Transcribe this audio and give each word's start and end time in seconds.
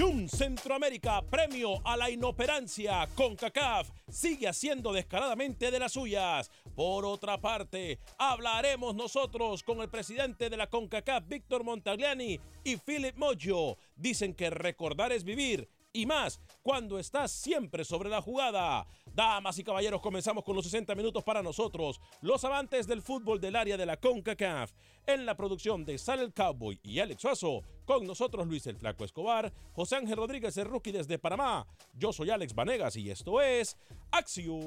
Acción 0.00 0.30
Centroamérica, 0.30 1.20
premio 1.20 1.82
a 1.84 1.94
la 1.94 2.08
inoperancia, 2.08 3.06
CONCACAF 3.14 3.90
sigue 4.08 4.48
haciendo 4.48 4.94
descaradamente 4.94 5.70
de 5.70 5.78
las 5.78 5.92
suyas. 5.92 6.50
Por 6.74 7.04
otra 7.04 7.38
parte, 7.38 7.98
hablaremos 8.16 8.94
nosotros 8.94 9.62
con 9.62 9.82
el 9.82 9.90
presidente 9.90 10.48
de 10.48 10.56
la 10.56 10.68
CONCACAF, 10.68 11.28
Víctor 11.28 11.64
Montagliani 11.64 12.40
y 12.64 12.76
Philip 12.78 13.14
Mojo. 13.18 13.76
Dicen 13.94 14.32
que 14.32 14.48
recordar 14.48 15.12
es 15.12 15.22
vivir 15.22 15.68
y 15.92 16.06
más 16.06 16.40
cuando 16.62 16.98
estás 16.98 17.32
siempre 17.32 17.84
sobre 17.84 18.08
la 18.08 18.22
jugada. 18.22 18.86
Damas 19.12 19.58
y 19.58 19.64
caballeros, 19.64 20.00
comenzamos 20.00 20.44
con 20.44 20.54
los 20.54 20.64
60 20.64 20.94
minutos 20.94 21.24
para 21.24 21.42
nosotros, 21.42 22.00
los 22.20 22.44
amantes 22.44 22.86
del 22.86 23.02
fútbol 23.02 23.40
del 23.40 23.56
área 23.56 23.76
de 23.76 23.86
la 23.86 23.96
CONCACAF. 23.96 24.70
En 25.06 25.26
la 25.26 25.36
producción 25.36 25.84
de 25.84 25.98
Sal 25.98 26.20
el 26.20 26.32
Cowboy 26.32 26.78
y 26.82 27.00
Alex 27.00 27.22
Suazo, 27.22 27.62
con 27.84 28.06
nosotros 28.06 28.46
Luis 28.46 28.66
el 28.66 28.76
Flaco 28.76 29.04
Escobar, 29.04 29.52
José 29.72 29.96
Ángel 29.96 30.16
Rodríguez 30.16 30.56
el 30.56 30.66
Rookie 30.66 30.92
desde 30.92 31.18
Panamá. 31.18 31.66
Yo 31.94 32.12
soy 32.12 32.30
Alex 32.30 32.54
Vanegas 32.54 32.94
y 32.96 33.10
esto 33.10 33.40
es 33.40 33.76
Acción 34.12 34.60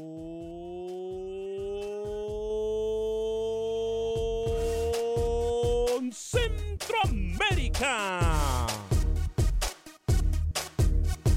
Centroamérica. 6.11 8.72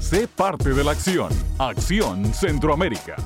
Sé 0.09 0.25
parte 0.25 0.69
de 0.69 0.85
la 0.85 0.91
acción. 0.91 1.29
Acción 1.59 2.33
Centroamérica. 2.33 3.17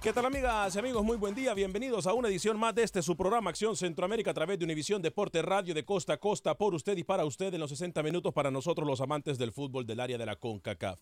¿Qué 0.00 0.12
tal 0.12 0.26
amigas 0.26 0.76
y 0.76 0.78
amigos? 0.78 1.02
Muy 1.02 1.16
buen 1.16 1.34
día. 1.34 1.52
Bienvenidos 1.54 2.06
a 2.06 2.14
una 2.14 2.28
edición 2.28 2.60
más 2.60 2.76
de 2.76 2.84
este 2.84 3.02
su 3.02 3.16
programa 3.16 3.50
Acción 3.50 3.74
Centroamérica 3.74 4.30
a 4.30 4.34
través 4.34 4.56
de 4.60 4.66
Univisión 4.66 5.02
Deporte 5.02 5.42
Radio 5.42 5.74
de 5.74 5.84
costa 5.84 6.12
a 6.12 6.16
costa 6.18 6.56
por 6.56 6.76
usted 6.76 6.96
y 6.96 7.02
para 7.02 7.24
usted 7.24 7.52
en 7.52 7.58
los 7.58 7.70
60 7.70 8.04
minutos 8.04 8.32
para 8.32 8.52
nosotros 8.52 8.86
los 8.86 9.00
amantes 9.00 9.36
del 9.36 9.50
fútbol 9.50 9.84
del 9.84 9.98
área 9.98 10.16
de 10.16 10.26
la 10.26 10.36
CONCACAF. 10.36 11.00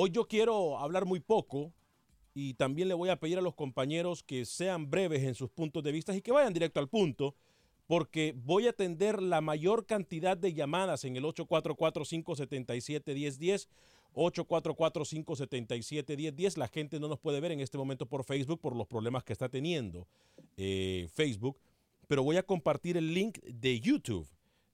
Hoy 0.00 0.12
yo 0.12 0.28
quiero 0.28 0.78
hablar 0.78 1.06
muy 1.06 1.18
poco 1.18 1.72
y 2.32 2.54
también 2.54 2.86
le 2.86 2.94
voy 2.94 3.08
a 3.08 3.18
pedir 3.18 3.36
a 3.36 3.40
los 3.40 3.56
compañeros 3.56 4.22
que 4.22 4.44
sean 4.44 4.88
breves 4.88 5.24
en 5.24 5.34
sus 5.34 5.50
puntos 5.50 5.82
de 5.82 5.90
vista 5.90 6.14
y 6.14 6.22
que 6.22 6.30
vayan 6.30 6.52
directo 6.52 6.78
al 6.78 6.88
punto 6.88 7.34
porque 7.88 8.32
voy 8.36 8.68
a 8.68 8.70
atender 8.70 9.20
la 9.20 9.40
mayor 9.40 9.86
cantidad 9.86 10.36
de 10.36 10.54
llamadas 10.54 11.04
en 11.04 11.16
el 11.16 11.24
844-577-1010 11.24 13.66
844-577-1010. 14.14 16.58
La 16.58 16.68
gente 16.68 17.00
no 17.00 17.08
nos 17.08 17.18
puede 17.18 17.40
ver 17.40 17.50
en 17.50 17.58
este 17.58 17.76
momento 17.76 18.06
por 18.06 18.22
Facebook 18.22 18.60
por 18.60 18.76
los 18.76 18.86
problemas 18.86 19.24
que 19.24 19.32
está 19.32 19.48
teniendo 19.48 20.06
eh, 20.56 21.08
Facebook, 21.12 21.58
pero 22.06 22.22
voy 22.22 22.36
a 22.36 22.44
compartir 22.44 22.96
el 22.96 23.12
link 23.12 23.40
de 23.40 23.80
YouTube 23.80 24.28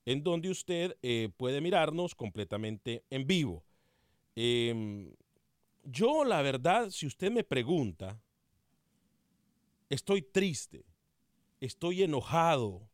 en 0.04 0.22
donde 0.22 0.50
usted 0.50 0.98
eh, 1.00 1.30
puede 1.38 1.62
mirarnos 1.62 2.14
completamente 2.14 3.04
en 3.08 3.26
vivo. 3.26 3.64
Eh, 4.36 5.12
yo, 5.84 6.24
la 6.24 6.42
verdad, 6.42 6.90
si 6.90 7.06
usted 7.06 7.30
me 7.30 7.44
pregunta, 7.44 8.20
estoy 9.88 10.22
triste, 10.22 10.84
estoy 11.60 12.02
enojado, 12.02 12.88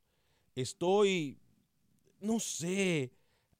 estoy, 0.54 1.38
no 2.20 2.40
sé, 2.40 3.12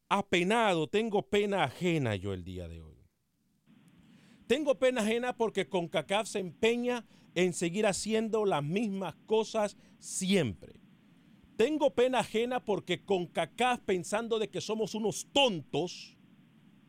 apenado, 0.09 0.89
tengo 0.89 1.23
pena 1.23 1.65
ajena 1.65 2.17
yo 2.17 2.33
el 2.33 2.45
día 2.45 2.69
de 2.69 2.81
hoy. 2.81 2.97
Tengo 4.47 4.79
pena 4.79 5.03
ajena 5.03 5.37
porque 5.37 5.69
CONCACAF 5.69 6.27
se 6.27 6.41
empeña 6.41 7.07
en 7.37 7.53
seguir 7.53 7.87
haciendo 7.87 8.45
las 8.45 8.65
mismas 8.65 9.15
cosas 9.27 9.77
siempre. 10.01 10.81
Tengo 11.57 11.95
pena 11.95 12.19
ajena 12.19 12.65
porque 12.65 13.05
CONCACAF 13.05 13.81
pensando 13.83 14.41
de 14.41 14.51
que 14.51 14.61
somos 14.61 14.97
unos 14.97 15.29
tontos, 15.33 16.17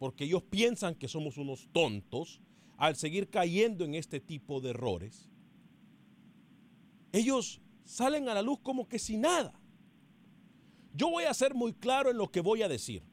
porque 0.01 0.23
ellos 0.23 0.41
piensan 0.41 0.95
que 0.95 1.07
somos 1.07 1.37
unos 1.37 1.69
tontos, 1.71 2.41
al 2.75 2.95
seguir 2.95 3.29
cayendo 3.29 3.85
en 3.85 3.93
este 3.93 4.19
tipo 4.19 4.59
de 4.59 4.71
errores, 4.71 5.29
ellos 7.11 7.61
salen 7.83 8.27
a 8.27 8.33
la 8.33 8.41
luz 8.41 8.57
como 8.63 8.89
que 8.89 8.97
sin 8.97 9.21
nada. 9.21 9.53
Yo 10.95 11.11
voy 11.11 11.25
a 11.25 11.33
ser 11.35 11.53
muy 11.53 11.73
claro 11.73 12.09
en 12.09 12.17
lo 12.17 12.31
que 12.31 12.41
voy 12.41 12.63
a 12.63 12.67
decir. 12.67 13.03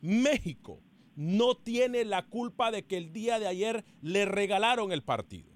México 0.00 0.80
no 1.16 1.54
tiene 1.54 2.06
la 2.06 2.24
culpa 2.24 2.70
de 2.70 2.86
que 2.86 2.96
el 2.96 3.12
día 3.12 3.38
de 3.38 3.48
ayer 3.48 3.84
le 4.00 4.24
regalaron 4.24 4.92
el 4.92 5.02
partido. 5.02 5.52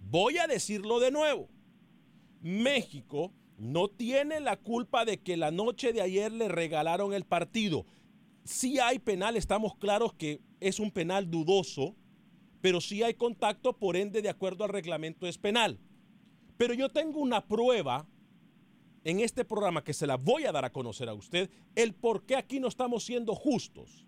Voy 0.00 0.38
a 0.38 0.46
decirlo 0.46 0.98
de 0.98 1.10
nuevo. 1.10 1.50
México 2.40 3.34
no 3.58 3.88
tiene 3.88 4.40
la 4.40 4.56
culpa 4.56 5.04
de 5.04 5.20
que 5.20 5.36
la 5.36 5.50
noche 5.50 5.92
de 5.92 6.00
ayer 6.00 6.32
le 6.32 6.48
regalaron 6.48 7.12
el 7.12 7.26
partido. 7.26 7.84
Si 8.48 8.78
hay 8.78 8.98
penal, 8.98 9.36
estamos 9.36 9.76
claros 9.76 10.14
que 10.14 10.40
es 10.58 10.80
un 10.80 10.90
penal 10.90 11.30
dudoso, 11.30 11.94
pero 12.62 12.80
si 12.80 13.02
hay 13.02 13.12
contacto, 13.12 13.76
por 13.76 13.94
ende, 13.94 14.22
de 14.22 14.30
acuerdo 14.30 14.64
al 14.64 14.70
reglamento, 14.70 15.26
es 15.26 15.36
penal. 15.36 15.78
Pero 16.56 16.72
yo 16.72 16.88
tengo 16.88 17.20
una 17.20 17.46
prueba 17.46 18.08
en 19.04 19.20
este 19.20 19.44
programa 19.44 19.84
que 19.84 19.92
se 19.92 20.06
la 20.06 20.16
voy 20.16 20.46
a 20.46 20.52
dar 20.52 20.64
a 20.64 20.72
conocer 20.72 21.10
a 21.10 21.14
usted, 21.14 21.50
el 21.74 21.94
por 21.94 22.24
qué 22.24 22.36
aquí 22.36 22.58
no 22.58 22.68
estamos 22.68 23.04
siendo 23.04 23.34
justos. 23.34 24.06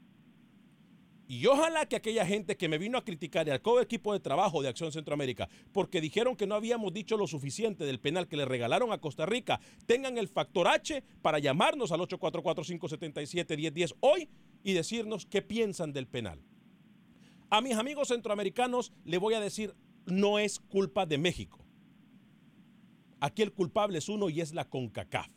Y 1.30 1.46
ojalá 1.46 1.86
que 1.86 1.94
aquella 1.94 2.26
gente 2.26 2.56
que 2.56 2.68
me 2.68 2.76
vino 2.76 2.98
a 2.98 3.04
criticar 3.04 3.46
y 3.46 3.52
al 3.52 3.62
equipo 3.80 4.12
de 4.12 4.18
trabajo 4.18 4.62
de 4.62 4.68
Acción 4.68 4.90
Centroamérica, 4.90 5.48
porque 5.70 6.00
dijeron 6.00 6.34
que 6.34 6.48
no 6.48 6.56
habíamos 6.56 6.92
dicho 6.92 7.16
lo 7.16 7.28
suficiente 7.28 7.84
del 7.84 8.00
penal 8.00 8.26
que 8.26 8.36
le 8.36 8.44
regalaron 8.46 8.90
a 8.92 8.98
Costa 8.98 9.26
Rica, 9.26 9.60
tengan 9.86 10.18
el 10.18 10.26
factor 10.26 10.66
H 10.66 11.04
para 11.22 11.38
llamarnos 11.38 11.92
al 11.92 12.00
844-577-1010 12.00 13.94
hoy 14.00 14.28
y 14.64 14.72
decirnos 14.72 15.24
qué 15.24 15.40
piensan 15.40 15.92
del 15.92 16.08
penal. 16.08 16.42
A 17.48 17.60
mis 17.60 17.76
amigos 17.76 18.08
centroamericanos 18.08 18.92
le 19.04 19.18
voy 19.18 19.34
a 19.34 19.40
decir, 19.40 19.76
no 20.06 20.40
es 20.40 20.58
culpa 20.58 21.06
de 21.06 21.18
México. 21.18 21.64
Aquí 23.20 23.42
el 23.42 23.52
culpable 23.52 23.98
es 23.98 24.08
uno 24.08 24.30
y 24.30 24.40
es 24.40 24.52
la 24.52 24.68
CONCACAF. 24.68 25.28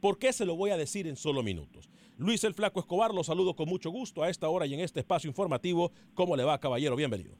¿Por 0.00 0.18
qué 0.18 0.32
se 0.32 0.46
lo 0.46 0.56
voy 0.56 0.70
a 0.70 0.78
decir 0.78 1.06
en 1.06 1.16
solo 1.16 1.42
minutos? 1.42 1.90
Luis 2.18 2.44
el 2.44 2.54
Flaco 2.54 2.80
Escobar, 2.80 3.14
lo 3.14 3.24
saludo 3.24 3.56
con 3.56 3.68
mucho 3.68 3.90
gusto 3.90 4.22
a 4.22 4.28
esta 4.28 4.48
hora 4.48 4.66
y 4.66 4.74
en 4.74 4.80
este 4.80 5.00
espacio 5.00 5.28
informativo. 5.28 5.92
¿Cómo 6.14 6.36
le 6.36 6.44
va, 6.44 6.58
caballero? 6.60 6.94
Bienvenido. 6.94 7.36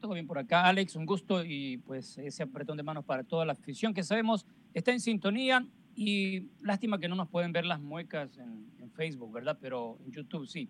Todo 0.00 0.14
bien 0.14 0.26
por 0.26 0.38
acá, 0.38 0.66
Alex, 0.66 0.96
un 0.96 1.06
gusto 1.06 1.44
y 1.44 1.78
pues 1.78 2.18
ese 2.18 2.42
apretón 2.42 2.76
de 2.76 2.82
manos 2.82 3.04
para 3.04 3.24
toda 3.24 3.44
la 3.44 3.52
afición 3.52 3.94
que 3.94 4.02
sabemos 4.02 4.46
está 4.74 4.92
en 4.92 5.00
sintonía 5.00 5.66
y 5.94 6.48
lástima 6.60 6.98
que 6.98 7.08
no 7.08 7.16
nos 7.16 7.28
pueden 7.28 7.52
ver 7.52 7.64
las 7.64 7.80
muecas 7.80 8.36
en, 8.38 8.66
en 8.78 8.90
Facebook, 8.92 9.32
¿verdad? 9.32 9.58
Pero 9.60 9.98
en 10.04 10.12
YouTube 10.12 10.46
sí. 10.46 10.68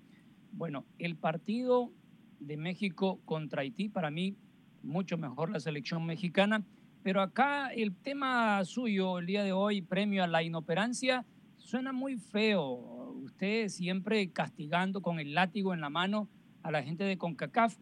Bueno, 0.53 0.85
el 0.99 1.17
partido 1.17 1.91
de 2.41 2.57
México 2.57 3.21
contra 3.25 3.63
Haití, 3.63 3.89
para 3.89 4.11
mí, 4.11 4.37
mucho 4.83 5.19
mejor 5.19 5.51
la 5.51 5.61
selección 5.61 6.05
mexicana, 6.07 6.65
pero 7.03 7.21
acá 7.21 7.69
el 7.69 7.95
tema 7.95 8.65
suyo 8.65 9.19
el 9.19 9.27
día 9.27 9.43
de 9.43 9.53
hoy, 9.53 9.83
premio 9.83 10.25
a 10.25 10.27
la 10.27 10.43
inoperancia, 10.43 11.27
suena 11.57 11.93
muy 11.93 12.17
feo 12.17 12.98
usted 13.19 13.69
siempre 13.69 14.31
castigando 14.33 15.03
con 15.03 15.21
el 15.21 15.35
látigo 15.35 15.75
en 15.75 15.81
la 15.81 15.91
mano 15.91 16.29
a 16.63 16.71
la 16.71 16.83
gente 16.83 17.05
de 17.05 17.19
CONCACAF, 17.19 17.77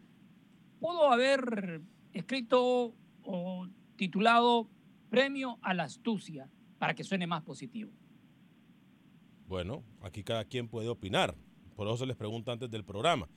pudo 0.79 1.11
haber 1.11 1.81
escrito 2.13 2.93
o 3.23 3.67
titulado 3.95 4.69
Premio 5.09 5.57
a 5.61 5.73
la 5.73 5.83
Astucia 5.83 6.49
para 6.77 6.93
que 6.93 7.03
suene 7.03 7.27
más 7.27 7.43
positivo. 7.43 7.91
Bueno, 9.47 9.83
aquí 10.01 10.23
cada 10.23 10.45
quien 10.45 10.67
puede 10.67 10.89
opinar. 10.89 11.35
Por 11.75 11.87
eso 11.87 11.97
se 11.97 12.05
les 12.05 12.17
pregunta 12.17 12.51
antes 12.51 12.69
del 12.69 12.83
programa. 12.83 13.27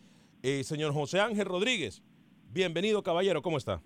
Eh, 0.43 0.65
señor 0.65 0.93
José 0.93 1.21
Ángel 1.21 1.47
Rodríguez, 1.47 2.03
bienvenido 2.51 3.03
caballero, 3.03 3.43
¿cómo 3.43 3.59
está? 3.59 3.83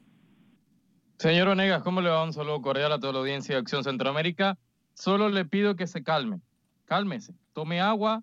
Señor 1.19 1.49
Onegas, 1.49 1.83
¿cómo 1.83 2.01
le 2.01 2.09
va? 2.09 2.25
Un 2.25 2.33
saludo 2.33 2.61
cordial 2.63 2.93
a 2.93 2.99
toda 2.99 3.13
la 3.13 3.19
audiencia 3.21 3.55
de 3.55 3.61
Acción 3.61 3.85
Centroamérica. 3.85 4.59
Solo 4.95 5.29
le 5.29 5.45
pido 5.45 5.77
que 5.77 5.87
se 5.87 6.03
calme, 6.03 6.41
cálmese 6.85 7.35
tome 7.55 7.81
agua, 7.81 8.23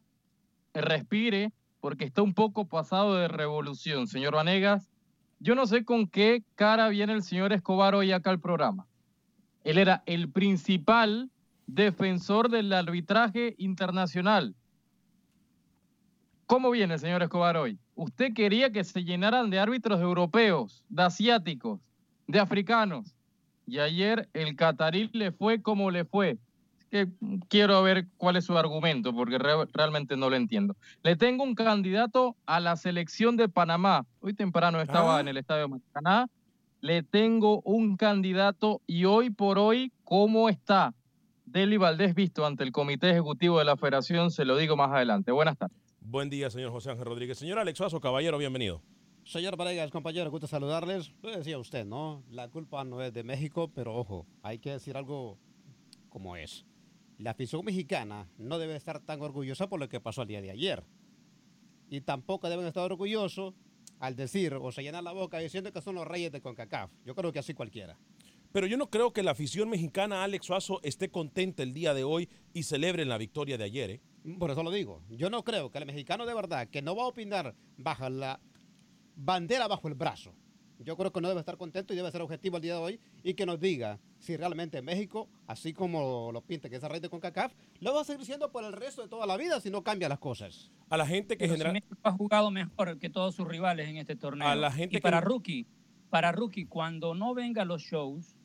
respire, 0.74 1.52
porque 1.80 2.06
está 2.06 2.22
un 2.22 2.36
poco 2.36 2.66
pasado 2.66 3.16
de 3.16 3.28
revolución. 3.28 4.08
Señor 4.08 4.36
Vanegas, 4.36 4.92
yo 5.40 5.56
no 5.56 5.66
sé 5.66 5.84
con 5.84 6.08
qué 6.08 6.44
cara 6.54 6.90
viene 6.90 7.14
el 7.14 7.24
señor 7.24 7.52
Escobar 7.54 7.96
hoy 7.96 8.12
acá 8.12 8.30
al 8.30 8.40
programa. 8.40 8.86
Él 9.64 9.80
era 9.80 10.04
el 10.06 10.30
principal 10.30 11.32
defensor 11.66 12.50
del 12.50 12.72
arbitraje 12.74 13.56
internacional. 13.58 14.54
¿Cómo 16.46 16.70
viene 16.70 17.00
señor 17.00 17.24
Escobar 17.24 17.58
hoy? 17.58 17.80
Usted 17.96 18.34
quería 18.34 18.72
que 18.72 18.84
se 18.84 19.04
llenaran 19.04 19.50
de 19.50 19.60
árbitros 19.60 20.02
europeos, 20.02 20.84
de 20.90 21.04
asiáticos, 21.04 21.80
de 22.28 22.40
africanos. 22.40 23.16
Y 23.66 23.80
ayer 23.80 24.28
el 24.34 24.56
catarí 24.56 25.10
le 25.14 25.32
fue 25.32 25.62
como 25.62 25.92
le 25.92 26.04
fue 26.04 26.38
que 26.92 27.08
quiero 27.48 27.82
ver 27.82 28.08
cuál 28.18 28.36
es 28.36 28.46
su 28.46 28.58
argumento, 28.58 29.16
porque 29.16 29.38
realmente 29.40 30.18
no 30.18 30.30
lo 30.30 30.36
entiendo. 30.36 30.76
Le 31.04 31.16
tengo 31.16 31.44
un 31.44 31.56
candidato 31.56 32.36
a 32.46 32.60
la 32.60 32.76
selección 32.76 33.38
de 33.38 33.48
Panamá. 33.48 34.06
Hoy 34.20 34.34
temprano 34.34 34.82
estaba 34.82 35.18
ah. 35.18 35.22
en 35.22 35.30
el 35.30 35.38
Estadio 35.38 35.70
Maracaná. 35.70 36.28
Le 36.82 37.02
tengo 37.02 37.62
un 37.62 37.96
candidato 37.96 38.82
y 38.88 39.06
hoy 39.06 39.30
por 39.30 39.58
hoy, 39.58 39.94
¿cómo 40.04 40.50
está? 40.50 40.94
Deli 41.46 41.78
Valdés 41.78 42.14
visto 42.14 42.46
ante 42.46 42.64
el 42.64 42.74
Comité 42.74 43.10
Ejecutivo 43.12 43.60
de 43.60 43.66
la 43.66 43.78
Federación, 43.78 44.30
se 44.30 44.44
lo 44.44 44.58
digo 44.58 44.76
más 44.76 44.92
adelante. 44.92 45.32
Buenas 45.32 45.58
tardes. 45.58 45.78
Buen 46.02 46.30
día, 46.30 46.50
señor 46.50 46.72
José 46.72 46.92
Ángel 46.92 47.06
Rodríguez. 47.06 47.38
Señor 47.38 47.60
Alex 47.60 47.78
Suazo, 47.78 48.02
caballero, 48.02 48.38
bienvenido. 48.38 48.82
Señor 49.24 49.56
Varegas, 49.56 49.92
compañero, 49.92 50.30
gusto 50.30 50.48
saludarles. 50.48 51.14
Lo 51.22 51.30
decía 51.30 51.58
usted, 51.58 51.86
¿no? 51.86 52.24
La 52.30 52.50
culpa 52.50 52.84
no 52.84 53.02
es 53.02 53.14
de 53.14 53.24
México, 53.24 53.72
pero 53.74 53.96
ojo, 53.96 54.26
hay 54.42 54.60
que 54.60 54.72
decir 54.72 54.98
algo 54.98 55.38
como 56.10 56.36
es 56.36 56.66
la 57.22 57.32
afición 57.32 57.64
mexicana 57.64 58.28
no 58.38 58.58
debe 58.58 58.76
estar 58.76 59.00
tan 59.00 59.22
orgullosa 59.22 59.70
por 59.70 59.80
lo 59.80 59.88
que 59.88 60.00
pasó 60.00 60.24
el 60.24 60.28
día 60.28 60.42
de 60.42 60.50
ayer. 60.50 60.84
Y 61.90 62.02
tampoco 62.02 62.50
deben 62.50 62.66
estar 62.66 62.84
orgullosos 62.84 63.54
al 64.00 64.16
decir 64.16 64.56
o 64.56 64.72
se 64.72 64.82
llenar 64.82 65.04
la 65.04 65.12
boca 65.12 65.38
diciendo 65.38 65.72
que 65.72 65.82
son 65.82 65.96
los 65.96 66.08
reyes 66.08 66.32
de 66.32 66.42
CONCACAF. 66.42 66.90
Yo 67.06 67.14
creo 67.14 67.32
que 67.32 67.40
así 67.40 67.54
cualquiera. 67.54 67.98
Pero 68.52 68.66
yo 68.66 68.76
no 68.76 68.90
creo 68.90 69.14
que 69.14 69.24
la 69.24 69.32
afición 69.32 69.70
mexicana, 69.70 70.24
Alex 70.24 70.48
Suazo, 70.48 70.82
esté 70.84 71.10
contenta 71.10 71.64
el 71.64 71.74
día 71.74 71.94
de 71.94 72.04
hoy 72.04 72.28
y 72.54 72.64
celebren 72.64 73.08
la 73.08 73.18
victoria 73.18 73.58
de 73.58 73.66
ayer. 73.66 73.92
¿eh? 73.92 74.02
Por 74.40 74.50
eso 74.50 74.64
lo 74.64 74.72
digo. 74.72 75.04
Yo 75.10 75.30
no 75.30 75.44
creo 75.44 75.70
que 75.70 75.78
el 75.78 75.86
mexicano 75.86 76.26
de 76.26 76.34
verdad, 76.34 76.68
que 76.70 76.82
no 76.82 76.96
va 76.96 77.04
a 77.04 77.08
opinar 77.08 77.56
bajo 77.78 78.10
la 78.10 78.40
bandera 79.16 79.68
bajo 79.68 79.88
el 79.88 79.94
brazo, 79.94 80.34
yo 80.84 80.98
creo 80.98 81.12
que 81.12 81.22
no 81.22 81.28
debe 81.28 81.40
estar 81.40 81.58
contento 81.58 81.94
y 81.94 81.96
debe 81.96 82.12
ser 82.12 82.22
objetivo 82.22 82.58
el 82.58 82.64
día 82.64 82.76
de 82.76 82.80
hoy 82.80 83.00
y 83.24 83.34
que 83.34 83.46
nos 83.46 83.60
diga 83.60 84.00
si 84.20 84.38
realmente 84.38 84.82
México, 84.82 85.28
así 85.48 85.74
como 85.74 86.32
lo 86.32 86.42
pinta 86.42 86.70
que 86.70 86.76
es 86.78 86.84
el 86.84 86.90
rey 86.90 87.00
de 87.00 87.10
CONCACAF, 87.10 87.54
lo 87.80 87.94
va 87.94 88.02
a 88.02 88.04
seguir 88.04 88.26
siendo 88.26 88.52
por 88.52 88.64
el 88.64 88.74
resto 88.74 89.02
de 89.02 89.08
toda 89.08 89.26
la 89.26 89.38
vida 89.38 89.60
si 89.60 89.70
no 89.70 89.84
cambia 89.84 90.10
las 90.10 90.20
cosas. 90.20 90.72
A 90.90 90.98
la 90.98 91.06
gente 91.06 91.38
que 91.38 91.48
genera... 91.48 91.72
México 91.72 91.98
ha 92.04 92.12
jugado 92.12 92.52
mejor 92.52 93.00
que 93.00 93.10
todos 93.10 93.36
sus 93.36 93.48
rivales 93.48 93.90
en 93.90 93.98
este 93.98 94.16
torneo. 94.16 94.48
A 94.48 94.56
la 94.56 94.72
gente 94.72 94.98
y 94.98 95.02
para 95.02 95.22
Rookie, 95.22 95.68
para 96.10 96.32
Rookie, 96.32 96.66
cuando 96.66 97.16
no 97.16 97.34
venga 97.34 97.66
los 97.66 97.82
shows, 97.82 98.36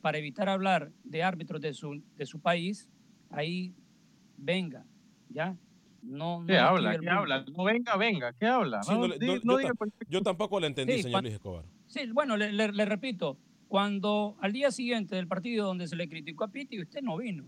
para 0.00 0.18
evitar 0.18 0.48
hablar 0.48 0.92
de 1.02 1.22
árbitros 1.22 1.60
de 1.60 1.74
su, 1.74 2.02
de 2.16 2.26
su 2.26 2.40
país, 2.40 2.88
ahí 3.30 3.74
venga, 4.36 4.86
¿ya? 5.28 5.56
No, 6.04 6.44
¿Qué 6.46 6.58
habla? 6.58 6.98
¿Qué 6.98 7.08
habla? 7.08 7.44
No 7.56 7.64
venga, 7.64 7.96
venga. 7.96 8.32
¿Qué 8.34 8.46
habla? 8.46 8.80
yo, 10.08 10.22
tampoco 10.22 10.60
lo 10.60 10.66
entendí, 10.66 11.02
señor 11.02 11.22
Luis 11.22 11.34
Escobar. 11.34 11.64
Sí, 11.86 12.00
bueno, 12.12 12.36
le, 12.36 12.84
repito, 12.84 13.38
cuando 13.68 14.36
al 14.40 14.52
día 14.52 14.70
siguiente 14.70 15.16
del 15.16 15.26
partido 15.26 15.66
donde 15.66 15.86
se 15.88 15.96
le 15.96 16.08
criticó 16.08 16.44
a 16.44 16.48
Piti, 16.48 16.80
usted 16.80 17.00
no 17.02 17.16
vino. 17.16 17.44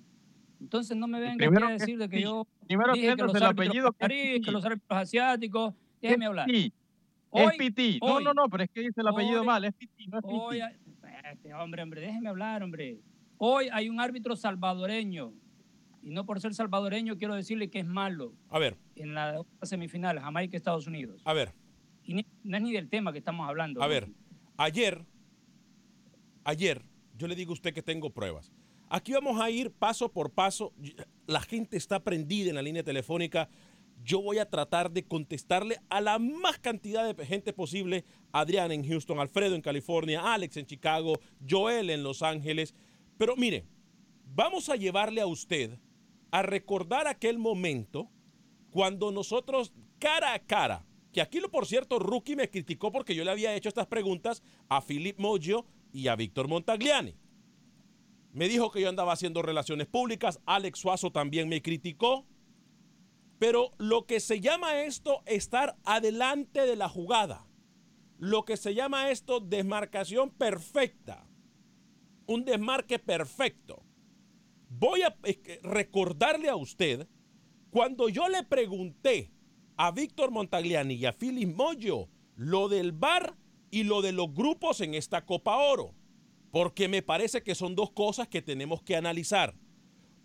Entonces 0.60 0.96
no 0.96 1.06
me 1.06 1.20
venga 1.20 1.68
a 1.68 1.72
decir 1.72 1.98
de 1.98 2.08
que 2.08 2.22
yo 2.22 2.46
primero 2.66 2.94
dije 2.94 3.14
que 3.14 3.22
los 3.22 3.34
el 3.34 3.42
apellido 3.42 3.92
que, 3.92 4.40
los 4.50 4.64
árbitros 4.64 4.98
asiáticos, 4.98 5.74
déjeme 6.00 6.26
hablar. 6.26 6.48
Hoy, 6.48 7.44
es 7.44 7.58
Piti. 7.58 7.98
No, 8.00 8.20
no, 8.20 8.32
no, 8.32 8.48
pero 8.48 8.64
es 8.64 8.70
que 8.70 8.80
dice 8.80 9.00
el 9.02 9.08
apellido 9.08 9.44
mal, 9.44 9.64
es 9.64 9.74
Piti, 9.74 10.06
no 10.06 10.18
es 10.18 10.24
Piti. 10.24 10.62
este 11.30 11.52
hombre, 11.52 11.82
hombre, 11.82 12.00
déjeme 12.00 12.30
hablar, 12.30 12.62
hombre. 12.62 13.00
Hoy 13.36 13.68
hay 13.70 13.90
un 13.90 14.00
árbitro 14.00 14.34
salvadoreño 14.34 15.34
y 16.06 16.10
no 16.10 16.24
por 16.24 16.40
ser 16.40 16.54
salvadoreño 16.54 17.18
quiero 17.18 17.34
decirle 17.34 17.68
que 17.68 17.80
es 17.80 17.84
malo. 17.84 18.32
A 18.48 18.60
ver. 18.60 18.76
En 18.94 19.12
la 19.12 19.42
semifinal, 19.62 20.20
Jamaica, 20.20 20.56
Estados 20.56 20.86
Unidos. 20.86 21.20
A 21.24 21.32
ver. 21.32 21.52
Y 22.04 22.14
no 22.44 22.56
es 22.56 22.62
ni 22.62 22.72
del 22.72 22.88
tema 22.88 23.10
que 23.10 23.18
estamos 23.18 23.48
hablando. 23.48 23.82
A 23.82 23.88
ver, 23.88 24.08
ayer, 24.56 25.04
ayer, 26.44 26.84
yo 27.18 27.26
le 27.26 27.34
digo 27.34 27.50
a 27.50 27.54
usted 27.54 27.74
que 27.74 27.82
tengo 27.82 28.10
pruebas. 28.10 28.52
Aquí 28.88 29.14
vamos 29.14 29.40
a 29.40 29.50
ir 29.50 29.72
paso 29.72 30.12
por 30.12 30.30
paso. 30.30 30.72
La 31.26 31.40
gente 31.40 31.76
está 31.76 32.04
prendida 32.04 32.50
en 32.50 32.54
la 32.54 32.62
línea 32.62 32.84
telefónica. 32.84 33.48
Yo 34.04 34.22
voy 34.22 34.38
a 34.38 34.48
tratar 34.48 34.92
de 34.92 35.02
contestarle 35.02 35.80
a 35.88 36.00
la 36.00 36.20
más 36.20 36.60
cantidad 36.60 37.12
de 37.12 37.26
gente 37.26 37.52
posible. 37.52 38.04
Adrián 38.30 38.70
en 38.70 38.86
Houston, 38.86 39.18
Alfredo 39.18 39.56
en 39.56 39.60
California, 39.60 40.32
Alex 40.32 40.56
en 40.56 40.66
Chicago, 40.66 41.18
Joel 41.50 41.90
en 41.90 42.04
Los 42.04 42.22
Ángeles. 42.22 42.76
Pero 43.18 43.34
mire, 43.34 43.64
vamos 44.24 44.68
a 44.68 44.76
llevarle 44.76 45.20
a 45.20 45.26
usted 45.26 45.80
a 46.30 46.42
recordar 46.42 47.06
aquel 47.06 47.38
momento 47.38 48.10
cuando 48.70 49.10
nosotros 49.10 49.72
cara 49.98 50.34
a 50.34 50.38
cara, 50.38 50.84
que 51.12 51.20
aquí 51.20 51.40
lo 51.40 51.50
por 51.50 51.66
cierto 51.66 51.98
Rookie 51.98 52.36
me 52.36 52.50
criticó 52.50 52.92
porque 52.92 53.14
yo 53.14 53.24
le 53.24 53.30
había 53.30 53.54
hecho 53.54 53.68
estas 53.68 53.86
preguntas 53.86 54.42
a 54.68 54.82
Philip 54.82 55.18
Moggio 55.18 55.64
y 55.92 56.08
a 56.08 56.16
Víctor 56.16 56.48
Montagliani. 56.48 57.16
Me 58.32 58.48
dijo 58.48 58.70
que 58.70 58.82
yo 58.82 58.90
andaba 58.90 59.14
haciendo 59.14 59.40
relaciones 59.40 59.86
públicas, 59.86 60.40
Alex 60.44 60.78
Suazo 60.78 61.10
también 61.10 61.48
me 61.48 61.62
criticó, 61.62 62.26
pero 63.38 63.70
lo 63.78 64.04
que 64.04 64.20
se 64.20 64.40
llama 64.40 64.82
esto 64.82 65.22
estar 65.24 65.78
adelante 65.84 66.66
de 66.66 66.76
la 66.76 66.90
jugada, 66.90 67.46
lo 68.18 68.44
que 68.44 68.58
se 68.58 68.74
llama 68.74 69.10
esto 69.10 69.40
desmarcación 69.40 70.30
perfecta, 70.30 71.26
un 72.26 72.44
desmarque 72.44 72.98
perfecto 72.98 73.85
voy 74.78 75.02
a 75.02 75.16
recordarle 75.62 76.48
a 76.48 76.56
usted 76.56 77.06
cuando 77.70 78.08
yo 78.08 78.28
le 78.28 78.42
pregunté 78.44 79.30
a 79.76 79.90
Víctor 79.90 80.30
Montagliani 80.30 80.94
y 80.94 81.06
a 81.06 81.12
Philip 81.12 81.54
Moyo 81.54 82.08
lo 82.34 82.68
del 82.68 82.92
bar 82.92 83.36
y 83.70 83.84
lo 83.84 84.02
de 84.02 84.12
los 84.12 84.32
grupos 84.32 84.80
en 84.80 84.94
esta 84.94 85.24
Copa 85.24 85.56
Oro, 85.56 85.94
porque 86.50 86.88
me 86.88 87.02
parece 87.02 87.42
que 87.42 87.54
son 87.54 87.74
dos 87.74 87.90
cosas 87.90 88.28
que 88.28 88.42
tenemos 88.42 88.82
que 88.82 88.96
analizar. 88.96 89.54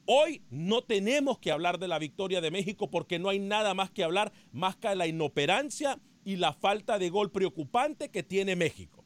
Hoy 0.05 0.43
no 0.50 0.84
tenemos 0.84 1.39
que 1.39 1.51
hablar 1.51 1.79
de 1.79 1.88
la 1.88 2.00
victoria 2.00 2.41
de 2.41 2.51
México 2.51 2.89
porque 2.89 3.20
no 3.20 3.29
hay 3.29 3.39
nada 3.39 3.74
más 3.74 3.91
que 3.91 4.03
hablar 4.03 4.31
más 4.51 4.75
que 4.75 4.93
la 4.96 5.08
inoperancia 5.08 6.00
y 6.24 6.36
la 6.36 6.53
falta 6.53 7.00
de 7.00 7.10
gol 7.10 7.31
preocupante 7.31 8.10
que 8.10 8.24
tiene 8.24 8.55
México. 8.55 9.05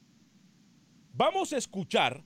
Vamos 1.14 1.54
a 1.54 1.58
escuchar 1.58 2.24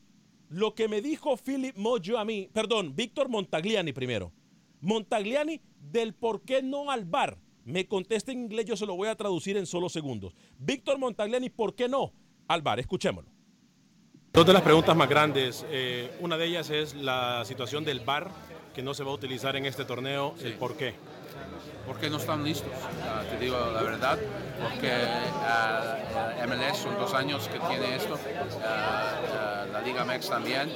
lo 0.49 0.73
que 0.73 0.87
me 0.87 1.01
dijo 1.01 1.37
Philip 1.37 1.75
Mojo 1.77 2.17
a 2.17 2.25
mí, 2.25 2.49
perdón, 2.51 2.95
Víctor 2.95 3.29
Montagliani 3.29 3.93
primero. 3.93 4.31
Montagliani 4.81 5.61
del 5.79 6.13
por 6.13 6.41
qué 6.41 6.61
no 6.61 6.91
al 6.91 7.05
bar. 7.05 7.37
Me 7.65 7.87
contesta 7.87 8.31
en 8.31 8.41
inglés, 8.41 8.65
yo 8.65 8.75
se 8.75 8.85
lo 8.85 8.95
voy 8.95 9.09
a 9.09 9.15
traducir 9.15 9.57
en 9.57 9.65
solo 9.65 9.89
segundos. 9.89 10.33
Víctor 10.57 10.97
Montagliani, 10.97 11.49
¿por 11.49 11.75
qué 11.75 11.87
no 11.87 12.13
al 12.47 12.61
bar? 12.61 12.79
Escuchémoslo. 12.79 13.29
Dos 14.33 14.45
de 14.45 14.53
las 14.53 14.61
preguntas 14.61 14.95
más 14.95 15.09
grandes, 15.09 15.65
eh, 15.69 16.11
una 16.19 16.37
de 16.37 16.45
ellas 16.45 16.69
es 16.69 16.95
la 16.95 17.43
situación 17.45 17.83
del 17.83 17.99
bar 17.99 18.31
que 18.73 18.81
no 18.81 18.93
se 18.93 19.03
va 19.03 19.11
a 19.11 19.13
utilizar 19.13 19.55
en 19.55 19.65
este 19.65 19.85
torneo, 19.85 20.35
el 20.43 20.53
por 20.53 20.77
qué. 20.77 20.93
Porque 21.89 22.07
no 22.07 22.17
están 22.17 22.43
listos, 22.43 22.69
uh, 22.71 23.25
te 23.31 23.39
digo 23.39 23.57
la 23.73 23.81
verdad, 23.81 24.19
porque 24.61 24.91
uh, 24.93 26.47
MLS 26.47 26.77
son 26.77 26.95
dos 26.99 27.15
años 27.15 27.47
que 27.47 27.59
tiene 27.59 27.95
esto, 27.95 28.13
uh, 28.13 29.73
la 29.73 29.81
Liga 29.83 30.05
MEX 30.05 30.29
también. 30.29 30.71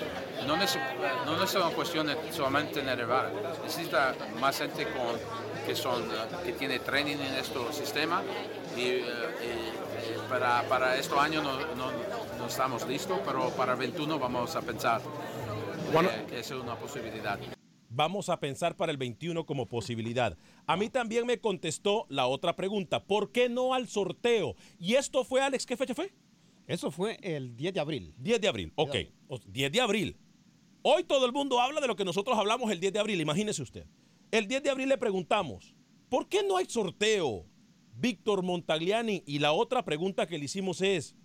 No, 0.47 0.55
es, 0.55 0.75
no 1.27 1.43
es 1.43 1.53
una 1.53 1.69
cuestión 1.69 2.07
de 2.07 2.17
solamente 2.31 2.81
bar, 3.05 3.31
necesita 3.63 4.15
más 4.39 4.57
gente 4.57 4.85
con, 4.85 5.19
que, 5.67 5.75
son, 5.75 6.03
que 6.43 6.53
tiene 6.53 6.79
training 6.79 7.17
en 7.17 7.35
este 7.35 7.59
sistema 7.73 8.23
y, 8.75 8.81
y 8.81 9.05
para, 10.27 10.63
para 10.63 10.97
este 10.97 11.15
año 11.15 11.43
no, 11.43 11.59
no, 11.75 11.91
no, 12.39 12.47
estamos 12.47 12.87
listos, 12.87 13.19
pero 13.23 13.51
para 13.51 13.73
el 13.73 13.77
21 13.77 14.17
vamos 14.17 14.55
a 14.55 14.61
pensar 14.61 14.99
bueno, 15.93 16.09
que, 16.09 16.25
que 16.25 16.39
es 16.39 16.49
una 16.49 16.75
posibilidad 16.75 17.37
vamos 17.93 18.29
a 18.29 18.39
pensar 18.39 18.75
para 18.75 18.91
el 18.91 18.97
21 18.97 19.45
como 19.45 19.67
posibilidad. 19.67 20.37
A 20.65 20.75
mí 20.75 20.89
también 20.89 21.25
me 21.25 21.39
contestó 21.39 22.05
la 22.09 22.27
otra 22.27 22.55
pregunta, 22.55 23.03
¿por 23.05 23.31
qué 23.31 23.49
no 23.49 23.73
al 23.73 23.87
sorteo? 23.87 24.55
Y 24.79 24.95
esto 24.95 25.23
fue, 25.23 25.41
Alex, 25.41 25.65
¿qué 25.65 25.77
fecha 25.77 25.93
fue? 25.93 26.11
Eso 26.67 26.91
fue 26.91 27.17
el 27.21 27.55
10 27.55 27.73
de 27.73 27.79
abril. 27.79 28.13
10 28.17 28.41
de 28.41 28.47
abril, 28.47 28.73
ok. 28.75 28.95
10 29.47 29.71
de 29.71 29.81
abril. 29.81 30.17
Hoy 30.81 31.03
todo 31.03 31.25
el 31.25 31.31
mundo 31.31 31.61
habla 31.61 31.79
de 31.81 31.87
lo 31.87 31.95
que 31.95 32.05
nosotros 32.05 32.37
hablamos 32.37 32.71
el 32.71 32.79
10 32.79 32.93
de 32.93 32.99
abril, 32.99 33.21
imagínese 33.21 33.61
usted. 33.61 33.85
El 34.31 34.47
10 34.47 34.63
de 34.63 34.69
abril 34.69 34.89
le 34.89 34.97
preguntamos, 34.97 35.75
¿por 36.09 36.27
qué 36.27 36.43
no 36.43 36.57
hay 36.57 36.65
sorteo? 36.65 37.45
Víctor 37.95 38.41
Montagliani. 38.43 39.23
Y 39.25 39.39
la 39.39 39.53
otra 39.53 39.85
pregunta 39.85 40.25
que 40.27 40.37
le 40.37 40.45
hicimos 40.45 40.81
es, 40.81 41.15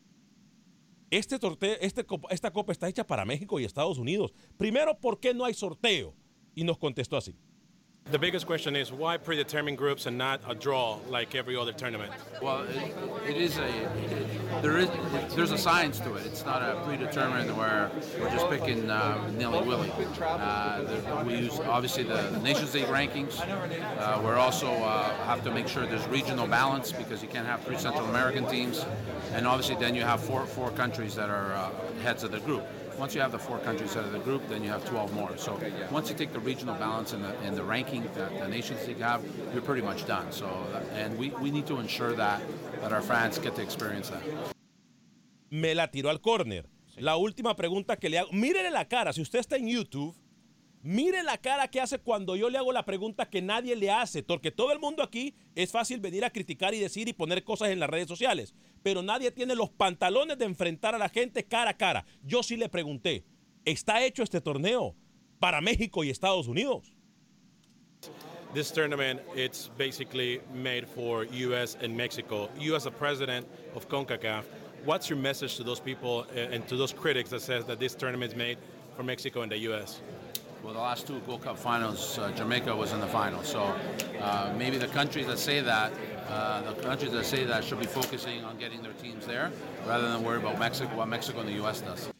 este 1.10 1.38
sorteo, 1.38 1.76
este, 1.80 2.04
esta 2.30 2.52
copa 2.52 2.72
está 2.72 2.88
hecha 2.88 3.06
para 3.06 3.24
México 3.24 3.58
y 3.58 3.64
Estados 3.64 3.98
Unidos. 3.98 4.34
Primero, 4.58 4.98
¿por 4.98 5.18
qué 5.18 5.32
no 5.32 5.44
hay 5.44 5.54
sorteo? 5.54 6.14
Y 6.58 6.64
nos 6.64 6.78
contestó 6.78 7.16
así. 7.16 7.34
The 8.10 8.18
biggest 8.18 8.46
question 8.46 8.74
is 8.74 8.90
why 8.90 9.18
predetermined 9.18 9.76
groups 9.76 10.06
and 10.06 10.16
not 10.16 10.40
a 10.48 10.54
draw 10.54 10.98
like 11.08 11.34
every 11.34 11.54
other 11.56 11.74
tournament? 11.74 12.10
Well, 12.40 12.62
it, 12.62 12.94
it 13.28 13.36
is 13.36 13.58
a 13.58 13.68
it, 13.68 14.62
there 14.62 14.78
is 14.78 14.88
there's 15.36 15.52
a 15.52 15.58
science 15.58 16.00
to 16.00 16.14
it. 16.14 16.24
It's 16.24 16.46
not 16.46 16.62
a 16.62 16.80
predetermined 16.86 17.54
where 17.54 17.90
we're 18.18 18.30
just 18.30 18.48
picking 18.48 18.90
uh, 18.90 19.30
nilly 19.36 19.60
willy. 19.60 19.92
Uh, 20.22 21.22
we 21.26 21.36
use 21.36 21.60
obviously 21.60 22.02
the, 22.02 22.22
the 22.32 22.40
Nations 22.40 22.72
League 22.72 22.86
rankings. 22.86 23.38
Uh, 23.98 24.22
we're 24.24 24.38
also 24.38 24.68
uh, 24.68 25.14
have 25.26 25.44
to 25.44 25.50
make 25.50 25.68
sure 25.68 25.84
there's 25.84 26.08
regional 26.08 26.46
balance 26.46 26.92
because 26.92 27.22
you 27.22 27.28
can't 27.28 27.46
have 27.46 27.62
three 27.62 27.76
Central 27.76 28.06
American 28.06 28.46
teams, 28.46 28.86
and 29.34 29.46
obviously 29.46 29.76
then 29.76 29.94
you 29.94 30.00
have 30.02 30.20
four 30.22 30.46
four 30.46 30.70
countries 30.70 31.14
that 31.14 31.28
are 31.28 31.52
uh, 31.52 31.70
heads 32.02 32.24
of 32.24 32.30
the 32.30 32.40
group. 32.40 32.64
Once 32.98 33.14
you 33.14 33.20
have 33.20 33.30
the 33.30 33.38
four 33.38 33.58
countries 33.60 33.96
out 33.96 34.04
of 34.04 34.12
the 34.12 34.18
group, 34.18 34.42
then 34.48 34.62
you 34.64 34.70
have 34.70 34.84
12 34.84 35.14
more. 35.14 35.36
So 35.36 35.58
once 35.90 36.10
you 36.10 36.16
take 36.16 36.32
the 36.32 36.40
regional 36.40 36.74
balance 36.74 37.12
and 37.12 37.22
the, 37.22 37.32
and 37.46 37.56
the 37.56 37.62
ranking 37.62 38.02
that 38.14 38.40
the 38.40 38.48
Nations 38.48 38.86
League 38.88 39.00
have, 39.00 39.22
you're 39.52 39.62
pretty 39.62 39.82
much 39.82 40.04
done. 40.06 40.32
So, 40.32 40.48
and 40.94 41.16
we, 41.16 41.30
we 41.40 41.52
need 41.52 41.66
to 41.68 41.78
ensure 41.78 42.12
that, 42.14 42.42
that 42.82 42.92
our 42.92 43.02
fans 43.02 43.38
get 43.38 43.54
to 43.54 43.62
experience 43.62 44.10
that. 44.10 44.22
Me 45.50 45.74
la 45.74 45.86
tiró 45.86 46.10
al 46.10 46.20
córner. 46.20 46.66
La 46.98 47.16
última 47.16 47.54
pregunta 47.54 47.96
que 47.96 48.10
le 48.10 48.18
hago, 48.18 48.32
mírele 48.32 48.70
la 48.72 48.84
cara, 48.86 49.12
si 49.12 49.22
usted 49.22 49.38
está 49.38 49.56
en 49.56 49.68
YouTube, 49.68 50.14
mire 50.82 51.22
la 51.22 51.38
cara 51.38 51.68
que 51.68 51.80
hace 51.80 51.98
cuando 51.98 52.36
yo 52.36 52.50
le 52.50 52.58
hago 52.58 52.72
la 52.72 52.84
pregunta 52.84 53.28
que 53.28 53.42
nadie 53.42 53.76
le 53.76 53.90
hace, 53.90 54.22
porque 54.22 54.50
todo 54.50 54.72
el 54.72 54.78
mundo 54.78 55.02
aquí 55.02 55.34
es 55.54 55.70
fácil 55.70 56.00
venir 56.00 56.24
a 56.24 56.30
criticar 56.30 56.74
y 56.74 56.80
decir 56.80 57.08
y 57.08 57.12
poner 57.12 57.44
cosas 57.44 57.70
en 57.70 57.80
las 57.80 57.90
redes 57.90 58.08
sociales, 58.08 58.54
pero 58.82 59.02
nadie 59.02 59.30
tiene 59.30 59.54
los 59.54 59.70
pantalones 59.70 60.38
de 60.38 60.44
enfrentar 60.44 60.94
a 60.94 60.98
la 60.98 61.08
gente 61.08 61.44
cara 61.44 61.70
a 61.70 61.76
cara. 61.76 62.04
Yo 62.22 62.42
sí 62.42 62.56
le 62.56 62.68
pregunté, 62.68 63.24
¿está 63.64 64.04
hecho 64.04 64.22
este 64.22 64.40
torneo 64.40 64.94
para 65.38 65.60
México 65.60 66.04
y 66.04 66.10
Estados 66.10 66.48
Unidos? 66.48 66.92
This 68.54 68.72
tournament, 68.72 69.20
it's 69.34 69.68
basically 69.76 70.40
made 70.54 70.88
for 70.88 71.24
U.S. 71.24 71.76
and 71.82 71.94
Mexico. 71.94 72.48
You 72.58 72.76
as 72.76 72.86
a 72.86 72.90
president 72.90 73.46
of 73.74 73.88
CONCACAF, 73.90 74.44
what's 74.86 75.10
your 75.10 75.18
message 75.18 75.56
to 75.56 75.64
those 75.64 75.80
people 75.80 76.24
and 76.34 76.66
to 76.68 76.76
those 76.76 76.94
critics 76.94 77.28
that 77.28 77.42
says 77.42 77.66
that 77.66 77.78
this 77.78 77.94
tournament 77.94 78.32
is 78.32 78.38
made 78.38 78.56
for 78.96 79.02
Mexico 79.02 79.42
and 79.42 79.52
the 79.52 79.58
U.S.? 79.68 80.00
Well, 80.62 80.74
the 80.74 80.80
last 80.80 81.06
two 81.06 81.20
Gold 81.20 81.42
Cup 81.42 81.56
finals, 81.56 82.18
uh, 82.18 82.32
Jamaica 82.32 82.74
was 82.74 82.92
in 82.92 83.00
the 83.00 83.06
final. 83.06 83.42
So 83.44 83.62
uh, 84.20 84.52
maybe 84.58 84.76
the 84.76 84.88
countries 84.88 85.26
that 85.26 85.38
say 85.38 85.60
that, 85.60 85.92
uh, 86.28 86.62
the 86.62 86.82
countries 86.82 87.12
that 87.12 87.24
say 87.24 87.44
that 87.44 87.62
should 87.62 87.78
be 87.78 87.86
focusing 87.86 88.44
on 88.44 88.58
getting 88.58 88.82
their 88.82 88.94
teams 88.94 89.24
there 89.24 89.52
rather 89.86 90.08
than 90.08 90.24
worry 90.24 90.38
about 90.38 90.58
Mexico, 90.58 90.96
what 90.96 91.08
Mexico 91.08 91.40
and 91.40 91.48
the 91.48 91.54
U.S. 91.62 91.80
does. 91.80 92.10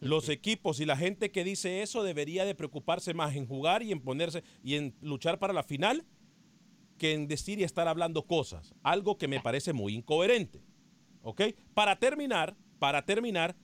Los 0.00 0.28
equipos 0.28 0.78
y 0.78 0.84
la 0.84 0.96
gente 0.96 1.30
que 1.30 1.42
dice 1.42 1.80
eso 1.80 2.02
debería 2.02 2.44
de 2.44 2.54
preocuparse 2.54 3.14
más 3.14 3.34
en 3.34 3.46
jugar 3.46 3.82
y 3.82 3.92
en 3.92 4.00
ponerse 4.00 4.44
y 4.62 4.74
en 4.76 4.94
luchar 5.00 5.38
para 5.38 5.54
la 5.54 5.62
final 5.62 6.04
que 6.98 7.14
en 7.14 7.28
decir 7.28 7.58
y 7.58 7.64
estar 7.64 7.88
hablando 7.88 8.26
cosas. 8.26 8.74
Algo 8.82 9.16
que 9.16 9.26
me 9.26 9.40
parece 9.40 9.72
muy 9.72 9.94
incoherente. 9.94 10.62
¿Ok? 11.22 11.42
Para 11.72 11.98
terminar, 11.98 12.56
para 12.78 13.04
terminar, 13.06 13.56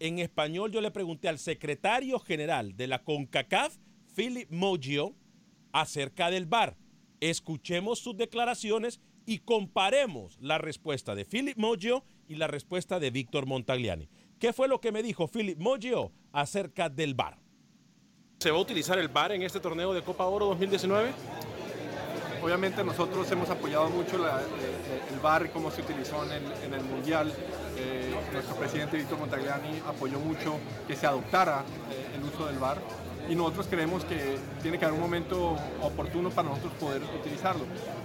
en 0.00 0.18
español 0.18 0.70
yo 0.72 0.80
le 0.80 0.90
pregunté 0.90 1.28
al 1.28 1.38
secretario 1.38 2.18
general 2.18 2.76
de 2.76 2.86
la 2.86 3.02
CONCACAF, 3.02 3.76
Philip 4.14 4.50
Moggio, 4.50 5.14
acerca 5.72 6.30
del 6.30 6.46
VAR. 6.46 6.76
Escuchemos 7.20 7.98
sus 7.98 8.16
declaraciones 8.16 9.00
y 9.26 9.38
comparemos 9.38 10.38
la 10.40 10.58
respuesta 10.58 11.14
de 11.14 11.24
Philip 11.24 11.56
Moggio 11.56 12.04
y 12.28 12.36
la 12.36 12.46
respuesta 12.46 13.00
de 13.00 13.10
Víctor 13.10 13.46
Montagliani. 13.46 14.08
¿Qué 14.38 14.52
fue 14.52 14.68
lo 14.68 14.80
que 14.80 14.92
me 14.92 15.02
dijo 15.02 15.28
Philip 15.28 15.58
Moggio 15.58 16.12
acerca 16.32 16.88
del 16.88 17.14
VAR? 17.14 17.38
¿Se 18.40 18.50
va 18.50 18.58
a 18.58 18.60
utilizar 18.60 18.98
el 18.98 19.08
VAR 19.08 19.32
en 19.32 19.42
este 19.42 19.60
torneo 19.60 19.94
de 19.94 20.02
Copa 20.02 20.26
Oro 20.26 20.46
2019? 20.46 21.12
Obviamente 22.42 22.84
nosotros 22.84 23.30
hemos 23.30 23.48
apoyado 23.48 23.88
mucho 23.88 24.18
la, 24.18 24.42
el 25.10 25.20
VAR, 25.20 25.50
cómo 25.50 25.70
se 25.70 25.80
utilizó 25.80 26.22
en 26.24 26.32
el, 26.32 26.52
en 26.64 26.74
el 26.74 26.84
Mundial. 26.84 27.32
Eh, 27.76 28.14
nuestro 28.32 28.54
presidente 28.56 28.96
Víctor 28.96 29.18
Montagliani 29.18 29.80
apoyó 29.86 30.18
mucho 30.20 30.58
que 30.86 30.94
se 30.96 31.06
adoptara 31.06 31.64
eh, 31.90 32.16
el 32.16 32.24
uso 32.24 32.46
del 32.46 32.58
VAR 32.58 32.78
y 33.28 33.34
nosotros 33.34 33.66
creemos 33.68 34.04
que 34.04 34.36
tiene 34.62 34.78
que 34.78 34.84
haber 34.84 34.96
un 34.96 35.02
momento 35.02 35.56
oportuno 35.80 36.30
para 36.30 36.48
nosotros 36.48 36.74
poder 36.74 37.02
utilizarlo. 37.02 37.64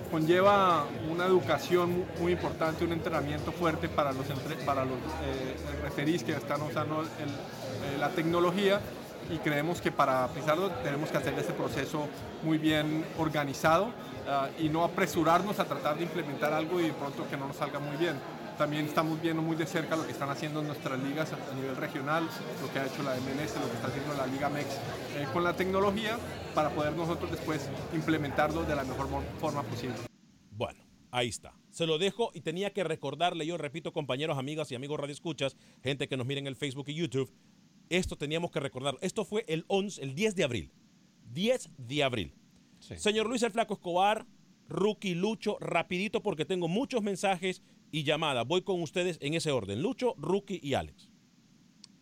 Conlleva 0.09 0.85
una 1.09 1.25
educación 1.25 2.05
muy 2.19 2.31
importante, 2.31 2.85
un 2.85 2.93
entrenamiento 2.93 3.51
fuerte 3.51 3.89
para 3.89 4.11
los, 4.11 4.27
los 4.27 4.37
eh, 4.39 5.55
referís 5.83 6.23
que 6.23 6.31
están 6.31 6.61
usando 6.61 7.03
la 7.99 8.09
tecnología 8.09 8.79
y 9.29 9.37
creemos 9.37 9.79
que 9.81 9.91
para 9.91 10.27
pisarlo 10.29 10.71
tenemos 10.83 11.09
que 11.09 11.17
hacer 11.17 11.33
este 11.37 11.53
proceso 11.53 12.07
muy 12.43 12.57
bien 12.57 13.05
organizado 13.17 13.85
uh, 13.85 14.61
y 14.61 14.69
no 14.69 14.83
apresurarnos 14.83 15.59
a 15.59 15.65
tratar 15.65 15.97
de 15.97 16.03
implementar 16.03 16.53
algo 16.53 16.79
y 16.79 16.87
de 16.87 16.93
pronto 16.93 17.27
que 17.29 17.37
no 17.37 17.47
nos 17.47 17.57
salga 17.57 17.79
muy 17.79 17.95
bien. 17.97 18.15
También 18.59 18.87
estamos 18.87 19.21
viendo 19.21 19.41
muy 19.41 19.55
de 19.55 19.65
cerca 19.65 19.95
lo 19.95 20.05
que 20.05 20.11
están 20.11 20.29
haciendo 20.29 20.61
nuestras 20.61 21.01
ligas 21.01 21.31
a 21.31 21.55
nivel 21.55 21.77
regional, 21.77 22.27
lo 22.61 22.73
que 22.73 22.79
ha 22.79 22.87
hecho 22.87 23.01
la 23.03 23.15
MLS, 23.15 23.55
lo 23.55 23.69
que 23.69 23.75
está 23.75 23.87
haciendo 23.87 24.13
la 24.15 24.27
Liga 24.27 24.49
MEX 24.49 24.67
eh, 25.15 25.25
con 25.31 25.45
la 25.45 25.55
tecnología 25.55 26.19
para 26.53 26.69
poder 26.71 26.91
nosotros 26.91 27.31
después 27.31 27.69
implementarlo 27.93 28.63
de 28.63 28.75
la 28.75 28.83
mejor 28.83 29.07
forma 29.39 29.63
posible. 29.63 29.95
Bueno, 30.51 30.83
ahí 31.09 31.29
está. 31.29 31.53
Se 31.69 31.85
lo 31.85 31.97
dejo 31.97 32.31
y 32.33 32.41
tenía 32.41 32.73
que 32.73 32.83
recordarle, 32.83 33.45
yo 33.45 33.57
repito, 33.57 33.93
compañeros, 33.93 34.37
amigas 34.37 34.69
y 34.73 34.75
amigos 34.75 34.99
radioescuchas, 34.99 35.55
gente 35.81 36.09
que 36.09 36.17
nos 36.17 36.27
miren 36.27 36.43
en 36.43 36.47
el 36.49 36.57
Facebook 36.57 36.89
y 36.89 36.95
YouTube, 36.95 37.31
esto 37.87 38.17
teníamos 38.17 38.51
que 38.51 38.59
recordar. 38.59 38.97
Esto 38.99 39.23
fue 39.23 39.45
el 39.47 39.63
11, 39.69 40.03
el 40.03 40.15
10 40.15 40.35
de 40.35 40.43
abril. 40.43 40.71
10 41.31 41.69
de 41.77 42.03
abril. 42.03 42.33
Sí. 42.79 42.97
Señor 42.97 43.25
Luis 43.25 43.41
el 43.41 43.51
Flaco 43.51 43.75
Escobar, 43.75 44.25
Rookie, 44.67 45.15
Lucho, 45.15 45.57
rapidito 45.61 46.21
porque 46.21 46.43
tengo 46.43 46.67
muchos 46.67 47.01
mensajes 47.01 47.63
y 47.91 48.03
llamadas. 48.03 48.45
Voy 48.47 48.61
con 48.61 48.81
ustedes 48.81 49.17
en 49.21 49.33
ese 49.33 49.51
orden. 49.51 49.81
Lucho, 49.81 50.15
Rookie 50.17 50.59
y 50.61 50.73
Alex. 50.73 51.09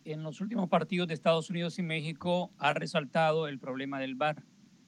En 0.04 0.22
los 0.22 0.40
últimos 0.40 0.68
partidos 0.68 1.08
de 1.08 1.14
Estados 1.14 1.50
Unidos 1.50 1.78
y 1.78 1.82
México 1.82 2.50
ha 2.58 2.72
resaltado 2.72 3.46
el 3.46 3.58
problema 3.58 4.00
del 4.00 4.14
VAR. 4.14 4.42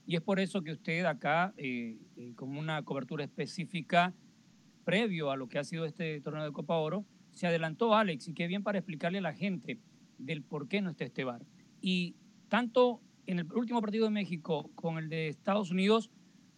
Y 0.07 0.16
es 0.16 0.23
por 0.23 0.40
eso 0.40 0.62
que 0.62 0.73
usted 0.73 1.04
acá, 1.04 1.52
eh, 1.57 1.99
eh, 2.16 2.33
con 2.35 2.57
una 2.57 2.83
cobertura 2.83 3.25
específica 3.25 4.14
previo 4.85 5.30
a 5.30 5.37
lo 5.37 5.49
que 5.49 5.59
ha 5.59 5.64
sido 5.64 5.85
este 5.85 6.21
torneo 6.21 6.45
de 6.45 6.52
Copa 6.52 6.76
Oro, 6.76 7.04
se 7.33 7.47
adelantó 7.47 7.95
Alex 7.95 8.28
y 8.28 8.35
qué 8.35 8.47
bien 8.47 8.62
para 8.62 8.78
explicarle 8.78 9.19
a 9.19 9.23
la 9.23 9.35
gente 9.35 9.78
del 10.19 10.42
por 10.42 10.69
qué 10.69 10.80
no 10.80 10.90
está 10.90 11.04
este 11.04 11.25
VAR. 11.25 11.42
Y 11.80 12.16
tanto 12.49 13.00
en 13.26 13.38
el 13.38 13.52
último 13.52 13.80
partido 13.80 14.07
de 14.07 14.11
México 14.11 14.71
con 14.75 14.99
el 14.99 15.09
de 15.09 15.28
Estados 15.28 15.71
Unidos 15.71 16.11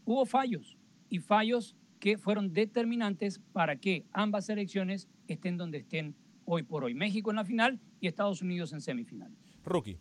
hubo 0.04 0.24
fallos 0.24 0.78
y 1.10 1.18
fallos 1.18 1.76
que 2.02 2.18
fueron 2.18 2.52
determinantes 2.52 3.38
para 3.52 3.76
que 3.76 4.04
ambas 4.12 4.46
selecciones 4.46 5.08
estén 5.28 5.56
donde 5.56 5.78
estén 5.78 6.16
hoy 6.44 6.64
por 6.64 6.82
hoy. 6.82 6.94
México 6.94 7.30
en 7.30 7.36
la 7.36 7.44
final 7.44 7.78
y 8.00 8.08
Estados 8.08 8.42
Unidos 8.42 8.72
en 8.72 8.80
semifinal. 8.80 9.30
Rookie. 9.64 10.00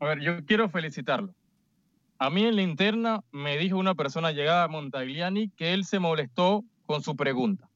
A 0.00 0.06
ver, 0.06 0.20
yo 0.20 0.42
quiero 0.46 0.70
felicitarlo. 0.70 1.34
A 2.18 2.30
mí 2.30 2.42
en 2.42 2.56
la 2.56 2.62
interna 2.62 3.22
me 3.32 3.58
dijo 3.58 3.76
una 3.76 3.94
persona 3.94 4.32
llegada 4.32 4.64
a 4.64 4.68
Montagliani 4.68 5.50
que 5.50 5.74
él 5.74 5.84
se 5.84 5.98
molestó 5.98 6.64
con 6.86 7.02
su 7.02 7.14
pregunta, 7.16 7.68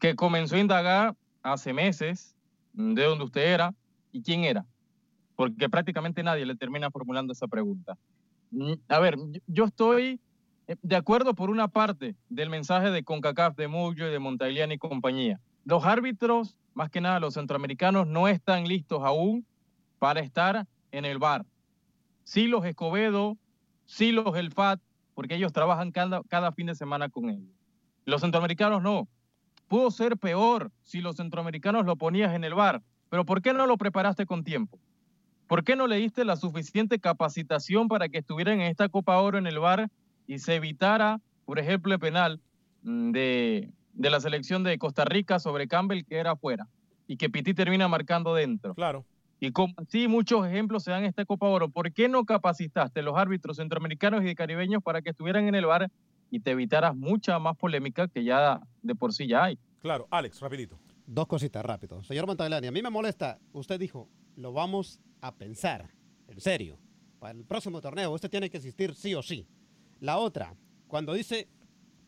que 0.00 0.16
comenzó 0.16 0.56
a 0.56 0.60
indagar 0.60 1.14
hace 1.42 1.74
meses 1.74 2.34
de 2.72 3.04
dónde 3.04 3.24
usted 3.24 3.42
era 3.52 3.74
y 4.10 4.22
quién 4.22 4.44
era, 4.44 4.64
porque 5.36 5.68
prácticamente 5.68 6.22
nadie 6.22 6.46
le 6.46 6.56
termina 6.56 6.90
formulando 6.90 7.34
esa 7.34 7.46
pregunta. 7.46 7.98
Mm, 8.52 8.72
A 8.88 8.98
ver, 9.00 9.18
yo- 9.46 9.66
estoy 9.66 10.18
de 10.66 10.96
acuerdo 10.96 11.34
por 11.34 11.50
una 11.50 11.68
parte 11.68 12.16
del 12.28 12.50
mensaje 12.50 12.90
de 12.90 13.02
CONCACAF, 13.04 13.56
de 13.56 13.68
Muyo 13.68 14.06
y 14.06 14.10
de 14.10 14.18
Montagliani 14.18 14.74
y 14.74 14.78
compañía. 14.78 15.40
Los 15.64 15.84
árbitros, 15.84 16.56
más 16.74 16.90
que 16.90 17.00
nada 17.00 17.20
los 17.20 17.34
centroamericanos, 17.34 18.06
no 18.06 18.28
están 18.28 18.64
listos 18.64 19.02
aún 19.02 19.46
para 19.98 20.20
estar 20.20 20.66
en 20.90 21.04
el 21.04 21.18
bar. 21.18 21.44
Sí 22.24 22.46
los 22.46 22.64
Escobedo, 22.64 23.36
sí 23.86 24.12
los 24.12 24.36
El 24.36 24.52
Fat, 24.52 24.80
porque 25.14 25.34
ellos 25.34 25.52
trabajan 25.52 25.92
cada, 25.92 26.22
cada 26.24 26.52
fin 26.52 26.66
de 26.66 26.74
semana 26.74 27.08
con 27.08 27.28
ellos. 27.28 27.50
Los 28.04 28.20
centroamericanos 28.20 28.82
no. 28.82 29.08
Pudo 29.68 29.90
ser 29.90 30.16
peor 30.16 30.70
si 30.82 31.00
los 31.00 31.16
centroamericanos 31.16 31.86
lo 31.86 31.96
ponías 31.96 32.34
en 32.34 32.44
el 32.44 32.54
bar, 32.54 32.82
pero 33.08 33.24
¿por 33.24 33.42
qué 33.42 33.52
no 33.52 33.66
lo 33.66 33.76
preparaste 33.76 34.26
con 34.26 34.44
tiempo? 34.44 34.78
¿Por 35.46 35.64
qué 35.64 35.76
no 35.76 35.86
le 35.86 35.96
diste 35.96 36.24
la 36.24 36.36
suficiente 36.36 36.98
capacitación 36.98 37.88
para 37.88 38.08
que 38.08 38.18
estuvieran 38.18 38.60
en 38.60 38.68
esta 38.68 38.88
Copa 38.88 39.18
Oro 39.18 39.38
en 39.38 39.46
el 39.46 39.58
bar 39.58 39.90
y 40.32 40.38
se 40.38 40.54
evitara, 40.54 41.20
por 41.44 41.58
ejemplo, 41.58 41.92
el 41.92 42.00
penal 42.00 42.40
mm, 42.82 43.12
de, 43.12 43.70
de 43.92 44.10
la 44.10 44.18
selección 44.18 44.64
de 44.64 44.78
Costa 44.78 45.04
Rica 45.04 45.38
sobre 45.38 45.68
Campbell 45.68 46.04
que 46.04 46.16
era 46.16 46.32
afuera 46.32 46.68
y 47.06 47.18
que 47.18 47.28
Piti 47.28 47.52
termina 47.52 47.86
marcando 47.86 48.34
dentro? 48.34 48.74
Claro. 48.74 49.04
Y 49.40 49.52
como 49.52 49.74
así 49.76 50.08
muchos 50.08 50.46
ejemplos 50.46 50.84
se 50.84 50.90
dan 50.90 51.02
en 51.02 51.10
esta 51.10 51.26
Copa 51.26 51.48
Oro, 51.48 51.68
¿por 51.68 51.92
qué 51.92 52.08
no 52.08 52.24
capacitaste 52.24 53.02
los 53.02 53.18
árbitros 53.18 53.58
centroamericanos 53.58 54.24
y 54.24 54.34
caribeños 54.34 54.82
para 54.82 55.02
que 55.02 55.10
estuvieran 55.10 55.48
en 55.48 55.54
el 55.54 55.66
bar 55.66 55.90
y 56.30 56.40
te 56.40 56.52
evitaras 56.52 56.96
mucha 56.96 57.38
más 57.38 57.54
polémica 57.58 58.08
que 58.08 58.24
ya 58.24 58.60
de 58.80 58.94
por 58.94 59.12
sí 59.12 59.26
ya 59.26 59.44
hay? 59.44 59.58
Claro, 59.80 60.08
Alex, 60.10 60.40
rapidito. 60.40 60.78
Dos 61.06 61.26
cositas 61.26 61.62
rápido. 61.62 62.02
Señor 62.04 62.26
Montaglani, 62.26 62.68
a 62.68 62.72
mí 62.72 62.80
me 62.80 62.88
molesta. 62.88 63.38
Usted 63.52 63.78
dijo, 63.78 64.08
lo 64.36 64.54
vamos 64.54 64.98
a 65.20 65.34
pensar. 65.34 65.90
En 66.28 66.40
serio. 66.40 66.78
Para 67.18 67.38
el 67.38 67.44
próximo 67.44 67.80
torneo, 67.80 68.10
usted 68.10 68.30
tiene 68.30 68.48
que 68.48 68.56
existir 68.56 68.94
sí 68.94 69.14
o 69.14 69.22
sí. 69.22 69.46
La 70.02 70.18
otra, 70.18 70.56
cuando 70.88 71.14
dice 71.14 71.46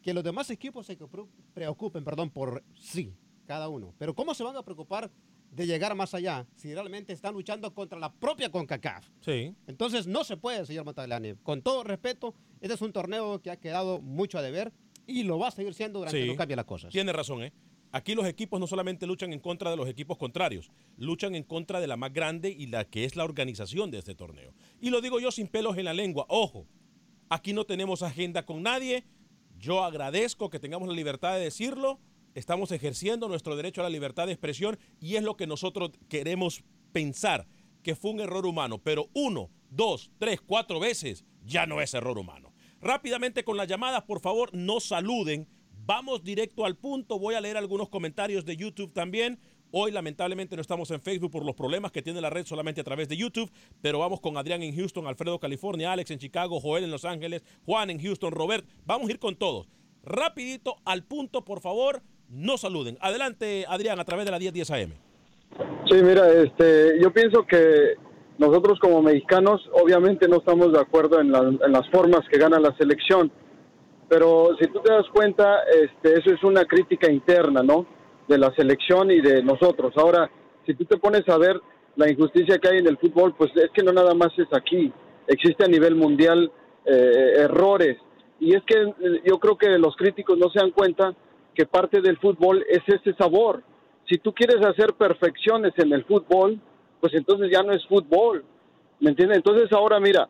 que 0.03 0.13
los 0.13 0.25
demás 0.25 0.51
equipos 0.51 0.85
se 0.85 0.97
pre- 0.97 1.27
preocupen, 1.55 2.03
perdón, 2.03 2.29
por 2.29 2.65
sí, 2.75 3.15
cada 3.47 3.69
uno. 3.69 3.95
Pero 3.99 4.17
¿cómo 4.17 4.35
se 4.35 4.43
van 4.43 4.57
a 4.57 4.65
preocupar 4.65 5.13
de 5.53 5.65
llegar 5.65 5.95
más 5.95 6.13
allá 6.13 6.45
si 6.57 6.75
realmente 6.75 7.13
están 7.13 7.35
luchando 7.35 7.73
contra 7.73 7.97
la 8.01 8.13
propia 8.13 8.51
CONCACAF? 8.51 9.09
Sí. 9.21 9.55
Entonces 9.69 10.09
no 10.09 10.25
se 10.25 10.37
puede, 10.37 10.67
señor 10.67 10.85
Montaglani. 10.85 11.35
Con 11.45 11.63
todo 11.63 11.85
respeto, 11.85 12.35
este 12.61 12.75
es 12.75 12.83
un 12.83 12.93
torneo 12.93 13.41
que 13.41 13.53
ha 13.53 13.61
quedado 13.61 14.01
mucho 14.01 14.39
a 14.39 14.43
deber 14.43 14.73
y 15.07 15.23
lo 15.23 15.39
va 15.39 15.47
a 15.47 15.53
seguir 15.53 15.73
siendo 15.73 16.01
durante 16.01 16.19
que 16.21 16.27
no 16.27 16.35
cambie 16.35 16.57
las 16.57 16.65
cosas. 16.65 16.91
Tiene 16.93 17.13
razón, 17.13 17.45
¿eh? 17.45 17.53
Aquí 17.93 18.17
los 18.17 18.27
equipos 18.27 18.59
no 18.59 18.67
solamente 18.67 19.07
luchan 19.07 19.33
en 19.33 19.39
contra 19.39 19.71
de 19.71 19.77
los 19.77 19.89
equipos 19.89 20.19
contrarios, 20.19 20.73
luchan 20.97 21.37
en 21.37 21.45
contra 21.45 21.79
de 21.79 21.87
la 21.87 21.97
más 21.97 22.13
grande 22.13 22.51
y 22.51 22.67
la 22.67 22.87
que 22.87 23.05
es 23.05 23.15
la 23.15 23.23
organización 23.23 23.93
de 23.93 23.99
este 23.99 24.17
torneo. 24.17 24.53
Y 24.81 24.91
lo 24.91 25.01
digo 25.01 25.21
yo 25.21 25.31
sin 25.31 25.47
pelos 25.47 25.79
en 25.79 25.85
la 25.85 25.95
lengua. 25.95 26.27
Ojo, 26.29 26.67
aquí 27.35 27.53
no 27.53 27.65
tenemos 27.65 28.03
agenda 28.03 28.47
con 28.47 28.63
nadie. 28.63 29.05
Yo 29.59 29.83
agradezco 29.83 30.51
que 30.51 30.61
tengamos 30.61 30.89
la 30.89 30.95
libertad 30.95 31.35
de 31.35 31.41
decirlo. 31.41 32.01
Estamos 32.35 32.73
ejerciendo 32.73 33.29
nuestro 33.29 33.57
derecho 33.57 33.81
a 33.81 33.85
la 33.85 33.91
libertad 33.91 34.27
de 34.27 34.33
expresión 34.33 34.79
y 35.01 35.17
es 35.17 35.23
lo 35.23 35.37
que 35.37 35.47
nosotros 35.47 35.91
queremos 36.09 36.65
pensar, 36.93 37.47
que 37.83 37.95
fue 37.95 38.13
un 38.13 38.21
error 38.21 38.47
humano. 38.47 38.79
Pero 38.83 39.09
uno, 39.15 39.51
dos, 39.71 40.11
tres, 40.19 40.41
cuatro 40.41 40.81
veces 40.81 41.25
ya 41.45 41.67
no 41.67 41.81
es 41.81 41.95
error 41.95 42.19
humano. 42.19 42.53
Rápidamente 42.81 43.45
con 43.45 43.57
las 43.57 43.69
llamadas, 43.69 44.03
por 44.03 44.21
favor, 44.21 44.51
no 44.53 44.81
saluden. 44.81 45.49
Vamos 45.87 46.23
directo 46.23 46.65
al 46.65 46.77
punto. 46.77 47.19
Voy 47.19 47.35
a 47.35 47.41
leer 47.41 47.57
algunos 47.57 47.89
comentarios 47.89 48.45
de 48.45 48.57
YouTube 48.57 48.93
también. 48.93 49.41
Hoy 49.77 49.91
lamentablemente 49.91 50.55
no 50.55 50.63
estamos 50.63 50.89
en 50.93 51.01
Facebook 51.01 51.33
por 51.33 51.45
los 51.45 51.57
problemas 51.57 51.91
que 51.91 52.01
tiene 52.01 52.21
la 52.21 52.31
red 52.31 52.47
solamente 52.47 52.81
a 52.81 52.85
través 52.85 53.09
de 53.09 53.17
YouTube, 53.17 53.51
pero 53.83 53.99
vamos 53.99 54.21
con 54.21 54.37
Adrián 54.37 54.63
en 54.63 54.73
Houston, 54.77 55.09
Alfredo 55.09 55.41
California, 55.41 55.91
Alex 55.91 56.13
en 56.13 56.21
Chicago, 56.21 56.61
Joel 56.61 56.85
en 56.85 56.93
Los 56.93 57.05
Ángeles, 57.05 57.43
Juan 57.67 57.91
en 57.91 58.01
Houston, 58.01 58.31
Robert. 58.31 58.65
Vamos 58.87 59.09
a 59.09 59.11
ir 59.11 59.19
con 59.19 59.35
todos. 59.35 59.67
Rapidito 60.05 60.77
al 60.85 61.03
punto, 61.03 61.45
por 61.45 61.61
favor, 61.61 62.03
no 62.29 62.57
saluden. 62.57 62.99
Adelante, 63.01 63.65
Adrián, 63.69 63.99
a 63.99 64.05
través 64.05 64.27
de 64.27 64.31
la 64.31 64.39
1010 64.39 64.71
AM. 64.71 64.93
Sí, 65.91 65.97
mira, 66.05 66.33
este, 66.33 67.01
yo 67.03 67.13
pienso 67.13 67.45
que 67.45 67.95
nosotros 68.39 68.79
como 68.79 69.03
mexicanos 69.03 69.61
obviamente 69.73 70.29
no 70.29 70.37
estamos 70.37 70.73
de 70.73 70.79
acuerdo 70.79 71.21
en, 71.21 71.33
la- 71.33 71.51
las 71.67 71.91
formas 71.91 72.21
que 72.31 72.39
gana 72.39 72.61
la 72.61 72.77
selección, 72.77 73.33
pero 74.09 74.51
si 74.61 74.69
tú 74.69 74.81
te 74.85 74.93
das 74.93 75.07
cuenta, 75.13 75.63
este, 75.83 76.17
eso 76.21 76.31
es 76.33 76.45
una 76.45 76.65
crítica 76.65 77.11
interna, 77.11 77.65
¿no? 77.65 77.93
De 78.29 78.39
la 78.39 78.55
selección 78.55 79.11
y 79.11 79.21
de 79.21 79.43
nosotros. 79.43 79.93
Ahora, 79.97 80.31
si 80.67 80.75
tú 80.75 80.85
te 80.85 80.97
pones 80.97 81.29
a 81.29 81.37
ver 81.37 81.61
la 81.97 82.11
injusticia 82.11 82.59
que 82.59 82.69
hay 82.69 82.79
en 82.79 82.87
el 82.87 82.99
fútbol, 82.99 83.35
pues 83.37 83.51
es 83.57 83.71
que 83.73 83.83
no 83.83 83.93
nada 83.93 84.15
más 84.15 84.31
es 84.39 84.49
aquí, 84.53 84.93
existe 85.27 85.65
a 85.65 85.69
nivel 85.69 85.95
mundial 85.95 86.51
eh, 86.85 87.35
errores. 87.39 87.99
Y 88.41 88.55
es 88.55 88.63
que 88.65 88.75
eh, 88.75 89.23
yo 89.25 89.39
creo 89.39 89.57
que 89.57 89.69
los 89.79 89.97
críticos 89.97 90.39
no 90.39 90.51
se 90.51 90.61
dan 90.61 90.71
cuenta 90.71 91.15
que 91.55 91.67
parte 91.67 92.01
del 92.01 92.19
fútbol 92.19 92.65
es 92.69 92.83
ese 92.87 93.15
sabor. 93.15 93.63
Si 94.09 94.19
tú 94.19 94.35
quieres 94.35 94.65
hacer 94.65 94.95
perfecciones 94.95 95.73
en 95.77 95.93
el 95.93 96.05
fútbol, 96.05 96.61
pues 97.01 97.15
entonces 97.15 97.51
ya 97.51 97.63
no 97.63 97.73
es 97.73 97.87
fútbol. 97.87 98.45
¿Me 99.01 99.11
entiendes? 99.11 99.39
Entonces 99.39 99.73
ahora 99.73 100.01
mira, 100.01 100.29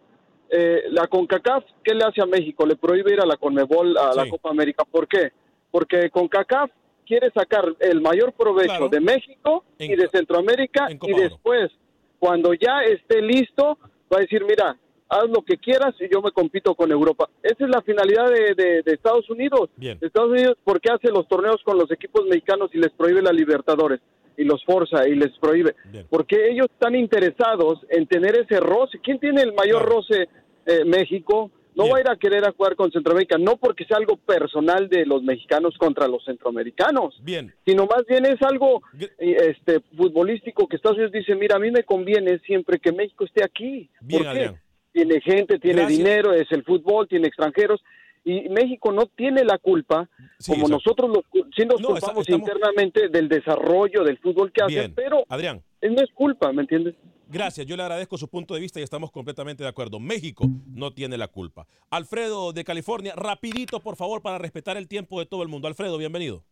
eh, 0.51 0.85
la 0.91 1.07
CONCACAF, 1.07 1.65
¿qué 1.83 1.95
le 1.95 2.05
hace 2.05 2.23
a 2.23 2.27
México? 2.27 2.67
Le 2.67 2.77
prohíbe 2.77 3.13
ir 3.13 3.21
a 3.21 3.27
la 3.27 3.37
CONMEBOL, 3.37 3.97
a 3.97 4.15
la 4.15 4.29
Copa 4.29 4.51
América. 4.51 4.85
¿Por 4.85 5.09
qué? 5.09 5.33
Porque 5.71 6.11
CONCACAF 6.11 6.71
quiere 7.07 7.31
sacar 7.31 7.65
el 7.81 8.01
mayor 8.01 8.33
provecho 8.33 8.89
de 8.91 9.01
México 9.01 9.65
y 9.79 9.97
de 9.97 10.09
Centroamérica 10.09 10.87
y 11.09 11.13
después, 11.23 11.71
cuando 12.19 12.53
ya 12.55 12.81
esté 12.85 13.21
listo, 13.23 13.79
va 14.13 14.19
a 14.19 14.21
decir, 14.21 14.45
mira, 14.45 14.77
haz 15.09 15.25
lo 15.29 15.43
que 15.43 15.57
quieras 15.59 15.95
y 16.01 16.09
yo 16.13 16.21
me 16.23 16.33
compito 16.33 16.75
con 16.75 16.91
Europa. 16.91 17.29
Esa 17.43 17.65
es 17.65 17.71
la 17.71 17.83
finalidad 17.83 18.29
de, 18.31 18.55
de- 18.55 18.83
de 18.83 18.93
Estados 18.93 19.29
Unidos. 19.31 19.69
Bien. 19.77 19.99
Estados 20.01 20.31
Unidos, 20.31 20.57
¿por 20.65 20.81
qué 20.81 20.91
hace 20.93 21.11
los 21.11 21.29
torneos 21.29 21.61
con 21.65 21.77
los 21.79 21.91
equipos 21.91 22.25
mexicanos 22.27 22.71
y 22.73 22.79
les 22.79 22.91
prohíbe 22.93 23.23
la 23.23 23.33
Libertadores? 23.33 24.01
Y 24.37 24.43
los 24.43 24.65
forza 24.65 25.07
y 25.07 25.15
les 25.15 25.31
prohíbe. 25.39 25.77
Porque 26.11 26.49
ellos 26.51 26.67
están 26.73 26.97
interesados 26.97 27.79
en 27.89 28.07
tener 28.09 28.35
ese 28.37 28.59
roce. 28.59 28.99
¿Quién 29.01 29.21
tiene 29.21 29.43
el 29.43 29.53
mayor 29.53 29.85
roce? 29.85 30.29
Eh, 30.67 30.85
México. 30.85 31.53
No 31.75 31.89
va 31.89 31.99
a 31.99 32.01
ir 32.01 32.09
a 32.09 32.17
querer 32.17 32.45
a 32.47 32.53
jugar 32.53 32.77
con 32.77 32.91
Centroamérica, 32.93 33.37
no 33.39 33.57
porque 33.57 33.85
sea 33.85 33.97
algo 33.97 34.17
personal 34.17 34.89
de 34.89 35.05
los 35.07 35.23
mexicanos 35.23 35.77
contra 35.77 36.07
los 36.09 36.25
centroamericanos 36.25 37.17
Bien. 37.23 37.53
sino 37.67 37.87
más 37.87 38.05
bien 38.09 38.25
es 38.27 38.41
algo 38.43 38.83
eh, 38.99 39.09
este 39.51 39.81
futbolístico 39.97 40.69
que 40.69 40.77
Estados 40.77 40.97
Unidos 40.99 41.13
dice, 41.13 41.35
mira, 41.35 41.57
a 41.57 41.59
mí 41.59 41.71
me 41.71 41.83
conviene 41.83 42.39
siempre 42.41 42.79
que 42.79 42.93
México 42.93 43.25
esté 43.25 43.43
aquí. 43.45 43.91
Bien, 44.01 44.23
¿Por 44.23 44.33
qué? 44.33 44.39
Adrián. 44.39 44.61
Tiene 44.93 45.21
gente, 45.21 45.59
tiene 45.59 45.81
Gracias. 45.81 45.99
dinero, 45.99 46.33
es 46.33 46.47
el 46.53 46.63
fútbol, 46.63 47.09
tiene 47.09 47.27
extranjeros 47.27 47.83
y 48.25 48.49
México 48.49 48.91
no 48.93 49.07
tiene 49.07 49.45
la 49.45 49.59
culpa, 49.59 50.09
como 50.47 50.67
nosotros 50.69 51.11
los, 51.11 51.25
sí 51.55 51.67
nos 51.67 51.81
No, 51.81 51.89
culpamos 51.89 52.27
estamos- 52.27 52.29
internamente 52.29 53.09
del 53.09 53.29
desarrollo 53.29 54.03
del 54.05 54.19
fútbol 54.19 54.51
que 54.53 54.63
hace, 54.63 54.89
pero 54.91 55.25
Adrián. 55.29 55.61
no 55.83 56.01
es 56.03 56.11
culpa, 56.15 56.51
¿me 56.53 56.63
entiendes? 56.63 56.95
Gracias, 57.35 57.67
yo 57.67 57.77
le 57.77 57.83
agradezco 57.83 58.17
su 58.17 58.29
punto 58.29 58.55
de 58.55 58.61
vista 58.61 58.79
y 58.79 58.85
estamos 58.85 59.11
completamente 59.11 59.65
de 59.65 59.69
acuerdo. 59.69 59.99
México 59.99 60.45
no 60.69 60.93
tiene 60.93 61.19
la 61.19 61.27
culpa. 61.27 61.67
Alfredo 61.91 62.53
de 62.53 62.63
California, 62.63 63.13
rapidito 63.17 63.81
por 63.81 63.97
favor 63.97 64.23
para 64.23 64.39
respetar 64.39 64.77
el 64.77 64.87
tiempo 64.87 65.19
de 65.19 65.27
todo 65.27 65.43
el 65.43 65.49
mundo. 65.49 65.67
Alfredo, 65.67 65.99
bienvenido. 65.99 66.45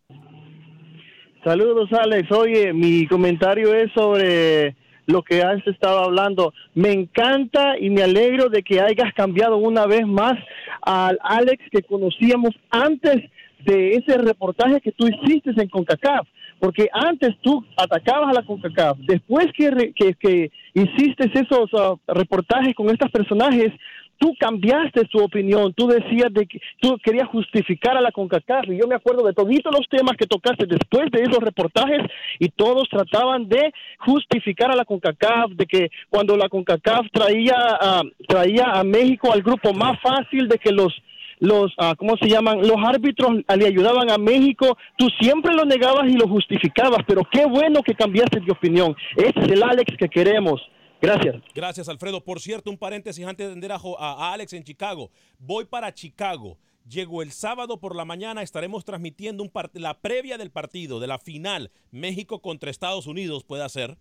Saludos, 1.44 1.88
Alex. 1.92 2.32
Oye, 2.32 2.72
mi 2.72 3.06
comentario 3.06 3.72
es 3.72 3.92
sobre 3.92 4.74
lo 5.06 5.22
que 5.22 5.42
has 5.42 5.64
estado 5.68 6.00
hablando. 6.00 6.52
Me 6.74 6.90
encanta 6.90 7.78
y 7.78 7.88
me 7.88 8.02
alegro 8.02 8.48
de 8.48 8.64
que 8.64 8.80
hayas 8.80 9.14
cambiado 9.14 9.58
una 9.58 9.86
vez 9.86 10.04
más 10.04 10.34
al 10.80 11.16
Alex 11.22 11.62
que 11.70 11.82
conocíamos 11.82 12.50
antes 12.70 13.30
de 13.64 13.94
ese 13.94 14.18
reportaje 14.18 14.80
que 14.80 14.90
tú 14.90 15.06
hiciste 15.06 15.52
en 15.56 15.68
CONCACAF. 15.68 16.26
Porque 16.62 16.88
antes 16.92 17.30
tú 17.40 17.64
atacabas 17.76 18.28
a 18.30 18.40
la 18.40 18.46
CONCACAF. 18.46 18.96
Después 18.98 19.46
que, 19.56 19.68
re- 19.72 19.92
hiciste 20.74 21.28
esos 21.34 21.68
ah, 21.76 21.94
reportajes 22.06 22.72
con 22.76 22.88
estos 22.88 23.10
personajes, 23.10 23.72
tú 24.18 24.32
cambiaste 24.38 25.06
tu 25.06 25.20
opinión, 25.24 25.74
tú 25.74 25.88
decías 25.88 26.32
de 26.32 26.46
que 26.46 26.60
tú 26.80 26.96
querías 27.02 27.26
justificar 27.26 27.96
a 27.96 28.00
la 28.00 28.12
CONCACAF 28.12 28.68
y 28.68 28.78
yo 28.78 28.86
me 28.86 28.94
acuerdo 28.94 29.26
de 29.26 29.32
todos 29.32 29.48
los 29.72 29.88
temas 29.90 30.16
que 30.16 30.28
tocaste 30.28 30.66
después 30.66 31.10
de 31.10 31.22
esos 31.22 31.42
reportajes 31.42 32.02
y 32.38 32.48
todos 32.50 32.88
trataban 32.88 33.48
de 33.48 33.72
justificar 33.98 34.70
a 34.70 34.76
la 34.76 34.84
CONCACAF, 34.84 35.50
de 35.56 35.66
que 35.66 35.90
cuando 36.10 36.36
la 36.36 36.48
CONCACAF 36.48 37.08
traía 37.12 37.56
traía 38.28 38.66
a 38.66 38.84
México 38.84 39.32
al 39.32 39.42
grupo 39.42 39.72
más 39.74 40.00
fácil 40.00 40.46
de 40.46 40.58
que 40.58 40.70
los 40.70 40.94
los, 41.42 41.72
ah, 41.78 41.94
¿cómo 41.98 42.16
se 42.16 42.28
llaman? 42.28 42.60
Los 42.62 42.76
árbitros 42.86 43.30
le 43.56 43.66
ayudaban 43.66 44.08
a 44.10 44.16
México, 44.16 44.76
tú 44.96 45.08
siempre 45.20 45.52
lo 45.54 45.64
negabas 45.64 46.08
y 46.08 46.12
lo 46.14 46.28
justificabas, 46.28 47.00
pero 47.06 47.22
qué 47.30 47.44
bueno 47.46 47.82
que 47.82 47.94
cambiaste 47.94 48.38
de 48.40 48.52
opinión. 48.52 48.94
Ese 49.16 49.38
es 49.40 49.48
el 49.48 49.62
Alex 49.62 49.96
que 49.98 50.08
queremos. 50.08 50.60
Gracias. 51.00 51.34
Gracias, 51.52 51.88
Alfredo. 51.88 52.22
Por 52.22 52.38
cierto, 52.38 52.70
un 52.70 52.78
paréntesis 52.78 53.26
antes 53.26 53.44
de 53.44 53.50
atender 53.50 53.72
a, 53.72 53.78
Jo- 53.80 53.98
a- 54.00 54.32
Alex 54.32 54.52
en 54.52 54.62
Chicago. 54.62 55.10
Voy 55.40 55.64
para 55.64 55.92
Chicago. 55.92 56.58
Llego 56.88 57.22
el 57.22 57.32
sábado 57.32 57.78
por 57.80 57.96
la 57.96 58.04
mañana, 58.04 58.42
estaremos 58.42 58.84
transmitiendo 58.84 59.42
un 59.42 59.50
la 59.74 59.98
previa 60.00 60.38
del 60.38 60.50
partido, 60.52 61.00
de 61.00 61.06
la 61.08 61.18
final, 61.18 61.70
México 61.90 62.40
contra 62.40 62.70
Estados 62.70 63.06
Unidos, 63.08 63.42
puede 63.44 63.68
ser. 63.68 63.96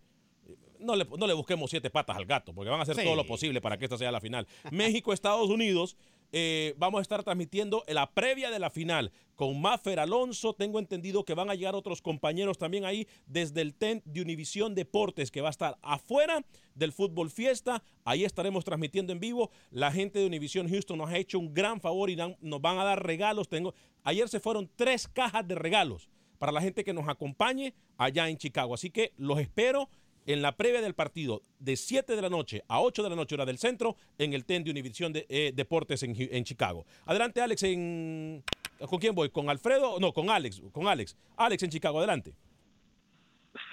No 0.79 0.95
le, 0.95 1.05
no 1.17 1.27
le 1.27 1.33
busquemos 1.33 1.69
siete 1.69 1.91
patas 1.91 2.17
al 2.17 2.25
gato, 2.25 2.53
porque 2.55 2.71
van 2.71 2.79
a 2.79 2.83
hacer 2.83 2.95
Sí. 2.95 3.03
todo 3.03 3.15
lo 3.15 3.25
posible 3.27 3.61
para 3.61 3.77
que 3.77 3.85
esta 3.85 3.99
sea 3.99 4.11
la 4.11 4.19
final. 4.19 4.47
México-Estados 4.71 5.47
Unidos, 5.49 5.95
eh, 6.31 6.73
vamos 6.77 6.99
a 6.99 7.01
estar 7.01 7.23
transmitiendo 7.23 7.83
la 7.87 8.11
previa 8.11 8.49
de 8.49 8.59
la 8.59 8.69
final 8.69 9.11
con 9.35 9.59
Maffer 9.59 9.99
Alonso. 9.99 10.53
Tengo 10.53 10.79
entendido 10.79 11.25
que 11.25 11.33
van 11.33 11.49
a 11.49 11.55
llegar 11.55 11.75
otros 11.75 12.01
compañeros 12.01 12.57
también 12.57 12.85
ahí 12.85 13.07
desde 13.25 13.61
el 13.61 13.73
tent 13.73 14.03
de 14.05 14.21
Univisión 14.21 14.75
Deportes, 14.75 15.31
que 15.31 15.41
va 15.41 15.49
a 15.49 15.51
estar 15.51 15.77
afuera 15.81 16.45
del 16.75 16.93
Fútbol 16.93 17.29
Fiesta. 17.29 17.83
Ahí 18.05 18.23
estaremos 18.23 18.63
transmitiendo 18.63 19.11
en 19.11 19.19
vivo. 19.19 19.51
La 19.71 19.91
gente 19.91 20.19
de 20.19 20.25
Univisión 20.25 20.69
Houston 20.69 20.97
nos 20.97 21.09
ha 21.09 21.17
hecho 21.17 21.39
un 21.39 21.53
gran 21.53 21.81
favor 21.81 22.09
y 22.09 22.15
nos 22.15 22.61
van 22.61 22.77
a 22.77 22.83
dar 22.83 23.05
regalos. 23.05 23.49
Tengo, 23.49 23.73
ayer 24.03 24.29
se 24.29 24.39
fueron 24.39 24.69
tres 24.75 25.07
cajas 25.07 25.47
de 25.47 25.55
regalos 25.55 26.09
para 26.37 26.51
la 26.51 26.61
gente 26.61 26.83
que 26.83 26.93
nos 26.93 27.07
acompañe 27.07 27.75
allá 27.97 28.27
en 28.27 28.37
Chicago. 28.37 28.73
Así 28.73 28.89
que 28.89 29.13
los 29.17 29.39
espero 29.39 29.89
en 30.25 30.41
la 30.41 30.55
previa 30.55 30.81
del 30.81 30.93
partido 30.93 31.41
de 31.59 31.75
7 31.75 32.15
de 32.15 32.21
la 32.21 32.29
noche 32.29 32.63
a 32.67 32.81
8 32.81 33.03
de 33.03 33.09
la 33.09 33.15
noche 33.15 33.35
hora 33.35 33.45
del 33.45 33.57
centro 33.57 33.95
en 34.17 34.33
el 34.33 34.45
TEN 34.45 34.63
de 34.63 34.71
Univisión 34.71 35.13
de, 35.13 35.25
eh, 35.29 35.51
Deportes 35.55 36.03
en, 36.03 36.15
en 36.17 36.43
Chicago. 36.43 36.85
Adelante 37.05 37.41
Alex 37.41 37.63
en... 37.63 38.43
¿Con 38.89 38.99
quién 38.99 39.13
voy? 39.13 39.29
¿Con 39.29 39.49
Alfredo? 39.49 39.99
No, 39.99 40.11
con 40.11 40.29
Alex. 40.29 40.61
Con 40.71 40.87
Alex. 40.87 41.15
Alex 41.37 41.63
en 41.63 41.69
Chicago, 41.69 41.99
adelante. 41.99 42.33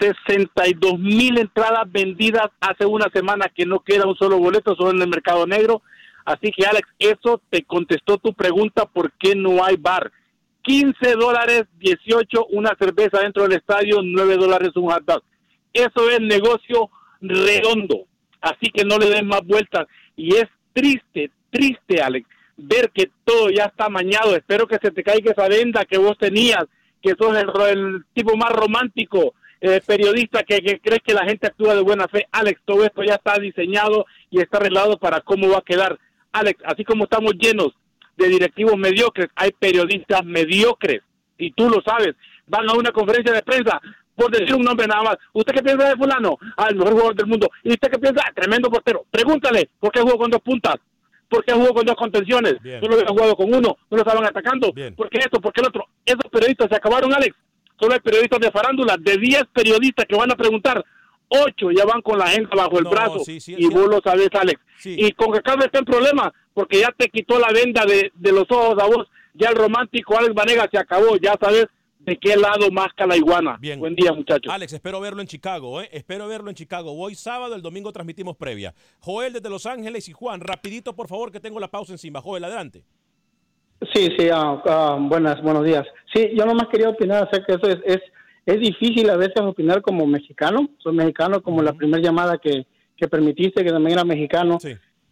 62 0.00 0.98
mil 0.98 1.38
entradas 1.38 1.90
vendidas 1.90 2.48
hace 2.60 2.84
una 2.84 3.08
semana 3.12 3.50
que 3.54 3.64
no 3.64 3.80
queda 3.80 4.06
un 4.06 4.16
solo 4.16 4.38
boleto, 4.38 4.74
solo 4.76 4.90
en 4.90 5.00
el 5.00 5.08
mercado 5.08 5.46
negro. 5.46 5.82
Así 6.24 6.50
que 6.50 6.66
Alex, 6.66 6.86
eso 6.98 7.40
te 7.48 7.62
contestó 7.64 8.18
tu 8.18 8.34
pregunta, 8.34 8.84
¿por 8.84 9.12
qué 9.12 9.34
no 9.34 9.64
hay 9.64 9.76
bar? 9.76 10.12
15 10.62 11.12
dólares, 11.12 11.64
18 11.78 12.46
una 12.50 12.76
cerveza 12.78 13.20
dentro 13.20 13.44
del 13.44 13.52
estadio, 13.52 14.02
9 14.02 14.36
dólares 14.36 14.70
un 14.76 14.90
hot 14.90 15.04
dog. 15.04 15.22
Eso 15.78 16.10
es 16.10 16.20
negocio 16.20 16.90
redondo. 17.20 18.06
Así 18.40 18.70
que 18.72 18.84
no 18.84 18.98
le 18.98 19.10
den 19.10 19.26
más 19.26 19.42
vueltas. 19.44 19.86
Y 20.16 20.34
es 20.34 20.46
triste, 20.72 21.30
triste, 21.50 22.00
Alex, 22.00 22.28
ver 22.56 22.90
que 22.92 23.10
todo 23.24 23.50
ya 23.50 23.64
está 23.64 23.88
mañado. 23.88 24.34
Espero 24.34 24.66
que 24.66 24.78
se 24.82 24.90
te 24.90 25.02
caiga 25.02 25.32
esa 25.32 25.48
venda 25.48 25.84
que 25.84 25.98
vos 25.98 26.18
tenías, 26.18 26.64
que 27.02 27.14
sos 27.18 27.36
el, 27.36 27.50
el 27.68 28.04
tipo 28.12 28.36
más 28.36 28.50
romántico, 28.50 29.34
eh, 29.60 29.80
periodista 29.86 30.42
que, 30.42 30.58
que 30.60 30.80
crees 30.80 31.00
que 31.04 31.14
la 31.14 31.24
gente 31.24 31.46
actúa 31.46 31.74
de 31.74 31.82
buena 31.82 32.08
fe. 32.08 32.26
Alex, 32.32 32.60
todo 32.64 32.84
esto 32.84 33.02
ya 33.02 33.14
está 33.14 33.38
diseñado 33.38 34.06
y 34.30 34.40
está 34.40 34.58
arreglado 34.58 34.98
para 34.98 35.20
cómo 35.20 35.48
va 35.48 35.58
a 35.58 35.62
quedar. 35.62 35.98
Alex, 36.32 36.60
así 36.64 36.84
como 36.84 37.04
estamos 37.04 37.34
llenos 37.34 37.72
de 38.16 38.28
directivos 38.28 38.76
mediocres, 38.76 39.28
hay 39.36 39.52
periodistas 39.52 40.24
mediocres, 40.24 41.02
y 41.38 41.52
tú 41.52 41.70
lo 41.70 41.80
sabes. 41.82 42.16
Van 42.46 42.68
a 42.68 42.74
una 42.74 42.90
conferencia 42.90 43.32
de 43.32 43.42
prensa 43.42 43.80
por 44.18 44.30
decir 44.32 44.54
un 44.54 44.62
nombre 44.62 44.86
nada 44.86 45.02
más. 45.02 45.16
¿Usted 45.32 45.54
qué 45.54 45.62
piensa 45.62 45.88
de 45.88 45.96
fulano? 45.96 46.36
Ah, 46.56 46.66
el 46.70 46.76
mejor 46.76 46.92
jugador 46.92 47.14
del 47.14 47.26
mundo. 47.26 47.48
¿Y 47.62 47.70
usted 47.70 47.88
qué 47.90 47.98
piensa? 47.98 48.22
Tremendo 48.34 48.68
portero. 48.68 49.04
Pregúntale, 49.10 49.70
¿por 49.78 49.92
qué 49.92 50.00
jugó 50.00 50.18
con 50.18 50.30
dos 50.30 50.40
puntas? 50.42 50.74
¿Por 51.28 51.44
qué 51.44 51.52
jugó 51.52 51.72
con 51.74 51.86
dos 51.86 51.94
contenciones? 51.96 52.56
Bien. 52.62 52.80
Solo 52.80 52.94
había 52.96 53.06
jugado 53.08 53.36
con 53.36 53.46
uno, 53.54 53.76
no 53.90 53.96
lo 53.96 53.98
estaban 53.98 54.24
atacando. 54.24 54.72
¿Por 54.96 55.08
qué 55.08 55.18
esto? 55.18 55.40
¿Por 55.40 55.52
qué 55.52 55.60
el 55.60 55.68
otro? 55.68 55.86
Esos 56.04 56.24
periodistas 56.32 56.68
se 56.70 56.76
acabaron, 56.76 57.14
Alex. 57.14 57.36
Solo 57.78 57.92
hay 57.94 58.00
periodistas 58.00 58.40
de 58.40 58.50
farándula. 58.50 58.96
De 58.98 59.16
10 59.18 59.44
periodistas 59.52 60.06
que 60.06 60.16
van 60.16 60.32
a 60.32 60.36
preguntar, 60.36 60.84
8 61.28 61.70
ya 61.76 61.84
van 61.84 62.00
con 62.02 62.18
la 62.18 62.24
agenda 62.24 62.48
bajo 62.56 62.78
el 62.78 62.84
No, 62.84 62.90
brazo. 62.90 63.18
sí, 63.20 63.38
sí, 63.40 63.54
y 63.56 63.64
sí. 63.64 63.68
vos 63.68 63.86
lo 63.88 64.00
sabes, 64.02 64.28
Alex. 64.32 64.60
Y 64.84 65.12
con 65.12 65.30
que 65.32 65.38
está 65.38 65.54
en 65.78 65.84
problema, 65.84 66.32
porque 66.54 66.80
ya 66.80 66.88
te 66.96 67.08
quitó 67.08 67.38
la 67.38 67.52
venda 67.52 67.84
de, 67.84 68.10
de 68.14 68.32
los 68.32 68.46
ojos 68.50 68.82
a 68.82 68.86
vos. 68.86 69.06
Ya 69.34 69.50
el 69.50 69.56
romántico 69.56 70.18
Alex 70.18 70.34
Vanega 70.34 70.66
se 70.70 70.78
acabó. 70.78 71.16
Ya 71.18 71.34
sabes 71.40 71.66
de 71.98 72.16
qué 72.16 72.36
lado 72.36 72.70
masca 72.70 73.06
la 73.06 73.16
iguana. 73.16 73.56
Bien. 73.60 73.78
Buen 73.78 73.94
día, 73.94 74.12
muchachos. 74.12 74.52
Alex, 74.52 74.72
espero 74.72 75.00
verlo 75.00 75.20
en 75.20 75.26
Chicago, 75.26 75.80
¿eh? 75.82 75.88
Espero 75.92 76.26
verlo 76.28 76.48
en 76.50 76.56
Chicago. 76.56 76.94
Voy 76.94 77.14
sábado, 77.14 77.54
el 77.54 77.62
domingo 77.62 77.92
transmitimos 77.92 78.36
previa. 78.36 78.74
Joel 79.00 79.32
desde 79.34 79.50
Los 79.50 79.66
Ángeles 79.66 80.08
y 80.08 80.12
Juan, 80.12 80.40
rapidito 80.40 80.94
por 80.94 81.08
favor 81.08 81.30
que 81.32 81.40
tengo 81.40 81.60
la 81.60 81.68
pausa 81.68 81.92
encima. 81.92 82.20
Joel, 82.20 82.44
adelante. 82.44 82.84
Sí, 83.92 84.08
sí, 84.18 84.28
ah, 84.32 84.60
ah, 84.66 84.96
buenas, 85.00 85.40
buenos 85.42 85.64
días. 85.64 85.84
Sí, 86.12 86.30
yo 86.36 86.44
nomás 86.46 86.68
quería 86.68 86.88
opinar 86.88 87.28
acerca 87.28 87.56
de 87.56 87.58
eso. 87.58 87.68
Es, 87.84 87.96
es, 87.96 88.02
es 88.46 88.60
difícil 88.60 89.08
a 89.10 89.16
veces 89.16 89.40
opinar 89.40 89.82
como 89.82 90.06
mexicano. 90.06 90.68
Soy 90.78 90.94
mexicano 90.94 91.42
como 91.42 91.62
la 91.62 91.72
primera 91.74 92.02
llamada 92.02 92.38
que, 92.38 92.66
que 92.96 93.06
permitiste, 93.08 93.62
que 93.64 93.70
también 93.70 93.92
era 93.98 94.04
mexicano. 94.04 94.58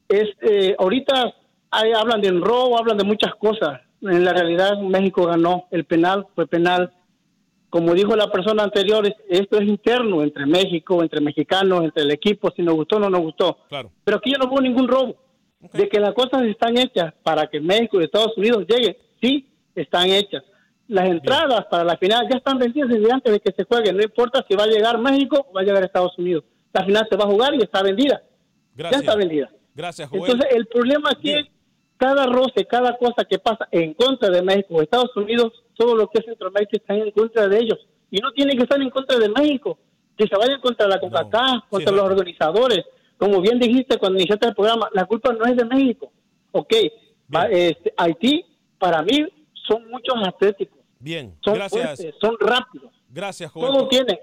Es, 0.08 0.24
eh, 0.40 0.74
ahorita 0.78 1.34
hay- 1.70 1.92
hablan 1.92 2.20
de 2.20 2.30
robo, 2.30 2.78
hablan 2.78 2.96
de 2.96 3.04
muchas 3.04 3.34
cosas. 3.36 3.80
En 4.08 4.24
la 4.24 4.32
realidad 4.32 4.78
México 4.80 5.26
ganó. 5.26 5.66
El 5.70 5.84
penal 5.84 6.26
fue 6.34 6.46
penal. 6.46 6.92
Como 7.68 7.92
dijo 7.94 8.14
la 8.16 8.30
persona 8.30 8.62
anterior, 8.62 9.06
es- 9.06 9.14
esto 9.28 9.58
es 9.58 9.66
interno 9.68 10.22
entre 10.22 10.46
México, 10.46 11.02
entre 11.02 11.20
mexicanos, 11.20 11.82
entre 11.84 12.04
el 12.04 12.10
equipo, 12.12 12.50
si 12.54 12.62
nos 12.62 12.74
gustó 12.74 12.96
o 12.96 13.00
no 13.00 13.10
nos 13.10 13.20
gustó. 13.20 13.58
Claro. 13.68 13.90
Pero 14.04 14.16
aquí 14.18 14.30
ya 14.32 14.38
no 14.38 14.46
hubo 14.50 14.60
ningún 14.60 14.88
robo. 14.88 15.16
De 15.72 15.88
que 15.88 15.98
las 15.98 16.14
cosas 16.14 16.42
están 16.42 16.76
hechas 16.78 17.12
para 17.22 17.48
que 17.48 17.60
México 17.60 18.00
y 18.00 18.04
Estados 18.04 18.36
Unidos 18.36 18.64
lleguen, 18.68 18.96
sí, 19.20 19.48
están 19.74 20.08
hechas. 20.10 20.44
Las 20.86 21.08
entradas 21.08 21.66
para 21.68 21.82
la 21.82 21.96
final 21.96 22.26
ya 22.30 22.36
están 22.36 22.58
vendidas 22.58 22.88
desde 22.88 23.12
antes 23.12 23.32
de 23.32 23.40
que 23.40 23.52
se 23.52 23.64
juegue. 23.64 23.92
No 23.92 24.02
importa 24.02 24.44
si 24.48 24.54
va 24.54 24.64
a 24.64 24.68
llegar 24.68 24.98
México 24.98 25.44
o 25.50 25.52
va 25.52 25.62
a 25.62 25.64
llegar 25.64 25.82
Estados 25.82 26.16
Unidos. 26.18 26.44
La 26.72 26.84
final 26.84 27.06
se 27.10 27.16
va 27.16 27.24
a 27.24 27.28
jugar 27.28 27.54
y 27.54 27.62
está 27.62 27.82
vendida. 27.82 28.22
Gracias. 28.76 29.02
Ya 29.02 29.06
está 29.10 29.18
vendida. 29.18 29.50
Gracias, 29.74 30.08
Joel. 30.08 30.22
Entonces, 30.22 30.54
el 30.54 30.66
problema 30.66 31.10
aquí 31.10 31.32
es 31.32 31.46
cada 31.96 32.26
roce, 32.26 32.66
cada 32.66 32.96
cosa 32.96 33.24
que 33.28 33.38
pasa 33.38 33.68
en 33.70 33.94
contra 33.94 34.30
de 34.30 34.42
México 34.42 34.82
Estados 34.82 35.16
Unidos, 35.16 35.52
todo 35.76 35.94
lo 35.94 36.08
que 36.08 36.18
es 36.20 36.26
Centroamérica 36.26 36.76
está 36.76 36.94
en 36.94 37.10
contra 37.10 37.48
de 37.48 37.58
ellos. 37.58 37.78
Y 38.10 38.18
no 38.18 38.32
tiene 38.32 38.56
que 38.56 38.62
estar 38.62 38.80
en 38.80 38.90
contra 38.90 39.18
de 39.18 39.28
México, 39.28 39.78
que 40.16 40.26
se 40.26 40.36
vayan 40.36 40.60
contra 40.60 40.86
la 40.86 41.00
CONCACAF, 41.00 41.68
contra 41.68 41.92
los 41.92 42.04
organizadores. 42.04 42.84
Como 43.18 43.40
bien 43.40 43.58
dijiste 43.58 43.98
cuando 43.98 44.18
iniciaste 44.18 44.48
el 44.48 44.54
programa, 44.54 44.88
la 44.92 45.06
culpa 45.06 45.32
no 45.32 45.44
es 45.44 45.56
de 45.56 45.64
México. 45.64 46.12
Ok, 46.52 46.74
este, 47.50 47.92
Haití, 47.96 48.44
para 48.78 49.02
mí, 49.02 49.26
son 49.66 49.88
muchos 49.90 50.14
atléticos. 50.24 50.78
Bien, 50.98 51.34
Son 51.42 51.54
gracias. 51.54 51.96
fuertes, 51.96 52.14
son 52.20 52.36
rápidos. 52.40 52.92
Gracias, 53.10 53.50
Joel. 53.50 53.72
Todo 53.72 53.88
tiene. 53.88 54.18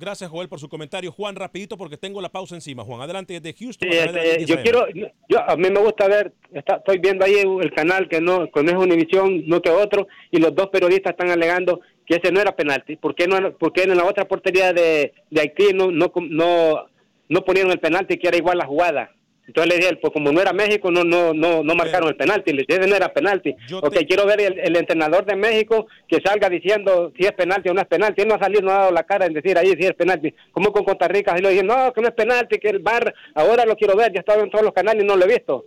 Gracias, 0.00 0.28
Joel, 0.28 0.48
por 0.48 0.58
su 0.58 0.68
comentario. 0.68 1.12
Juan, 1.12 1.36
rapidito 1.36 1.76
porque 1.76 1.96
tengo 1.96 2.20
la 2.20 2.28
pausa 2.28 2.54
encima. 2.56 2.82
Juan, 2.84 3.00
adelante 3.00 3.38
desde 3.40 3.56
Houston. 3.56 3.88
Sí, 3.90 3.96
este, 3.96 4.40
yo 4.40 4.56
10 4.56 4.60
quiero, 4.62 4.86
yo, 5.28 5.40
a 5.48 5.56
mí 5.56 5.70
me 5.70 5.80
gusta 5.80 6.08
ver, 6.08 6.32
está- 6.52 6.76
estoy 6.76 6.98
viendo 6.98 7.24
ahí 7.24 7.34
el 7.36 7.72
canal 7.72 8.08
que 8.08 8.20
no, 8.20 8.50
que 8.50 8.62
no 8.62 8.70
es 8.70 8.76
Univisión, 8.76 9.46
no 9.46 9.62
que 9.62 9.70
otro, 9.70 10.08
y 10.32 10.38
los 10.38 10.54
dos 10.54 10.68
periodistas 10.68 11.12
están 11.12 11.30
alegando 11.30 11.80
que 12.06 12.16
ese 12.16 12.32
no 12.32 12.40
era 12.40 12.56
penalti. 12.56 12.96
¿Por 12.96 13.14
qué, 13.14 13.28
no, 13.28 13.36
era- 13.36 13.52
por 13.52 13.72
qué 13.72 13.84
en 13.84 13.96
la 13.96 14.04
otra 14.04 14.26
portería 14.26 14.72
de, 14.72 15.14
de 15.30 15.40
Haití 15.40 15.72
no, 15.72 15.90
no, 15.92 16.12
no, 16.28 16.86
no 17.28 17.44
ponieron 17.44 17.70
el 17.70 17.78
penalti 17.80 18.18
que 18.18 18.28
era 18.28 18.36
igual 18.36 18.58
la 18.58 18.66
jugada? 18.66 19.10
Entonces 19.46 19.72
le 19.74 19.78
dije, 19.78 19.96
pues 20.00 20.12
como 20.12 20.32
no 20.32 20.40
era 20.40 20.52
México, 20.52 20.90
no 20.90 21.04
no 21.04 21.34
no, 21.34 21.62
no 21.62 21.74
marcaron 21.74 22.08
el 22.08 22.16
penalti. 22.16 22.52
Le 22.52 22.64
dije, 22.66 22.86
no 22.86 22.96
era 22.96 23.12
penalti. 23.12 23.54
Ok, 23.82 23.96
quiero 24.08 24.24
ver 24.26 24.40
el, 24.40 24.58
el 24.58 24.76
entrenador 24.76 25.26
de 25.26 25.36
México 25.36 25.86
que 26.08 26.18
salga 26.24 26.48
diciendo 26.48 27.12
si 27.18 27.24
es 27.26 27.32
penalti 27.32 27.68
o 27.68 27.74
no 27.74 27.80
es 27.82 27.86
penalti. 27.86 28.22
Él 28.22 28.28
no 28.28 28.36
ha 28.36 28.38
salido, 28.38 28.62
no 28.62 28.70
ha 28.70 28.78
dado 28.78 28.90
la 28.92 29.02
cara 29.04 29.26
en 29.26 29.34
decir 29.34 29.58
ahí 29.58 29.72
si 29.78 29.84
es 29.84 29.94
penalti. 29.94 30.34
Como 30.50 30.72
con 30.72 30.84
Costa 30.84 31.08
Rica, 31.08 31.34
y 31.38 31.42
lo 31.42 31.50
dije, 31.50 31.62
no, 31.62 31.92
que 31.92 32.00
no 32.00 32.08
es 32.08 32.14
penalti, 32.14 32.58
que 32.58 32.68
el 32.70 32.78
bar, 32.78 33.14
ahora 33.34 33.66
lo 33.66 33.76
quiero 33.76 33.94
ver, 33.96 34.12
ya 34.12 34.20
estaba 34.20 34.42
en 34.42 34.50
todos 34.50 34.64
los 34.64 34.72
canales 34.72 35.04
y 35.04 35.06
no 35.06 35.14
lo 35.16 35.24
he 35.24 35.28
visto. 35.28 35.66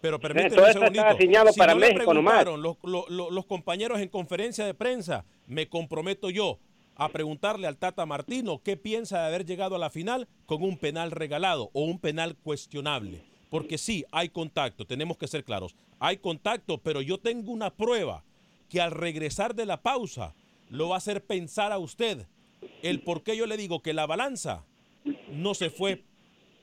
Pero 0.00 0.18
permíteme 0.20 0.54
Todo 0.54 0.64
un 0.66 0.72
segundito. 0.72 1.00
está 1.02 1.12
diseñado 1.14 1.52
Si 1.52 1.58
para 1.58 1.74
no 1.74 1.80
México 1.80 2.14
nomás. 2.14 2.44
Los, 2.46 2.76
lo- 2.84 3.04
lo- 3.08 3.30
los 3.30 3.46
compañeros 3.46 4.00
en 4.00 4.08
conferencia 4.08 4.64
de 4.64 4.72
prensa, 4.72 5.24
me 5.46 5.68
comprometo 5.68 6.30
yo 6.30 6.58
a 6.98 7.08
preguntarle 7.08 7.66
al 7.68 7.78
Tata 7.78 8.04
Martino 8.04 8.60
qué 8.62 8.76
piensa 8.76 9.20
de 9.20 9.26
haber 9.28 9.46
llegado 9.46 9.76
a 9.76 9.78
la 9.78 9.88
final 9.88 10.28
con 10.46 10.62
un 10.62 10.76
penal 10.76 11.12
regalado 11.12 11.70
o 11.72 11.84
un 11.84 11.98
penal 11.98 12.36
cuestionable. 12.36 13.24
Porque 13.50 13.78
sí, 13.78 14.04
hay 14.10 14.28
contacto, 14.28 14.84
tenemos 14.84 15.16
que 15.16 15.28
ser 15.28 15.44
claros. 15.44 15.74
Hay 16.00 16.18
contacto, 16.18 16.78
pero 16.78 17.00
yo 17.00 17.18
tengo 17.18 17.52
una 17.52 17.70
prueba 17.70 18.24
que 18.68 18.80
al 18.80 18.90
regresar 18.90 19.54
de 19.54 19.64
la 19.64 19.80
pausa 19.80 20.34
lo 20.68 20.88
va 20.88 20.96
a 20.96 20.98
hacer 20.98 21.24
pensar 21.24 21.72
a 21.72 21.78
usted 21.78 22.26
el 22.82 23.00
por 23.00 23.22
qué 23.22 23.36
yo 23.36 23.46
le 23.46 23.56
digo 23.56 23.80
que 23.80 23.94
la 23.94 24.06
balanza 24.06 24.64
no 25.30 25.54
se 25.54 25.70
fue 25.70 26.02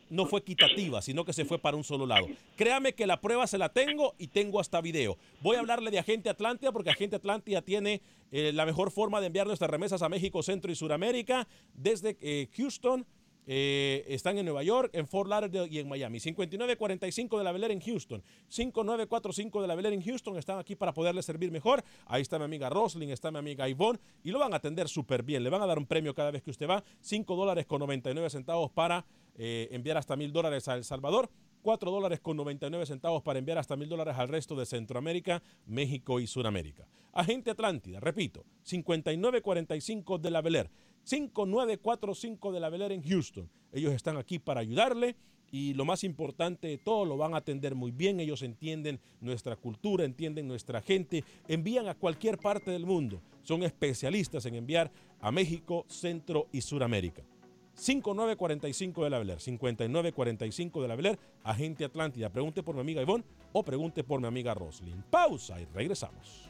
no 0.10 0.26
fue 0.26 0.40
equitativa, 0.40 1.02
sino 1.02 1.26
que 1.26 1.34
se 1.34 1.46
fue 1.46 1.60
para 1.60 1.78
un 1.78 1.84
solo 1.84 2.06
lado. 2.06 2.28
Créame 2.56 2.94
que 2.94 3.08
la 3.08 3.22
prueba 3.22 3.48
se 3.48 3.58
la 3.58 3.70
tengo 3.70 4.16
y 4.18 4.28
tengo 4.28 4.60
hasta 4.60 4.82
video. 4.82 5.18
Voy 5.42 5.56
a 5.56 5.60
hablarle 5.60 5.92
de 5.92 6.00
Agente 6.00 6.30
Atlántida 6.30 6.72
porque 6.72 6.90
Agente 6.90 7.16
Atlántida 7.16 7.62
tiene 7.62 8.02
eh, 8.32 8.52
la 8.54 8.66
mejor 8.66 8.92
forma 8.92 9.20
de 9.22 9.28
enviar 9.28 9.48
nuestras 9.48 9.70
remesas 9.70 10.02
a 10.02 10.10
México, 10.10 10.44
Centro 10.44 10.72
y 10.72 10.76
Suramérica 10.76 11.48
desde 11.74 12.18
eh, 12.22 12.48
Houston 12.56 13.06
eh, 13.48 14.04
están 14.08 14.38
en 14.38 14.46
Nueva 14.46 14.64
York, 14.64 14.90
en 14.94 15.08
Fort 15.08 15.30
Lauderdale 15.30 15.68
y 15.70 15.80
en 15.80 15.88
Miami. 15.88 16.20
5945 16.20 17.38
de 17.38 17.44
la 17.44 17.52
Bel 17.52 17.64
Air 17.64 17.72
en 17.72 17.82
Houston. 17.82 18.24
5945 18.48 19.62
de 19.62 19.68
la 19.68 19.76
Bel 19.76 19.86
Air 19.86 19.94
en 19.94 20.02
Houston. 20.02 20.38
Están 20.38 20.60
aquí 20.60 20.76
para 20.76 20.94
poderles 20.94 21.26
servir 21.26 21.52
mejor. 21.52 21.84
Ahí 22.08 22.22
está 22.22 22.40
mi 22.40 22.46
amiga 22.46 22.70
Roslyn, 22.70 23.10
está 23.12 23.32
mi 23.32 23.38
amiga 23.38 23.70
Ivonne. 23.70 24.00
Y 24.24 24.32
lo 24.32 24.40
van 24.40 24.54
a 24.54 24.58
atender 24.58 24.90
súper 24.90 25.24
bien. 25.24 25.44
Le 25.44 25.50
van 25.50 25.62
a 25.62 25.68
dar 25.68 25.78
un 25.78 25.86
premio 25.86 26.14
cada 26.16 26.32
vez 26.32 26.42
que 26.42 26.52
usted 26.52 26.68
va. 26.68 26.84
5 27.02 27.36
dólares 27.36 27.66
con 27.66 27.80
99 27.80 28.30
centavos 28.30 28.72
para 28.72 29.06
eh, 29.38 29.68
enviar 29.72 29.98
hasta 29.98 30.16
mil 30.16 30.32
dólares 30.32 30.68
a 30.68 30.76
El 30.76 30.84
Salvador. 30.84 31.30
4 31.62 31.90
dólares 31.90 32.20
con 32.20 32.38
99 32.38 32.86
centavos 32.86 33.24
para 33.24 33.40
enviar 33.40 33.58
hasta 33.58 33.76
mil 33.76 33.90
dólares 33.90 34.16
al 34.18 34.28
resto 34.28 34.56
de 34.56 34.68
Centroamérica, 34.68 35.42
México 35.66 36.20
y 36.20 36.28
Sudamérica. 36.28 36.88
Agente 37.12 37.50
Atlántida, 37.50 38.00
repito, 38.00 38.46
5945 38.62 40.20
de 40.20 40.30
la 40.30 40.42
Bel 40.42 40.58
Air. 40.58 40.70
5945 41.06 42.52
de 42.52 42.60
la 42.60 42.70
Bel 42.70 42.84
Air 42.84 42.92
en 42.92 43.02
Houston. 43.02 43.50
Ellos 43.72 43.94
están 43.94 44.18
aquí 44.18 44.38
para 44.38 44.62
ayudarle 44.62 45.16
y 45.52 45.74
lo 45.74 45.86
más 45.86 46.04
importante 46.04 46.68
de 46.68 46.78
todo, 46.78 47.06
lo 47.06 47.18
van 47.18 47.34
a 47.34 47.38
atender 47.38 47.76
muy 47.76 47.92
bien. 47.92 48.20
Ellos 48.20 48.42
entienden 48.42 49.00
nuestra 49.22 49.56
cultura, 49.56 50.04
entienden 50.04 50.48
nuestra 50.48 50.82
gente, 50.82 51.24
envían 51.48 51.88
a 51.88 51.96
cualquier 51.96 52.38
parte 52.38 52.72
del 52.72 52.86
mundo. 52.86 53.22
Son 53.42 53.64
especialistas 53.64 54.46
en 54.46 54.56
enviar 54.56 54.92
a 55.22 55.32
México, 55.32 55.86
Centro 55.88 56.48
y 56.52 56.62
Suramérica. 56.62 57.24
5945 57.76 59.04
de 59.04 59.10
la 59.10 59.20
Bel 59.20 59.30
Air, 59.30 59.42
5945 59.42 60.82
de 60.82 60.88
la 60.88 60.96
Bel 60.96 61.06
Air, 61.08 61.20
Agente 61.44 61.86
Atlántida. 61.86 62.30
Pregunte 62.30 62.64
por 62.64 62.76
mi 62.76 62.82
amiga 62.82 63.02
Ivonne 63.02 63.26
o 63.54 63.64
pregunte 63.64 64.04
por 64.04 64.20
mi 64.20 64.28
amiga 64.28 64.54
Roslyn. 64.54 65.04
Pausa 65.10 65.60
y 65.60 65.66
regresamos. 65.66 66.50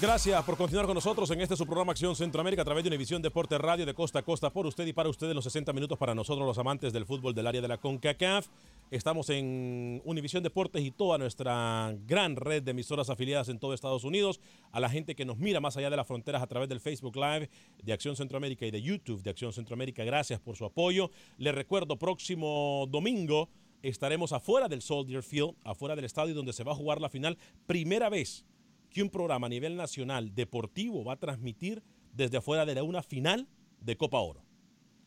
Gracias 0.00 0.42
por 0.44 0.56
continuar 0.56 0.86
con 0.86 0.94
nosotros 0.94 1.30
en 1.30 1.42
este 1.42 1.54
su 1.56 1.66
programa 1.66 1.92
Acción 1.92 2.16
Centroamérica 2.16 2.62
a 2.62 2.64
través 2.64 2.82
de 2.82 2.88
Univisión 2.88 3.20
Deporte 3.20 3.58
Radio 3.58 3.84
de 3.84 3.92
costa 3.92 4.20
a 4.20 4.22
costa 4.22 4.48
por 4.48 4.64
usted 4.64 4.86
y 4.86 4.94
para 4.94 5.10
usted 5.10 5.28
en 5.28 5.34
los 5.34 5.44
60 5.44 5.74
minutos 5.74 5.98
para 5.98 6.14
nosotros 6.14 6.46
los 6.46 6.56
amantes 6.56 6.94
del 6.94 7.04
fútbol 7.04 7.34
del 7.34 7.46
área 7.46 7.60
de 7.60 7.68
la 7.68 7.76
CONCACAF. 7.76 8.46
Estamos 8.90 9.28
en 9.28 10.00
Univisión 10.06 10.42
Deportes 10.42 10.82
y 10.82 10.90
toda 10.90 11.18
nuestra 11.18 11.94
gran 12.06 12.36
red 12.36 12.62
de 12.62 12.70
emisoras 12.70 13.10
afiliadas 13.10 13.50
en 13.50 13.58
todo 13.58 13.74
Estados 13.74 14.04
Unidos. 14.04 14.40
A 14.72 14.80
la 14.80 14.88
gente 14.88 15.14
que 15.14 15.26
nos 15.26 15.36
mira 15.36 15.60
más 15.60 15.76
allá 15.76 15.90
de 15.90 15.98
las 15.98 16.06
fronteras 16.06 16.42
a 16.42 16.46
través 16.46 16.70
del 16.70 16.80
Facebook 16.80 17.16
Live 17.16 17.50
de 17.82 17.92
Acción 17.92 18.16
Centroamérica 18.16 18.64
y 18.64 18.70
de 18.70 18.80
YouTube 18.80 19.22
de 19.22 19.28
Acción 19.28 19.52
Centroamérica, 19.52 20.02
gracias 20.02 20.40
por 20.40 20.56
su 20.56 20.64
apoyo. 20.64 21.10
Les 21.36 21.54
recuerdo, 21.54 21.98
próximo 21.98 22.86
domingo 22.88 23.50
estaremos 23.82 24.32
afuera 24.32 24.66
del 24.66 24.80
Soldier 24.80 25.22
Field, 25.22 25.56
afuera 25.62 25.94
del 25.94 26.06
estadio 26.06 26.34
donde 26.34 26.54
se 26.54 26.64
va 26.64 26.72
a 26.72 26.76
jugar 26.76 27.02
la 27.02 27.10
final. 27.10 27.36
Primera 27.66 28.08
vez 28.08 28.46
que 28.90 29.02
un 29.02 29.10
programa 29.10 29.46
a 29.46 29.50
nivel 29.50 29.76
nacional 29.76 30.34
deportivo 30.34 31.04
va 31.04 31.14
a 31.14 31.16
transmitir 31.16 31.82
desde 32.12 32.38
afuera 32.38 32.66
de 32.66 32.82
una 32.82 33.02
final 33.02 33.48
de 33.80 33.96
Copa 33.96 34.18
Oro. 34.18 34.42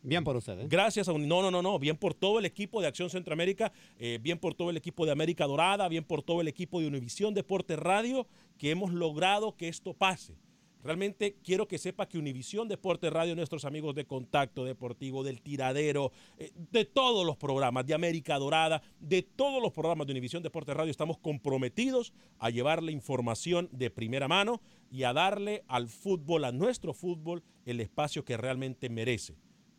Bien 0.02 0.24
por 0.24 0.36
ustedes. 0.36 0.68
Gracias 0.68 1.08
a 1.08 1.14
un... 1.14 1.28
No, 1.28 1.42
no, 1.42 1.50
no, 1.50 1.62
no. 1.62 1.80
Bien 1.80 1.96
por 1.96 2.14
todo 2.14 2.38
el 2.40 2.46
equipo 2.46 2.82
de 2.82 2.88
Acción 2.88 3.10
Centroamérica, 3.10 3.72
eh, 3.98 4.20
bien 4.22 4.38
por 4.38 4.54
todo 4.54 4.70
el 4.70 4.76
equipo 4.76 5.06
de 5.06 5.14
América 5.14 5.46
Dorada, 5.46 5.88
bien 5.88 6.04
por 6.04 6.22
todo 6.22 6.42
el 6.42 6.50
equipo 6.50 6.82
de 6.82 6.88
Univisión 6.88 7.34
Deporte 7.34 7.78
Radio, 7.78 8.28
que 8.58 8.70
hemos 8.70 8.92
logrado 8.92 9.56
que 9.56 9.70
esto 9.70 9.94
pase. 9.94 10.36
Realmente 10.84 11.38
quiero 11.42 11.66
que 11.66 11.78
sepa 11.78 12.10
que 12.10 12.18
Univisión 12.18 12.68
Deporte 12.68 13.10
Radio, 13.10 13.38
nuestros 13.38 13.64
amigos 13.64 13.96
de 13.96 14.06
Contacto 14.06 14.66
Deportivo, 14.66 15.24
del 15.24 15.42
Tiradero, 15.42 16.12
eh, 16.38 16.52
de 16.72 16.84
todos 16.84 17.26
los 17.26 17.38
programas, 17.38 17.86
de 17.86 17.94
América 17.94 18.38
Dorada, 18.38 18.82
de 19.00 19.24
todos 19.24 19.62
los 19.62 19.72
programas 19.72 20.08
de 20.08 20.12
Univisión 20.12 20.44
Deporte 20.44 20.74
Radio, 20.74 20.92
estamos 20.92 21.18
comprometidos 21.18 22.14
a 22.38 22.50
llevarle 22.50 22.92
información 22.92 23.70
de 23.72 23.90
primera 23.92 24.28
mano 24.28 24.62
y 24.92 25.04
a 25.04 25.14
darle 25.14 25.64
al 25.70 25.88
fútbol, 25.88 26.44
a 26.44 26.52
nuestro 26.52 26.94
fútbol, 26.94 27.44
el 27.66 27.80
espacio 27.80 28.26
que 28.26 28.36
realmente 28.36 28.90
merece. 28.90 29.38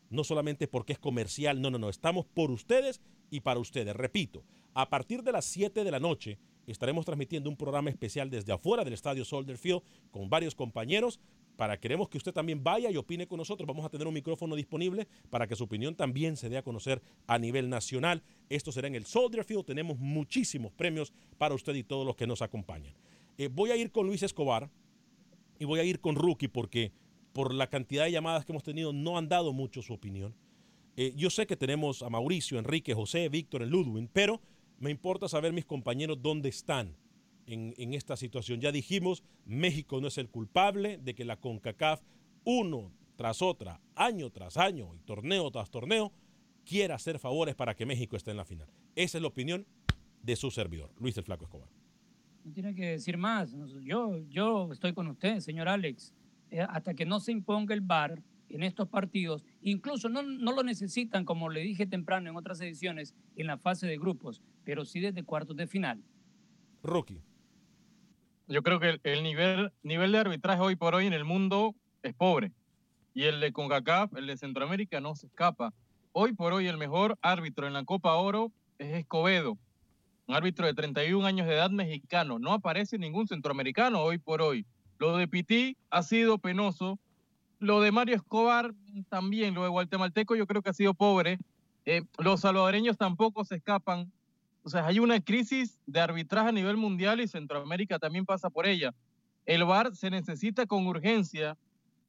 No 0.09 0.25
solamente 0.25 0.69
porque 0.69 0.95
es 0.95 0.99
comercial, 0.99 1.61
no, 1.61 1.71
no, 1.71 1.77
no, 1.77 1.91
estamos 1.91 2.25
por 2.25 2.51
ustedes 2.51 3.03
y 3.29 3.41
para 3.41 3.61
ustedes. 3.61 3.95
Repito, 3.95 4.43
a 4.73 4.89
partir 4.89 5.23
de 5.23 5.33
las 5.33 5.45
7 5.45 5.85
de 5.85 5.91
la 5.91 6.01
noche, 6.01 6.39
estaremos 6.73 7.05
transmitiendo 7.05 7.51
un 7.51 7.57
programa 7.57 7.91
especial 7.91 8.31
desde 8.31 8.53
afuera 8.53 8.85
del 8.85 8.95
estadio 8.95 9.25
Soldier 9.25 9.59
Field 9.59 9.83
con 10.11 10.29
varios 10.29 10.55
compañeros. 10.55 11.21
Para 11.57 11.79
queremos 11.79 12.09
que 12.09 12.19
usted 12.19 12.33
también 12.33 12.65
vaya 12.65 12.91
y 12.91 12.97
opine 12.97 13.29
con 13.29 13.39
nosotros. 13.39 13.67
Vamos 13.67 13.85
a 13.85 13.89
tener 13.89 14.07
un 14.07 14.15
micrófono 14.15 14.57
disponible 14.57 15.07
para 15.31 15.47
que 15.47 15.55
su 15.55 15.65
opinión 15.65 15.95
también 15.95 16.37
se 16.37 16.49
dé 16.49 16.59
a 16.59 16.63
conocer 16.63 17.01
a 17.27 17.39
nivel 17.39 17.69
nacional. 17.69 18.23
Esto 18.49 18.73
será 18.73 18.89
en 18.89 18.97
el 18.97 19.07
Soldier 19.07 19.45
Field. 19.45 19.65
Tenemos 19.65 19.99
muchísimos 19.99 20.73
premios 20.73 21.13
para 21.39 21.55
usted 21.55 21.75
y 21.75 21.85
todos 21.85 22.05
los 22.05 22.17
que 22.17 22.27
nos 22.27 22.43
acompañan. 22.43 22.95
Eh, 23.39 23.49
voy 23.53 23.71
a 23.71 23.77
ir 23.77 23.93
con 23.93 24.07
Luis 24.07 24.23
Escobar 24.23 24.71
y 25.59 25.65
voy 25.65 25.81
a 25.81 25.85
ir 25.85 26.01
con 26.01 26.17
Rookie 26.17 26.49
porque 26.49 26.93
por 27.33 27.53
la 27.53 27.69
cantidad 27.69 28.05
de 28.05 28.13
llamadas 28.13 28.45
que 28.45 28.53
hemos 28.53 28.63
tenido 28.63 28.93
no 28.93 29.19
han 29.19 29.29
dado 29.29 29.53
mucho 29.53 29.83
su 29.83 29.93
opinión. 29.93 30.35
Eh, 30.97 31.13
yo 31.17 31.31
sé 31.31 31.47
que 31.47 31.57
tenemos 31.57 32.03
a 32.03 32.11
Mauricio, 32.11 32.59
Enrique, 32.59 32.95
José, 32.95 33.29
Víctor, 33.29 33.63
en 33.63 33.71
Ludwig, 33.71 34.09
pero 34.13 34.41
me 34.79 34.91
importa 34.91 35.29
saber 35.29 35.53
mis 35.53 35.65
compañeros 35.65 36.21
dónde 36.21 36.49
están 36.49 36.97
en, 37.47 37.95
esta 37.95 38.17
situación. 38.17 38.61
Ya 38.61 38.73
dijimos, 38.73 39.23
México 39.45 40.01
no 40.01 40.09
es 40.09 40.19
el 40.19 40.29
culpable 40.29 40.99
de 40.99 41.15
que 41.15 41.25
la 41.25 41.37
CONCACAF, 41.37 42.03
uno 42.45 42.93
tras 43.17 43.43
otra, 43.43 43.81
año 43.95 44.31
tras 44.31 44.57
año 44.57 44.95
y 44.95 44.99
torneo 45.01 45.51
tras 45.51 45.71
torneo, 45.71 46.13
quiera 46.65 46.95
hacer 46.95 47.19
favores 47.19 47.55
para 47.55 47.75
que 47.75 47.87
México 47.87 48.17
esté 48.17 48.31
en 48.31 48.39
la 48.39 48.45
final. 48.45 48.69
Esa 48.97 49.19
es 49.19 49.23
la 49.23 49.29
opinión 49.29 49.67
de 50.23 50.37
su 50.37 50.51
servidor, 50.51 50.91
Luis 50.99 51.17
el 51.17 51.25
Flaco 51.25 51.45
Escobar. 51.45 51.69
No 52.45 52.53
tiene 52.53 52.75
que 52.75 52.91
decir 52.91 53.17
más. 53.17 53.55
Yo, 53.83 54.19
yo 54.29 54.73
estoy 54.73 54.93
con 54.93 55.07
usted, 55.09 55.41
señor 55.41 55.69
Alex. 55.69 56.13
Eh, 56.51 56.61
hasta 56.61 56.95
que 56.95 57.07
no 57.07 57.21
se 57.21 57.33
imponga 57.33 57.75
el 57.75 57.81
VAR 57.81 58.23
en 58.51 58.63
estos 58.63 58.89
partidos, 58.89 59.43
incluso 59.63 60.09
no, 60.09 60.23
no 60.23 60.53
lo 60.53 60.63
necesitan, 60.63 61.25
como 61.25 61.49
le 61.49 61.61
dije 61.61 61.87
temprano 61.87 62.31
en 62.31 62.37
otras 62.37 62.61
ediciones, 62.61 63.15
en 63.37 63.47
la 63.47 63.57
fase 63.57 63.87
de 63.87 63.97
grupos 63.97 64.43
pero 64.65 64.85
sí 64.85 65.01
desde 65.01 65.25
cuartos 65.25 65.57
de 65.57 65.67
final. 65.67 66.03
Rookie. 66.83 67.23
Yo 68.47 68.63
creo 68.63 68.79
que 68.79 69.01
el, 69.03 69.23
nivel, 69.23 69.73
nivel 69.83 70.13
de 70.13 70.19
arbitraje 70.19 70.61
hoy 70.61 70.77
por 70.77 70.95
hoy 70.95 71.07
en 71.07 71.13
el 71.15 71.25
mundo 71.25 71.75
es 72.03 72.15
pobre. 72.15 72.53
Y 73.15 73.25
el 73.25 73.41
de 73.41 73.53
CONCACAF, 73.53 74.15
el 74.17 74.27
de 74.27 74.37
Centroamérica, 74.37 75.01
no 75.01 75.15
se 75.15 75.29
escapa. 75.29 75.73
Hoy 76.13 76.35
por 76.35 76.53
hoy 76.53 76.67
el 76.67 76.77
mejor 76.77 77.19
árbitro 77.23 77.67
en 77.67 77.73
la 77.73 77.85
Copa 77.85 78.15
Oro 78.15 78.53
es 78.79 78.93
Escobedo, 78.95 79.57
un 80.27 80.35
árbitro 80.35 80.67
de 80.67 80.75
31 80.75 81.27
años 81.27 81.47
de 81.47 81.55
edad 81.55 81.71
mexicano. 81.71 82.39
No 82.39 82.53
aparece 82.53 82.99
ningún 82.99 83.27
centroamericano 83.27 84.03
hoy 84.03 84.19
por 84.19 84.43
hoy. 84.43 84.67
Lo 84.99 85.17
de 85.17 85.29
Pití 85.29 85.77
ha 85.91 86.03
sido 86.03 86.39
penoso. 86.39 86.99
Lo 87.59 87.81
de 87.81 87.93
Mario 87.93 88.17
Escobar 88.17 88.75
también, 89.09 89.55
lo 89.55 89.63
de 89.63 89.69
Guatemalteco 89.69 90.37
yo 90.37 90.47
creo 90.47 90.61
que 90.61 90.71
ha 90.71 90.75
sido 90.75 90.93
pobre. 90.93 91.39
Eh, 91.87 92.03
los 92.19 92.41
salvadoreños 92.41 92.97
tampoco 92.97 93.45
se 93.45 93.57
escapan 93.57 94.13
o 94.65 94.71
sea, 94.71 94.87
hay 94.87 94.99
una 94.99 95.21
crisis 95.21 95.79
de 95.87 96.01
arbitraje 96.01 96.49
a 96.49 96.53
nivel 96.53 96.79
mundial 96.79 97.21
y 97.21 97.29
Centroamérica 97.29 97.99
también 97.99 98.25
pasa 98.25 98.49
por 98.49 98.67
ella. 98.67 98.95
El 99.45 99.65
VAR 99.65 99.95
se 99.95 100.09
necesita 100.09 100.65
con 100.65 100.87
urgencia 100.87 101.59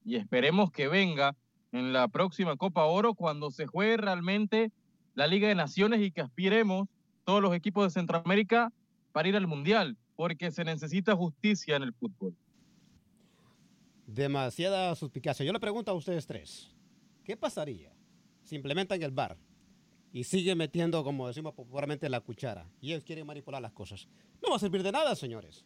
y 0.05 0.15
esperemos 0.15 0.71
que 0.71 0.87
venga 0.87 1.35
en 1.73 1.91
la 1.91 2.07
próxima 2.07 2.55
Copa 2.55 2.85
Oro 2.85 3.13
cuando 3.13 3.51
se 3.51 3.67
juegue 3.67 3.97
realmente 3.97 4.71
la 5.15 5.27
Liga 5.27 5.49
de 5.49 5.55
Naciones 5.55 5.99
y 5.99 6.11
que 6.11 6.21
aspiremos 6.21 6.87
todos 7.25 7.41
los 7.41 7.53
equipos 7.53 7.83
de 7.83 7.89
Centroamérica 7.99 8.71
para 9.11 9.27
ir 9.27 9.35
al 9.35 9.47
Mundial, 9.47 9.97
porque 10.15 10.49
se 10.49 10.63
necesita 10.63 11.13
justicia 11.13 11.75
en 11.75 11.83
el 11.83 11.93
fútbol. 11.93 12.33
Demasiada 14.07 14.95
suspicacia. 14.95 15.45
Yo 15.45 15.51
le 15.51 15.59
pregunto 15.59 15.91
a 15.91 15.93
ustedes 15.93 16.25
tres, 16.25 16.73
¿qué 17.25 17.35
pasaría 17.35 17.91
si 18.43 18.55
implementan 18.55 19.03
el 19.03 19.11
VAR 19.11 19.37
y 20.15 20.23
sigue 20.23 20.55
metiendo, 20.55 21.03
como 21.03 21.27
decimos 21.27 21.53
popularmente, 21.53 22.07
la 22.07 22.21
cuchara. 22.21 22.71
Y 22.79 22.93
ellos 22.93 23.03
quieren 23.03 23.27
manipular 23.27 23.61
las 23.61 23.73
cosas. 23.73 24.07
No 24.41 24.49
va 24.49 24.55
a 24.55 24.59
servir 24.59 24.81
de 24.81 24.93
nada, 24.93 25.13
señores. 25.13 25.65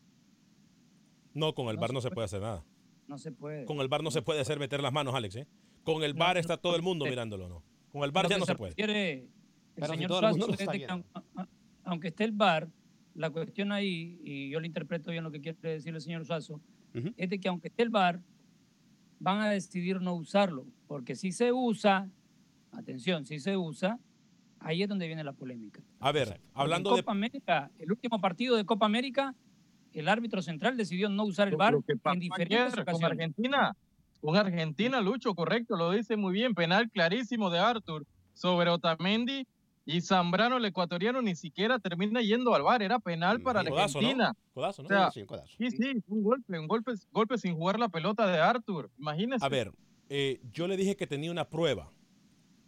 No, 1.36 1.54
con 1.54 1.68
el 1.68 1.78
bar 1.78 1.94
no 1.94 2.02
se 2.02 2.10
puede 2.10 2.26
hacer 2.26 2.42
nada. 2.42 2.66
No 3.08 3.20
se 3.20 3.32
puede. 3.32 3.66
Con 3.66 3.78
el 3.78 3.88
bar 3.88 4.02
no 4.02 4.10
se 4.10 4.24
puede 4.24 4.42
hacer 4.42 4.58
meter 4.58 4.82
las 4.82 4.92
manos, 4.92 5.14
Alex. 5.14 5.36
¿eh? 5.36 5.48
Con 5.84 6.02
el 6.02 6.16
bar 6.16 6.36
está 6.40 6.58
todo 6.58 6.76
el 6.76 6.82
mundo 6.82 7.06
mirándolo, 7.06 7.48
¿no? 7.48 7.64
Con 7.92 8.02
el 8.02 8.10
bar 8.10 8.28
ya 8.28 8.40
no 8.40 8.46
se, 8.48 8.56
puede. 8.56 8.74
el 8.76 9.30
señor 9.86 10.10
Suazo, 10.10 10.48
aunque 11.84 12.08
esté 12.08 12.24
el 12.24 12.32
bar, 12.32 12.70
la 13.14 13.30
cuestión 13.30 13.72
ahí, 13.72 14.20
y 14.24 14.50
yo 14.50 14.60
le 14.60 14.66
interpreto 14.66 15.12
bien 15.12 15.24
lo 15.24 15.30
que 15.30 15.42
quiere 15.42 15.60
decir 15.62 15.94
el 15.94 16.02
señor 16.02 16.26
Suazo, 16.26 16.60
es 17.18 17.30
de 17.30 17.40
que 17.40 17.50
aunque 17.50 17.68
esté 17.68 17.84
el 17.84 17.90
bar, 17.90 18.20
van 19.20 19.42
a 19.42 19.52
decidir 19.52 20.02
no 20.02 20.16
usarlo, 20.16 20.66
porque 20.88 21.16
si 21.16 21.32
se 21.32 21.52
usa, 21.52 22.10
atención, 22.72 23.28
si 23.28 23.40
se 23.40 23.56
usa, 23.56 24.00
ahí 24.60 24.84
es 24.84 24.90
donde 24.90 25.08
viene 25.08 25.24
la 25.24 25.34
polémica. 25.34 25.82
A 26.00 26.12
ver, 26.12 26.40
hablando 26.54 26.96
de... 26.96 27.02
Copa 27.02 27.12
América, 27.12 27.72
el 27.78 27.92
último 27.92 28.20
partido 28.20 28.56
de 28.56 28.66
Copa 28.66 28.86
América, 28.86 29.36
el 29.94 30.08
árbitro 30.08 30.42
central 30.42 30.78
decidió 30.78 31.10
no 31.10 31.24
usar 31.26 31.48
el 31.48 31.56
VAR 31.56 31.76
en 31.76 32.20
diferentes 32.20 32.74
ayer 32.74 32.86
con. 32.86 33.04
Argentina, 33.04 33.76
con 34.22 34.36
Argentina, 34.36 35.02
Lucho, 35.02 35.34
correcto, 35.34 35.76
lo 35.76 35.92
dice 35.92 36.18
muy 36.18 36.34
bien, 36.34 36.54
penal 36.54 36.90
clarísimo 36.90 37.50
de 37.50 37.60
Arthur 37.60 38.06
sobre 38.34 38.70
Otamendi 38.70 39.48
y 39.86 40.02
Zambrano, 40.02 40.58
el 40.58 40.66
ecuatoriano, 40.66 41.22
ni 41.22 41.36
siquiera 41.36 41.80
termina 41.80 42.22
yendo 42.22 42.54
al 42.54 42.62
VAR, 42.62 42.84
era 42.84 43.00
penal 43.00 43.42
para 43.42 43.64
Codazo, 43.64 44.00
¿no? 44.00 44.08
Argentina. 44.08 44.34
Codazo, 44.54 44.84
¿no? 44.84 44.86
O 44.86 44.90
sea, 44.90 45.12
Sí, 45.12 45.22
sí, 45.22 45.26
codazo. 45.26 45.56
sí, 45.58 45.72
sí, 45.72 46.04
un 46.08 46.24
golpe, 46.24 46.60
un 46.60 46.68
golpe, 46.68 46.92
golpe 47.12 47.38
sin 47.38 47.56
jugar 47.56 47.80
la 47.80 47.90
pelota 47.90 48.28
de 48.28 48.40
Arthur, 48.40 48.92
imagínese. 49.00 49.44
A 49.44 49.50
ver, 49.50 49.72
eh, 50.10 50.42
yo 50.52 50.68
le 50.68 50.78
dije 50.78 50.96
que 50.96 51.08
tenía 51.08 51.32
una 51.32 51.50
prueba. 51.50 51.92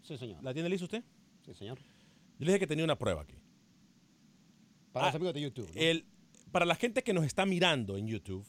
Sí, 0.01 0.17
señor. 0.17 0.43
¿La 0.43 0.53
tiene 0.53 0.69
lista 0.69 0.85
usted? 0.85 1.03
Sí, 1.45 1.53
señor. 1.53 1.77
Yo 1.79 2.45
le 2.45 2.47
dije 2.47 2.59
que 2.59 2.67
tenía 2.67 2.83
una 2.85 2.97
prueba 2.97 3.21
aquí. 3.21 3.35
Para 4.91 5.07
los 5.07 5.13
Ah, 5.13 5.17
amigos 5.17 5.33
de 5.33 5.41
YouTube. 5.41 5.67
¿no? 5.73 5.81
El, 5.81 6.05
para 6.51 6.65
la 6.65 6.75
gente 6.75 7.03
que 7.03 7.13
nos 7.13 7.25
está 7.25 7.45
mirando 7.45 7.97
en 7.97 8.07
YouTube 8.07 8.45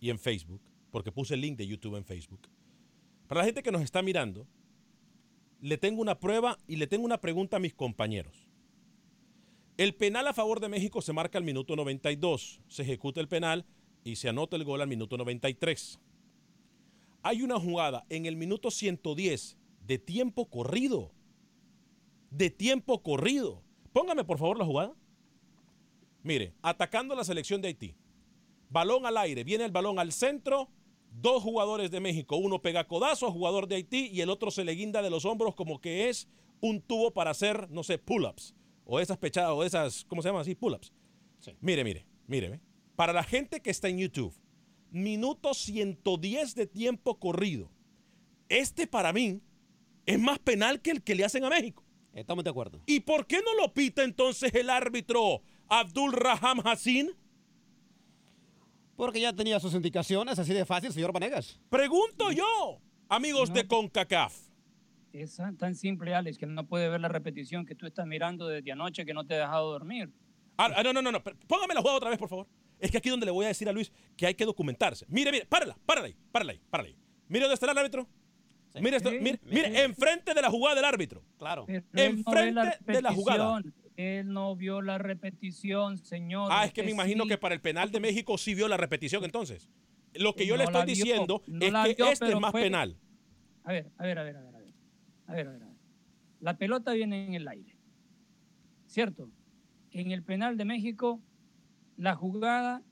y 0.00 0.10
en 0.10 0.18
Facebook, 0.18 0.60
porque 0.90 1.12
puse 1.12 1.34
el 1.34 1.40
link 1.40 1.56
de 1.58 1.66
YouTube 1.66 1.96
en 1.96 2.04
Facebook, 2.04 2.48
para 3.26 3.40
la 3.40 3.44
gente 3.44 3.62
que 3.62 3.72
nos 3.72 3.82
está 3.82 4.02
mirando, 4.02 4.46
le 5.60 5.78
tengo 5.78 6.00
una 6.02 6.18
prueba 6.18 6.58
y 6.66 6.76
le 6.76 6.86
tengo 6.86 7.04
una 7.04 7.20
pregunta 7.20 7.56
a 7.56 7.60
mis 7.60 7.74
compañeros. 7.74 8.48
El 9.76 9.94
penal 9.94 10.26
a 10.26 10.34
favor 10.34 10.60
de 10.60 10.68
México 10.68 11.00
se 11.02 11.12
marca 11.12 11.38
al 11.38 11.44
minuto 11.44 11.76
92, 11.76 12.60
se 12.68 12.82
ejecuta 12.82 13.20
el 13.20 13.28
penal 13.28 13.64
y 14.04 14.16
se 14.16 14.28
anota 14.28 14.56
el 14.56 14.64
gol 14.64 14.80
al 14.80 14.88
minuto 14.88 15.16
93. 15.16 15.98
Hay 17.22 17.42
una 17.42 17.58
jugada 17.58 18.04
en 18.08 18.26
el 18.26 18.36
minuto 18.36 18.70
110 18.70 19.56
de 19.86 19.98
tiempo 19.98 20.50
corrido. 20.50 21.12
De 22.32 22.48
tiempo 22.48 23.02
corrido. 23.02 23.62
Póngame 23.92 24.24
por 24.24 24.38
favor 24.38 24.58
la 24.58 24.64
jugada. 24.64 24.94
Mire, 26.22 26.54
atacando 26.62 27.14
la 27.14 27.24
selección 27.24 27.60
de 27.60 27.68
Haití. 27.68 27.94
Balón 28.70 29.04
al 29.04 29.18
aire, 29.18 29.44
viene 29.44 29.64
el 29.64 29.70
balón 29.70 29.98
al 29.98 30.12
centro. 30.12 30.70
Dos 31.10 31.42
jugadores 31.42 31.90
de 31.90 32.00
México, 32.00 32.36
uno 32.36 32.62
pega 32.62 32.88
codazo 32.88 33.26
a 33.26 33.30
jugador 33.30 33.68
de 33.68 33.74
Haití 33.74 34.08
y 34.10 34.22
el 34.22 34.30
otro 34.30 34.50
se 34.50 34.64
le 34.64 34.72
guinda 34.72 35.02
de 35.02 35.10
los 35.10 35.26
hombros 35.26 35.54
como 35.54 35.78
que 35.78 36.08
es 36.08 36.26
un 36.62 36.80
tubo 36.80 37.10
para 37.10 37.32
hacer, 37.32 37.70
no 37.70 37.82
sé, 37.82 37.98
pull-ups. 37.98 38.54
O 38.86 38.98
esas 38.98 39.18
pechadas, 39.18 39.52
o 39.52 39.62
esas, 39.62 40.06
¿cómo 40.06 40.22
se 40.22 40.28
llaman 40.30 40.40
así? 40.40 40.54
Pull-ups. 40.54 40.90
Mire, 41.60 41.84
mire, 41.84 42.06
mire. 42.26 42.60
Para 42.96 43.12
la 43.12 43.24
gente 43.24 43.60
que 43.60 43.70
está 43.70 43.88
en 43.88 43.98
YouTube, 43.98 44.34
minuto 44.90 45.52
110 45.52 46.54
de 46.54 46.66
tiempo 46.66 47.18
corrido. 47.18 47.70
Este 48.48 48.86
para 48.86 49.12
mí 49.12 49.42
es 50.06 50.18
más 50.18 50.38
penal 50.38 50.80
que 50.80 50.92
el 50.92 51.02
que 51.02 51.14
le 51.14 51.24
hacen 51.24 51.44
a 51.44 51.50
México. 51.50 51.84
Estamos 52.12 52.44
de 52.44 52.50
acuerdo. 52.50 52.80
¿Y 52.86 53.00
por 53.00 53.26
qué 53.26 53.40
no 53.40 53.54
lo 53.54 53.72
pita 53.72 54.04
entonces 54.04 54.54
el 54.54 54.68
árbitro 54.68 55.42
Abdul 55.68 56.12
Raham 56.12 56.60
Hassin? 56.64 57.10
Porque 58.96 59.20
ya 59.20 59.32
tenía 59.32 59.58
sus 59.58 59.74
indicaciones, 59.74 60.38
así 60.38 60.52
de 60.52 60.64
fácil, 60.66 60.92
señor 60.92 61.12
Vanegas. 61.12 61.58
Pregunto 61.70 62.30
yo, 62.30 62.80
amigos 63.08 63.52
de 63.52 63.66
CONCACAF. 63.66 64.36
Es 65.12 65.38
tan 65.58 65.74
simple, 65.74 66.14
Alex, 66.14 66.38
que 66.38 66.46
no 66.46 66.66
puede 66.66 66.88
ver 66.88 67.00
la 67.00 67.08
repetición 67.08 67.66
que 67.66 67.74
tú 67.74 67.86
estás 67.86 68.06
mirando 68.06 68.46
desde 68.46 68.72
anoche 68.72 69.04
que 69.04 69.12
no 69.12 69.26
te 69.26 69.34
ha 69.34 69.38
dejado 69.40 69.72
dormir. 69.72 70.10
Ah, 70.56 70.70
ah, 70.76 70.82
no, 70.82 70.92
no, 70.92 71.02
no, 71.02 71.12
no. 71.12 71.22
Póngame 71.22 71.74
la 71.74 71.80
jugada 71.80 71.96
otra 71.98 72.10
vez, 72.10 72.18
por 72.18 72.28
favor. 72.28 72.46
Es 72.78 72.90
que 72.90 72.98
aquí 72.98 73.10
donde 73.10 73.26
le 73.26 73.32
voy 73.32 73.44
a 73.44 73.48
decir 73.48 73.68
a 73.68 73.72
Luis 73.72 73.92
que 74.16 74.26
hay 74.26 74.34
que 74.34 74.44
documentarse. 74.44 75.06
Mire, 75.08 75.30
mire, 75.30 75.46
párala, 75.46 75.76
párala 75.86 76.06
ahí, 76.06 76.16
párala 76.30 76.52
ahí, 76.52 76.60
párala 76.70 76.88
ahí. 76.88 76.96
Mire 77.28 77.44
dónde 77.44 77.54
está 77.54 77.70
el 77.70 77.78
árbitro. 77.78 78.08
Mire, 78.80 78.96
esto- 78.96 79.10
Sí, 79.10 79.18
mire, 79.20 79.38
sí. 79.44 79.50
mire, 79.50 79.82
enfrente 79.84 80.32
de 80.34 80.40
la 80.42 80.50
jugada 80.50 80.76
del 80.76 80.84
árbitro. 80.84 81.22
Claro. 81.38 81.66
Pero 81.66 81.82
no 81.92 82.02
Enfrente 82.02 82.78
de 82.86 83.02
la 83.02 83.12
jugada. 83.12 83.62
Él 83.96 84.32
no 84.32 84.56
vio 84.56 84.80
la 84.80 84.96
repetición, 84.98 85.98
señor. 85.98 86.48
Ah, 86.50 86.64
es 86.64 86.72
que 86.72 86.82
me 86.82 86.90
imagino 86.90 87.24
sí. 87.24 87.28
que 87.30 87.38
para 87.38 87.54
el 87.54 87.60
penal 87.60 87.90
de 87.90 88.00
México 88.00 88.38
sí 88.38 88.54
vio 88.54 88.66
la 88.68 88.78
repetición 88.78 89.22
entonces. 89.24 89.68
Lo 90.14 90.34
que 90.34 90.46
yo 90.46 90.56
le 90.56 90.64
No 90.64 90.70
estoy 90.70 90.86
vio, 90.86 90.94
diciendo 90.94 91.42
no 91.46 91.66
es 91.66 91.72
que 91.88 92.02
vio, 92.02 92.10
este 92.12 92.28
es 92.32 92.40
más 92.40 92.50
fue- 92.52 92.62
penal. 92.62 92.96
A 93.64 93.72
ver, 93.72 93.90
a 93.98 94.02
ver, 94.04 94.18
a 94.18 94.22
ver, 94.22 94.36
a 94.36 94.40
ver, 94.40 94.54
a 94.54 94.58
ver. 94.58 94.74
A 95.26 95.32
ver, 95.34 95.46
a 95.48 95.50
ver, 95.52 95.62
a 95.62 95.66
ver. 95.66 95.76
La 96.40 96.56
pelota 96.56 96.92
viene 96.92 97.26
en 97.26 97.34
el 97.34 97.46
aire. 97.46 97.76
¿Cierto? 98.86 99.30
En 99.90 100.10
el 100.10 100.22
penal 100.22 100.56
de 100.56 100.64
México, 100.64 101.20
la 101.96 102.14
jugada, 102.14 102.82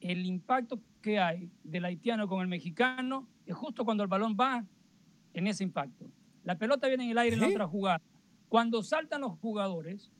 el 0.00 0.24
impacto 0.26 0.80
que 1.02 1.18
hay 1.18 1.50
del 1.62 1.84
haitiano 1.84 2.26
con 2.28 2.40
el 2.40 2.48
mexicano 2.48 3.28
es 3.46 3.54
justo 3.54 3.84
cuando 3.84 4.02
el 4.02 4.08
balón 4.08 4.36
va 4.38 4.64
en 5.36 5.46
ese 5.46 5.62
impacto. 5.64 6.10
La 6.44 6.56
pelota 6.56 6.88
viene 6.88 7.04
en 7.04 7.10
el 7.10 7.18
aire 7.18 7.34
en 7.34 7.40
la 7.42 7.48
otra 7.48 7.66
jugada. 7.68 8.00
Cuando 8.48 8.82
saltan 8.82 9.20
los 9.20 9.38
jugadores, 9.38 10.10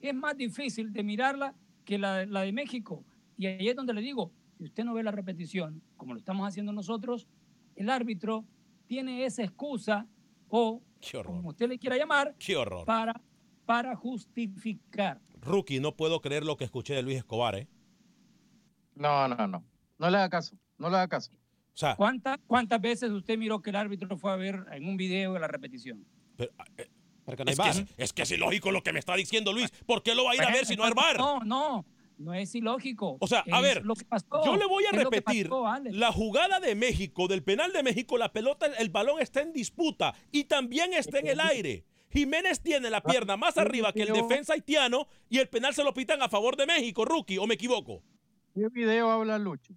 es 0.00 0.14
más 0.14 0.36
difícil 0.36 0.92
de 0.92 1.02
mirarla 1.02 1.54
que 1.84 1.98
la, 1.98 2.24
la 2.26 2.40
de 2.40 2.52
México. 2.52 3.04
Y 3.36 3.46
ahí 3.46 3.68
es 3.68 3.76
donde 3.76 3.92
le 3.92 4.00
digo, 4.00 4.32
si 4.56 4.64
usted 4.64 4.84
no 4.84 4.94
ve 4.94 5.02
la 5.02 5.10
repetición, 5.10 5.82
como 5.96 6.14
lo 6.14 6.18
estamos 6.18 6.48
haciendo 6.48 6.72
nosotros, 6.72 7.26
el 7.74 7.90
árbitro 7.90 8.44
tiene 8.86 9.24
esa 9.26 9.42
excusa 9.42 10.06
o, 10.48 10.80
Qué 11.00 11.18
horror. 11.18 11.36
como 11.36 11.48
usted 11.50 11.68
le 11.68 11.78
quiera 11.78 11.96
llamar, 11.98 12.34
Qué 12.38 12.56
horror. 12.56 12.86
para, 12.86 13.20
para 13.66 13.94
justificar. 13.94 15.20
Rookie, 15.42 15.80
no 15.80 15.94
puedo 15.96 16.20
creer 16.20 16.44
lo 16.44 16.56
que 16.56 16.64
escuché 16.64 16.94
de 16.94 17.02
Luis 17.02 17.18
Escobar, 17.18 17.56
¿eh? 17.56 17.68
No, 18.94 19.28
no, 19.28 19.46
no. 19.46 19.64
No 19.98 20.10
le 20.10 20.16
haga 20.16 20.30
caso, 20.30 20.56
no 20.78 20.88
le 20.88 20.96
haga 20.96 21.08
caso. 21.08 21.32
O 21.76 21.78
sea, 21.78 21.94
¿Cuánta- 21.94 22.38
¿Cuántas 22.46 22.80
veces 22.80 23.10
usted 23.10 23.36
miró 23.36 23.60
que 23.60 23.68
el 23.68 23.76
árbitro 23.76 24.16
fue 24.16 24.32
a 24.32 24.36
ver 24.36 24.64
en 24.72 24.88
un 24.88 24.96
video 24.96 25.38
la 25.38 25.46
repetición? 25.46 26.06
pero, 26.34 26.50
eh, 26.78 26.88
Porque 27.22 27.44
no 27.44 27.50
hay 27.50 27.52
es, 27.52 27.76
que 27.76 27.82
es, 27.82 27.88
es 27.98 28.12
que 28.14 28.22
es 28.22 28.30
ilógico 28.30 28.70
lo 28.70 28.82
que 28.82 28.94
me 28.94 28.98
está 28.98 29.14
diciendo 29.14 29.52
Luis. 29.52 29.70
¿Por 29.84 30.02
qué 30.02 30.14
lo 30.14 30.24
va 30.24 30.30
a 30.30 30.34
ir 30.36 30.42
a 30.42 30.50
ver 30.50 30.64
si 30.64 30.74
no 30.74 30.84
hay 30.84 30.92
bar? 30.94 31.18
No, 31.18 31.40
no, 31.40 31.84
no 32.16 32.32
es 32.32 32.54
ilógico. 32.54 33.18
O 33.20 33.26
sea, 33.26 33.44
a 33.52 33.56
Es 33.58 33.62
ver, 33.62 33.84
lo 33.84 33.94
que 33.94 34.06
pasó. 34.06 34.26
Yo 34.42 34.56
le 34.56 34.64
voy 34.64 34.84
a 34.86 34.90
Es 34.90 34.96
repetir. 35.04 35.50
pasó. 35.50 35.66
La 35.90 36.12
jugada 36.12 36.60
de 36.60 36.74
México, 36.74 37.28
del 37.28 37.42
penal 37.42 37.74
de 37.74 37.82
México, 37.82 38.16
la 38.16 38.32
pelota, 38.32 38.66
el 38.78 38.88
balón 38.88 39.20
está 39.20 39.42
en 39.42 39.52
disputa 39.52 40.14
y 40.32 40.44
también 40.44 40.94
está 40.94 41.18
en 41.18 41.26
el 41.26 41.40
aire. 41.40 41.84
Jiménez 42.10 42.62
tiene 42.62 42.88
la 42.88 43.02
pierna 43.02 43.36
más 43.36 43.58
arriba 43.58 43.92
que 43.92 44.00
el 44.04 44.14
defensa 44.14 44.54
haitiano 44.54 45.08
y 45.28 45.40
el 45.40 45.48
penal 45.50 45.74
se 45.74 45.84
lo 45.84 45.92
pitan 45.92 46.22
a 46.22 46.30
favor 46.30 46.56
de 46.56 46.64
México, 46.64 47.04
rookie, 47.04 47.36
o 47.36 47.46
me 47.46 47.54
equivoco. 47.56 48.02
¿Qué 48.54 48.66
video 48.70 49.10
habla 49.10 49.38
Lucho? 49.38 49.74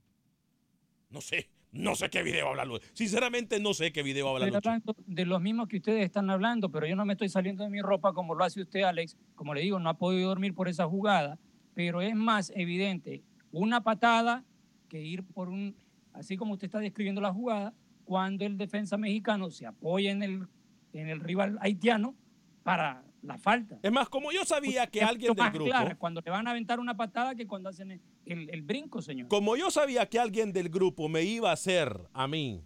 No 1.09 1.19
sé, 1.19 1.49
no 1.71 1.95
sé 1.95 2.10
qué 2.10 2.23
video 2.23 2.49
habla. 2.49 2.65
Sinceramente 2.93 3.60
no 3.60 3.73
sé 3.73 3.91
qué 3.91 4.03
video 4.03 4.29
habla 4.29 4.47
Lucho. 4.47 4.58
hablando 4.58 4.95
de 5.05 5.25
los 5.25 5.41
mismos 5.41 5.67
que 5.67 5.77
ustedes 5.77 6.03
están 6.03 6.29
hablando, 6.29 6.69
pero 6.69 6.88
yo 6.88 6.95
no 6.95 7.05
me 7.05 7.13
estoy 7.13 7.29
saliendo 7.29 7.63
de 7.63 7.69
mi 7.69 7.82
ropa 7.82 8.13
como 8.13 8.34
lo 8.36 8.43
hace 8.43 8.62
usted, 8.62 8.82
Alex. 8.82 9.17
Como 9.36 9.53
le 9.53 9.62
digo, 9.62 9.79
no 9.79 9.89
ha 9.89 9.97
podido 9.97 10.29
dormir 10.29 10.53
por 10.53 10.67
esa 10.67 10.88
jugada, 10.88 11.38
pero 11.75 12.01
es 12.01 12.15
más 12.15 12.51
evidente 12.55 13.23
una 13.51 13.82
patada 13.82 14.43
que 14.88 15.01
ir 15.01 15.23
por 15.23 15.49
un, 15.49 15.75
así 16.13 16.38
como 16.38 16.53
usted 16.53 16.65
está 16.65 16.79
describiendo 16.79 17.21
la 17.21 17.34
jugada, 17.34 17.73
cuando 18.05 18.45
el 18.45 18.58
defensa 18.58 18.97
mexicano 18.97 19.51
se 19.51 19.67
apoya 19.67 20.12
en 20.12 20.23
el, 20.23 20.47
en 20.93 21.10
el 21.10 21.19
rival 21.19 21.58
haitiano 21.62 22.15
para 22.63 23.03
la 23.21 23.38
falta. 23.38 23.79
Es 23.84 23.91
más, 23.91 24.08
como 24.10 24.32
yo 24.32 24.45
sabía 24.45 24.88
que 24.88 25.01
alguien 25.01 25.34
del 25.34 25.43
más 25.43 25.53
grupo, 25.53 25.69
clara 25.69 25.95
cuando 25.97 26.21
le 26.21 26.32
van 26.32 26.47
a 26.47 26.51
aventar 26.51 26.79
una 26.79 26.95
patada 26.95 27.36
que 27.36 27.45
cuando 27.47 27.69
hacen 27.69 27.91
el, 27.91 28.01
el- 28.25 28.49
el 28.49 28.62
brinco, 28.62 29.01
señor. 29.01 29.27
como 29.27 29.55
yo 29.58 29.69
sabía 29.71 30.05
que 30.08 30.19
alguien 30.19 30.53
del 30.53 30.69
grupo 30.69 31.10
me 31.10 31.23
iba 31.23 31.49
a 31.49 31.53
hacer 31.53 32.08
a 32.13 32.27
mí 32.27 32.63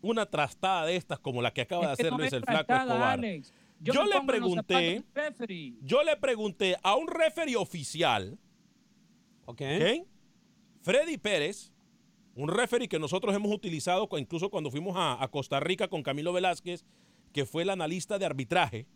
una 0.00 0.26
trastada 0.26 0.86
de 0.86 0.96
estas 0.96 1.18
como 1.20 1.42
la 1.42 1.52
que 1.52 1.60
acaba 1.62 1.88
de 1.88 1.92
Es 1.92 1.98
que 1.98 2.04
no 2.04 2.08
hacerles 2.16 2.26
es 2.28 2.32
el 2.38 2.44
flaco 2.44 2.72
Escobar. 2.72 3.18
Alex. 3.18 3.52
Yo, 3.80 4.04
le 4.04 4.20
pregunté, 4.22 5.02
yo 5.82 6.02
le 6.04 6.16
pregunté 6.16 6.76
a 6.82 6.94
un 6.96 7.08
referee 7.08 7.56
oficial, 7.56 8.38
Ok. 9.44 9.60
¿ok? 9.60 10.06
Freddy 10.82 11.18
Pérez, 11.18 11.72
un 12.36 12.48
referee 12.48 12.88
que 12.88 12.98
nosotros 13.00 13.34
hemos 13.34 13.52
utilizado 13.52 14.08
incluso 14.18 14.50
cuando 14.50 14.70
fuimos 14.70 14.96
a, 14.96 15.22
a 15.22 15.28
Costa 15.28 15.58
Rica 15.60 15.88
con 15.88 16.02
Camilo 16.02 16.32
Velázquez, 16.32 16.84
que 17.32 17.46
fue 17.46 17.62
el 17.62 17.70
analista 17.70 18.18
de 18.18 18.26
arbitraje. 18.26 18.86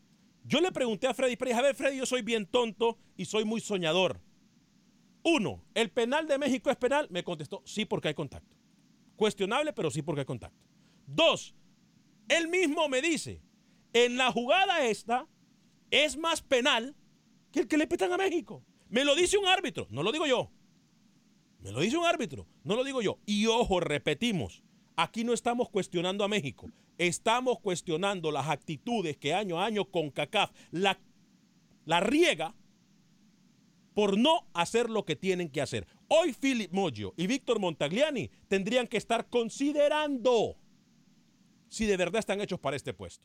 Yo 0.44 0.60
le 0.60 0.72
pregunté 0.72 1.06
a 1.06 1.14
Freddy 1.14 1.36
Pérez, 1.36 1.56
a 1.56 1.62
ver 1.62 1.74
Freddy, 1.74 1.98
yo 1.98 2.06
soy 2.06 2.22
bien 2.22 2.46
tonto 2.46 2.98
y 3.16 3.24
soy 3.24 3.44
muy 3.44 3.60
soñador. 3.60 4.20
Uno, 5.24 5.64
¿el 5.74 5.90
penal 5.90 6.28
de 6.28 6.38
México 6.38 6.70
es 6.70 6.76
penal? 6.76 7.08
Me 7.10 7.24
contestó, 7.24 7.62
sí 7.64 7.84
porque 7.84 8.08
hay 8.08 8.14
contacto. 8.14 8.54
Cuestionable, 9.16 9.72
pero 9.72 9.90
sí 9.90 10.02
porque 10.02 10.20
hay 10.20 10.26
contacto. 10.26 10.64
Dos, 11.06 11.54
él 12.28 12.48
mismo 12.48 12.88
me 12.88 13.02
dice, 13.02 13.42
en 13.92 14.16
la 14.16 14.30
jugada 14.30 14.84
esta 14.84 15.26
es 15.90 16.16
más 16.16 16.42
penal 16.42 16.94
que 17.50 17.60
el 17.60 17.68
que 17.68 17.76
le 17.76 17.86
petan 17.86 18.12
a 18.12 18.18
México. 18.18 18.64
Me 18.88 19.04
lo 19.04 19.14
dice 19.14 19.38
un 19.38 19.46
árbitro, 19.46 19.88
no 19.90 20.02
lo 20.02 20.12
digo 20.12 20.26
yo. 20.26 20.50
Me 21.60 21.72
lo 21.72 21.80
dice 21.80 21.96
un 21.96 22.06
árbitro, 22.06 22.46
no 22.62 22.76
lo 22.76 22.84
digo 22.84 23.02
yo. 23.02 23.18
Y 23.26 23.46
ojo, 23.46 23.80
repetimos, 23.80 24.62
aquí 24.96 25.24
no 25.24 25.32
estamos 25.32 25.68
cuestionando 25.68 26.24
a 26.24 26.28
México, 26.28 26.70
estamos 26.98 27.60
cuestionando 27.60 28.32
las 28.32 28.48
actitudes 28.48 29.16
que 29.16 29.34
año 29.34 29.60
a 29.60 29.66
año 29.66 29.84
con 29.84 30.10
CACAF 30.10 30.50
la, 30.70 30.98
riega 32.00 32.54
por 33.94 34.18
no 34.18 34.46
hacer 34.52 34.90
lo 34.90 35.04
que 35.04 35.16
tienen 35.16 35.50
que 35.50 35.62
hacer. 35.62 35.86
Hoy 36.08 36.32
Philip 36.32 36.72
Moggio 36.72 37.14
y 37.16 37.26
Víctor 37.26 37.60
Montagliani 37.60 38.30
tendrían 38.48 38.86
que 38.86 38.96
estar 38.96 39.28
considerando 39.28 40.56
si 41.68 41.86
de 41.86 41.96
verdad 41.96 42.18
están 42.18 42.40
hechos 42.40 42.60
para 42.60 42.76
este 42.76 42.94
puesto. 42.94 43.24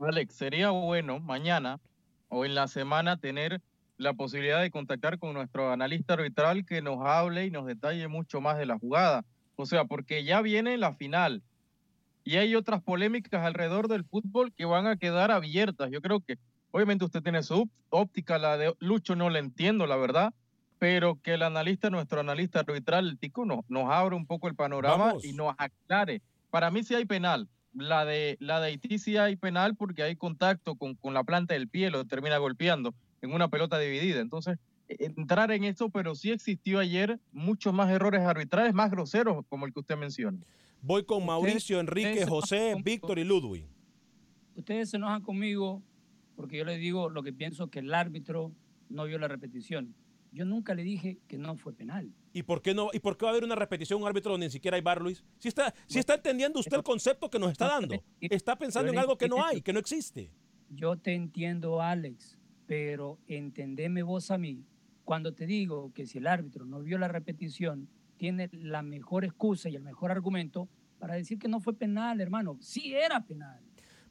Alex, 0.00 0.34
sería 0.34 0.70
bueno 0.70 1.20
mañana 1.20 1.80
o 2.28 2.44
en 2.44 2.54
la 2.54 2.66
semana 2.68 3.18
tener 3.18 3.60
la 3.98 4.14
posibilidad 4.14 4.60
de 4.60 4.70
contactar 4.70 5.18
con 5.18 5.34
nuestro 5.34 5.70
analista 5.70 6.14
arbitral 6.14 6.66
que 6.66 6.82
nos 6.82 6.98
hable 7.04 7.46
y 7.46 7.50
nos 7.50 7.66
detalle 7.66 8.08
mucho 8.08 8.40
más 8.40 8.58
de 8.58 8.66
la 8.66 8.78
jugada. 8.78 9.24
O 9.56 9.66
sea, 9.66 9.84
porque 9.84 10.24
ya 10.24 10.40
viene 10.40 10.76
la 10.78 10.92
final 10.92 11.42
y 12.24 12.36
hay 12.36 12.54
otras 12.54 12.82
polémicas 12.82 13.44
alrededor 13.44 13.88
del 13.88 14.04
fútbol 14.04 14.52
que 14.52 14.64
van 14.64 14.86
a 14.86 14.96
quedar 14.96 15.30
abiertas. 15.30 15.90
Yo 15.90 16.00
creo 16.00 16.20
que, 16.20 16.38
obviamente 16.70 17.04
usted 17.04 17.22
tiene 17.22 17.42
su 17.42 17.68
óptica, 17.90 18.38
la 18.38 18.56
de 18.56 18.74
Lucho 18.78 19.16
no 19.16 19.30
la 19.30 19.38
entiendo, 19.38 19.86
la 19.86 19.96
verdad, 19.96 20.32
pero 20.78 21.18
que 21.22 21.34
el 21.34 21.42
analista, 21.42 21.90
nuestro 21.90 22.20
analista 22.20 22.60
arbitral, 22.60 23.08
el 23.08 23.18
Tico, 23.18 23.44
nos, 23.44 23.60
nos 23.68 23.90
abra 23.90 24.16
un 24.16 24.26
poco 24.26 24.48
el 24.48 24.54
panorama 24.54 25.06
Vamos. 25.06 25.24
y 25.24 25.32
nos 25.32 25.54
aclare. 25.58 26.22
Para 26.50 26.70
mí 26.70 26.82
sí 26.82 26.94
hay 26.94 27.04
penal. 27.04 27.48
La 27.74 28.04
de, 28.04 28.36
la 28.38 28.60
de 28.60 28.66
Haití 28.68 28.98
sí 28.98 29.16
hay 29.16 29.36
penal 29.36 29.76
porque 29.76 30.02
hay 30.02 30.16
contacto 30.16 30.74
con, 30.74 30.94
con 30.94 31.14
la 31.14 31.24
planta 31.24 31.54
del 31.54 31.68
pie, 31.68 31.90
lo 31.90 32.04
termina 32.04 32.36
golpeando 32.36 32.94
en 33.22 33.32
una 33.32 33.48
pelota 33.48 33.78
dividida. 33.78 34.20
Entonces, 34.20 34.58
entrar 34.98 35.50
en 35.52 35.64
eso, 35.64 35.90
pero 35.90 36.14
sí 36.14 36.30
existió 36.30 36.78
ayer 36.78 37.18
muchos 37.32 37.72
más 37.72 37.90
errores 37.90 38.22
arbitrales, 38.22 38.74
más 38.74 38.90
groseros, 38.90 39.44
como 39.48 39.66
el 39.66 39.72
que 39.72 39.80
usted 39.80 39.96
menciona. 39.96 40.38
Voy 40.80 41.04
con 41.04 41.24
Mauricio, 41.24 41.78
Enrique, 41.78 42.26
José, 42.26 42.74
Víctor 42.82 43.18
y 43.18 43.24
Ludwig. 43.24 43.66
Ustedes 44.56 44.90
se 44.90 44.96
enojan 44.96 45.22
conmigo 45.22 45.82
porque 46.36 46.58
yo 46.58 46.64
les 46.64 46.80
digo 46.80 47.08
lo 47.08 47.22
que 47.22 47.32
pienso 47.32 47.68
que 47.68 47.80
el 47.80 47.94
árbitro 47.94 48.52
no 48.88 49.04
vio 49.04 49.18
la 49.18 49.28
repetición. 49.28 49.94
Yo 50.32 50.44
nunca 50.44 50.74
le 50.74 50.82
dije 50.82 51.18
que 51.28 51.36
no 51.36 51.56
fue 51.56 51.74
penal. 51.74 52.10
¿Y 52.32 52.42
por 52.42 52.62
qué 52.62 52.74
no? 52.74 52.88
¿Y 52.92 53.00
por 53.00 53.18
qué 53.18 53.26
va 53.26 53.30
a 53.30 53.32
haber 53.32 53.44
una 53.44 53.54
repetición, 53.54 54.00
un 54.00 54.08
árbitro 54.08 54.32
donde 54.32 54.46
ni 54.46 54.50
siquiera 54.50 54.76
hay 54.76 54.80
bar, 54.80 55.02
Luis? 55.02 55.22
Si 55.38 55.48
está, 55.48 55.74
si 55.86 55.98
está 55.98 56.14
entendiendo 56.14 56.58
usted 56.58 56.76
el 56.76 56.82
concepto 56.82 57.30
que 57.30 57.38
nos 57.38 57.52
está 57.52 57.68
dando, 57.68 58.02
está 58.20 58.56
pensando 58.56 58.90
en 58.90 58.98
algo 58.98 59.18
que 59.18 59.28
no 59.28 59.44
hay, 59.44 59.60
que 59.60 59.72
no 59.72 59.78
existe. 59.78 60.30
Yo 60.70 60.96
te 60.96 61.12
entiendo, 61.12 61.82
Alex, 61.82 62.38
pero 62.66 63.18
entendeme 63.28 64.02
vos 64.02 64.30
a 64.30 64.38
mí. 64.38 64.64
Cuando 65.04 65.34
te 65.34 65.46
digo 65.46 65.92
que 65.92 66.06
si 66.06 66.18
el 66.18 66.26
árbitro 66.26 66.64
no 66.64 66.80
vio 66.80 66.98
la 66.98 67.08
repetición, 67.08 67.88
tiene 68.16 68.48
la 68.52 68.82
mejor 68.82 69.24
excusa 69.24 69.68
y 69.68 69.76
el 69.76 69.82
mejor 69.82 70.10
argumento 70.10 70.68
para 70.98 71.14
decir 71.14 71.38
que 71.38 71.48
no 71.48 71.60
fue 71.60 71.74
penal, 71.74 72.20
hermano. 72.20 72.56
Sí 72.60 72.94
era 72.94 73.24
penal. 73.24 73.60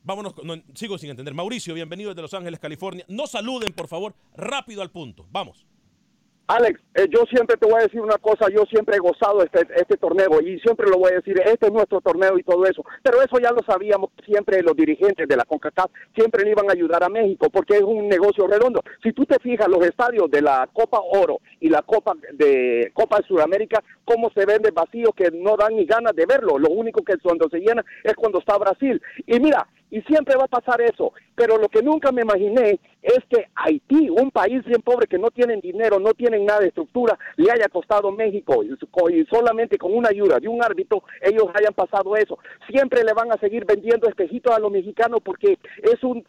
Vámonos, 0.04 0.34
no, 0.44 0.56
sigo 0.74 0.98
sin 0.98 1.12
entender. 1.12 1.34
Mauricio, 1.34 1.74
bienvenido 1.74 2.10
desde 2.10 2.24
Los 2.24 2.34
Ángeles, 2.34 2.60
California. 2.60 3.06
No 3.08 3.28
saluden, 3.28 3.72
por 3.74 3.88
favor, 3.88 4.16
rápido 4.36 4.82
al 4.82 4.92
punto. 4.92 5.28
Vamos. 5.32 5.66
Alex, 6.52 6.82
eh, 6.96 7.08
yo 7.10 7.24
siempre 7.30 7.56
te 7.56 7.66
voy 7.66 7.80
a 7.80 7.84
decir 7.84 8.02
una 8.02 8.18
cosa, 8.18 8.48
yo 8.50 8.66
siempre 8.66 8.98
he 8.98 9.00
gozado 9.00 9.42
este, 9.42 9.66
este 9.74 9.96
torneo 9.96 10.42
y 10.42 10.60
siempre 10.60 10.90
lo 10.90 10.98
voy 10.98 11.14
a 11.14 11.16
decir, 11.16 11.40
este 11.46 11.68
es 11.68 11.72
nuestro 11.72 12.02
torneo 12.02 12.38
y 12.38 12.44
todo 12.44 12.66
eso, 12.66 12.84
pero 13.02 13.22
eso 13.22 13.40
ya 13.42 13.52
lo 13.52 13.62
sabíamos, 13.66 14.10
siempre 14.26 14.62
los 14.62 14.76
dirigentes 14.76 15.30
de 15.30 15.38
la 15.38 15.46
CONCACAF 15.46 15.90
siempre 16.14 16.44
le 16.44 16.52
iban 16.52 16.70
a 16.70 16.74
ayudar 16.74 17.06
a 17.06 17.10
México 17.10 17.50
porque 17.50 17.78
es 17.78 17.84
un 17.84 18.10
negocio 18.10 18.48
redondo. 18.48 18.82
Si 19.02 19.14
tú 19.14 19.26
te 19.26 19.40
fijas, 19.40 19.70
los 19.70 19.86
estadios 19.86 20.30
de 20.30 20.42
la 20.42 20.68
Copa 20.74 21.00
Oro 21.00 21.40
y 21.62 21.70
la 21.70 21.84
Copa 21.84 22.16
de 22.34 22.92
Copa 22.94 23.20
de 23.20 23.28
Sudamérica, 23.28 23.82
cómo 24.04 24.30
se 24.32 24.46
ven 24.46 24.62
de 24.62 24.72
vacíos 24.72 25.12
que 25.16 25.32
no 25.32 25.56
dan 25.56 25.78
ni 25.78 25.86
ganas 25.86 26.14
de 26.14 26.26
verlo, 26.26 26.60
lo 26.60 26.70
único 26.70 27.02
que 27.02 27.18
cuando 27.24 27.48
se 27.48 27.60
llena 27.60 27.86
es 28.04 28.14
cuando 28.16 28.40
está 28.40 28.58
Brasil. 28.58 29.02
Y 29.26 29.40
mira, 29.40 29.66
y 29.92 30.02
siempre 30.04 30.36
va 30.36 30.46
a 30.46 30.48
pasar 30.48 30.82
eso. 30.82 31.14
Pero 31.36 31.58
lo 31.58 31.68
que 31.68 31.84
nunca 31.84 32.12
me 32.12 32.24
imaginé 32.24 32.80
es 33.02 33.20
que 33.30 33.46
Haití, 33.56 34.10
un 34.10 34.32
país 34.32 34.64
bien 34.66 34.82
pobre 34.82 35.06
que 35.06 35.20
no 35.20 35.30
tienen 35.30 35.60
dinero, 35.60 36.00
no 36.00 36.14
tienen 36.14 36.46
nada 36.46 36.62
de 36.62 36.68
estructura, 36.68 37.18
le 37.36 37.52
haya 37.52 37.68
costado 37.68 38.12
México 38.12 38.64
y 38.64 39.26
solamente 39.26 39.78
con 39.78 39.94
una 39.94 40.10
ayuda 40.10 40.40
de 40.40 40.48
un 40.48 40.64
árbitro 40.64 41.04
ellos 41.22 41.46
hayan 41.54 41.74
pasado 41.74 42.16
eso. 42.16 42.40
Siempre 42.70 43.04
le 43.04 43.14
van 43.14 43.32
a 43.32 43.38
seguir 43.38 43.66
vendiendo 43.66 44.08
espejitos 44.08 44.56
a 44.56 44.60
los 44.60 44.72
mexicanos 44.72 45.20
porque 45.24 45.58
es 45.84 46.04
un 46.04 46.26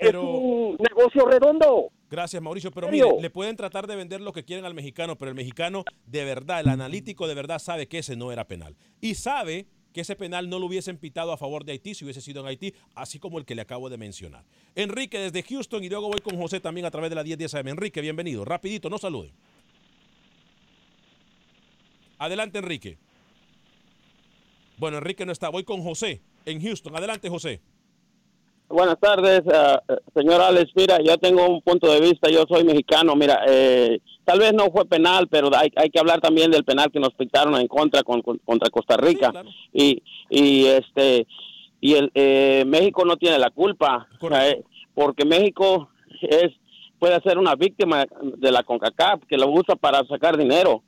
es 0.00 0.12
un 0.14 0.76
negocio 0.78 1.24
redondo. 1.24 1.90
Gracias, 2.10 2.42
Mauricio. 2.42 2.72
Pero 2.72 2.88
mire, 2.88 3.08
le 3.20 3.30
pueden 3.30 3.54
tratar 3.54 3.86
de 3.86 3.94
vender 3.94 4.20
lo 4.20 4.32
que 4.32 4.44
quieren 4.44 4.64
al 4.64 4.74
mexicano, 4.74 5.16
pero 5.16 5.30
el 5.30 5.36
mexicano, 5.36 5.84
de 6.06 6.24
verdad, 6.24 6.60
el 6.60 6.68
analítico 6.68 7.28
de 7.28 7.34
verdad 7.34 7.60
sabe 7.60 7.86
que 7.86 7.98
ese 7.98 8.16
no 8.16 8.32
era 8.32 8.44
penal. 8.44 8.76
Y 9.00 9.14
sabe 9.14 9.66
que 9.94 10.00
ese 10.00 10.16
penal 10.16 10.50
no 10.50 10.58
lo 10.58 10.66
hubiesen 10.66 10.98
pitado 10.98 11.32
a 11.32 11.36
favor 11.36 11.64
de 11.64 11.70
Haití 11.70 11.94
si 11.94 12.04
hubiese 12.04 12.20
sido 12.20 12.40
en 12.42 12.48
Haití, 12.48 12.74
así 12.96 13.20
como 13.20 13.38
el 13.38 13.44
que 13.44 13.54
le 13.54 13.62
acabo 13.62 13.88
de 13.88 13.96
mencionar. 13.96 14.44
Enrique 14.74 15.20
desde 15.20 15.44
Houston 15.44 15.84
y 15.84 15.88
luego 15.88 16.08
voy 16.08 16.20
con 16.20 16.36
José 16.36 16.58
también 16.58 16.84
a 16.84 16.90
través 16.90 17.10
de 17.10 17.16
la 17.16 17.22
1010 17.22 17.54
AM. 17.54 17.68
Enrique, 17.68 18.00
bienvenido. 18.00 18.44
Rapidito, 18.44 18.90
no 18.90 18.98
saluden. 18.98 19.30
Adelante, 22.18 22.58
Enrique. 22.58 22.98
Bueno, 24.78 24.98
Enrique 24.98 25.24
no 25.24 25.30
está. 25.30 25.48
Voy 25.48 25.62
con 25.62 25.80
José 25.80 26.20
en 26.44 26.60
Houston. 26.60 26.96
Adelante, 26.96 27.28
José. 27.28 27.60
Buenas 28.68 28.98
tardes, 28.98 29.42
eh, 29.46 29.78
señor 30.14 30.40
Alex. 30.40 30.72
Mira, 30.74 30.98
yo 31.04 31.16
tengo 31.18 31.46
un 31.48 31.60
punto 31.60 31.90
de 31.92 32.00
vista, 32.00 32.30
yo 32.30 32.44
soy 32.48 32.64
mexicano. 32.64 33.14
Mira, 33.14 33.40
eh, 33.46 34.00
tal 34.24 34.38
vez 34.40 34.52
no 34.52 34.66
fue 34.72 34.84
penal, 34.86 35.28
pero 35.28 35.50
hay, 35.54 35.70
hay 35.76 35.90
que 35.90 36.00
hablar 36.00 36.20
también 36.20 36.50
del 36.50 36.64
penal 36.64 36.90
que 36.90 36.98
nos 36.98 37.14
pitaron 37.14 37.54
en 37.60 37.68
contra 37.68 38.02
con, 38.02 38.22
con- 38.22 38.38
contra 38.38 38.70
Costa 38.70 38.96
Rica. 38.96 39.32
Y 39.72 40.02
y 40.30 40.66
este 40.66 41.26
y 41.80 41.94
el 41.94 42.10
eh, 42.14 42.64
México 42.66 43.04
no 43.04 43.16
tiene 43.16 43.38
la 43.38 43.50
culpa, 43.50 44.08
eh, 44.42 44.62
porque 44.94 45.24
México 45.24 45.90
es 46.22 46.50
puede 46.98 47.20
ser 47.20 47.36
una 47.38 47.54
víctima 47.54 48.06
de 48.38 48.50
la 48.50 48.62
CONCACAF 48.62 49.20
que 49.28 49.36
lo 49.36 49.50
usa 49.50 49.76
para 49.76 50.04
sacar 50.06 50.36
dinero. 50.38 50.82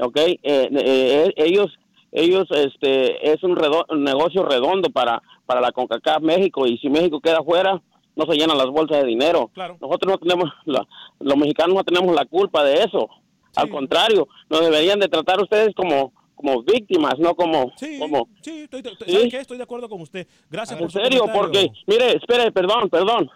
¿ok? 0.00 0.16
Eh, 0.18 0.38
eh, 0.42 1.32
ellos 1.36 1.68
ellos 2.12 2.44
este 2.50 3.32
es 3.32 3.42
un 3.42 3.56
negocio 4.04 4.42
redondo 4.44 4.90
para 4.90 5.22
para 5.46 5.60
la 5.60 5.72
CONCACAF 5.72 6.22
México 6.22 6.66
y 6.66 6.78
si 6.78 6.88
México 6.88 7.20
queda 7.20 7.42
fuera 7.42 7.80
no 8.14 8.26
se 8.26 8.34
llenan 8.36 8.58
las 8.58 8.66
bolsas 8.68 8.98
de 9.02 9.06
dinero. 9.06 9.50
Nosotros 9.80 10.12
no 10.12 10.18
tenemos 10.18 10.50
la- 10.66 10.86
los 11.20 11.36
mexicanos 11.36 11.74
no 11.74 11.84
tenemos 11.84 12.14
la 12.14 12.26
culpa 12.26 12.62
de 12.64 12.74
eso. 12.84 13.08
Al 13.56 13.68
contrario, 13.70 14.28
nos 14.50 14.60
deberían 14.60 14.98
de 15.00 15.08
tratar 15.08 15.40
ustedes 15.40 15.74
como 15.74 16.12
como 16.34 16.60
víctimas, 16.64 17.14
no 17.20 17.34
como 17.36 17.70
como 18.00 18.28
Sí, 18.40 18.62
estoy, 18.62 18.80
estoy- 18.80 19.08
¿Sí? 19.30 19.36
Estoy 19.36 19.56
de 19.58 19.62
acuerdo 19.62 19.88
con 19.88 20.00
usted. 20.00 20.26
Gracias 20.50 20.76
en 20.78 20.84
por 20.84 20.90
su 20.90 20.98
serio, 20.98 21.24
porque 21.32 21.70
mire, 21.86 22.16
espere, 22.16 22.50
perdón, 22.50 22.88
perdón. 22.90 23.30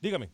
Dígame. 0.00 0.28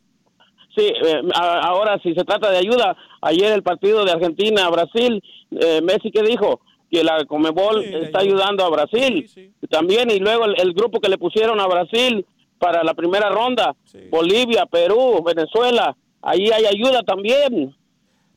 Sí, 0.76 0.82
eh, 0.82 1.22
a- 1.34 1.60
ahora 1.60 1.98
si 2.02 2.12
se 2.14 2.22
trata 2.24 2.50
de 2.50 2.58
ayuda, 2.58 2.94
ayer 3.22 3.52
el 3.52 3.62
partido 3.62 4.04
de 4.04 4.12
Argentina 4.12 4.68
Brasil, 4.68 5.22
eh, 5.52 5.80
Messi 5.82 6.10
que 6.10 6.22
dijo 6.22 6.60
que 6.90 7.04
la 7.04 7.24
Comebol 7.24 7.82
está 7.84 8.20
ayudando 8.20 8.64
a 8.64 8.70
Brasil 8.70 9.30
también 9.68 10.10
y 10.10 10.18
luego 10.18 10.44
el, 10.46 10.60
el 10.60 10.72
grupo 10.72 11.00
que 11.00 11.08
le 11.08 11.18
pusieron 11.18 11.60
a 11.60 11.66
Brasil 11.66 12.26
para 12.58 12.82
la 12.84 12.94
primera 12.94 13.28
ronda, 13.30 13.74
Bolivia, 14.10 14.66
Perú, 14.66 15.22
Venezuela, 15.24 15.96
ahí 16.20 16.50
hay 16.50 16.66
ayuda 16.66 17.02
también. 17.02 17.74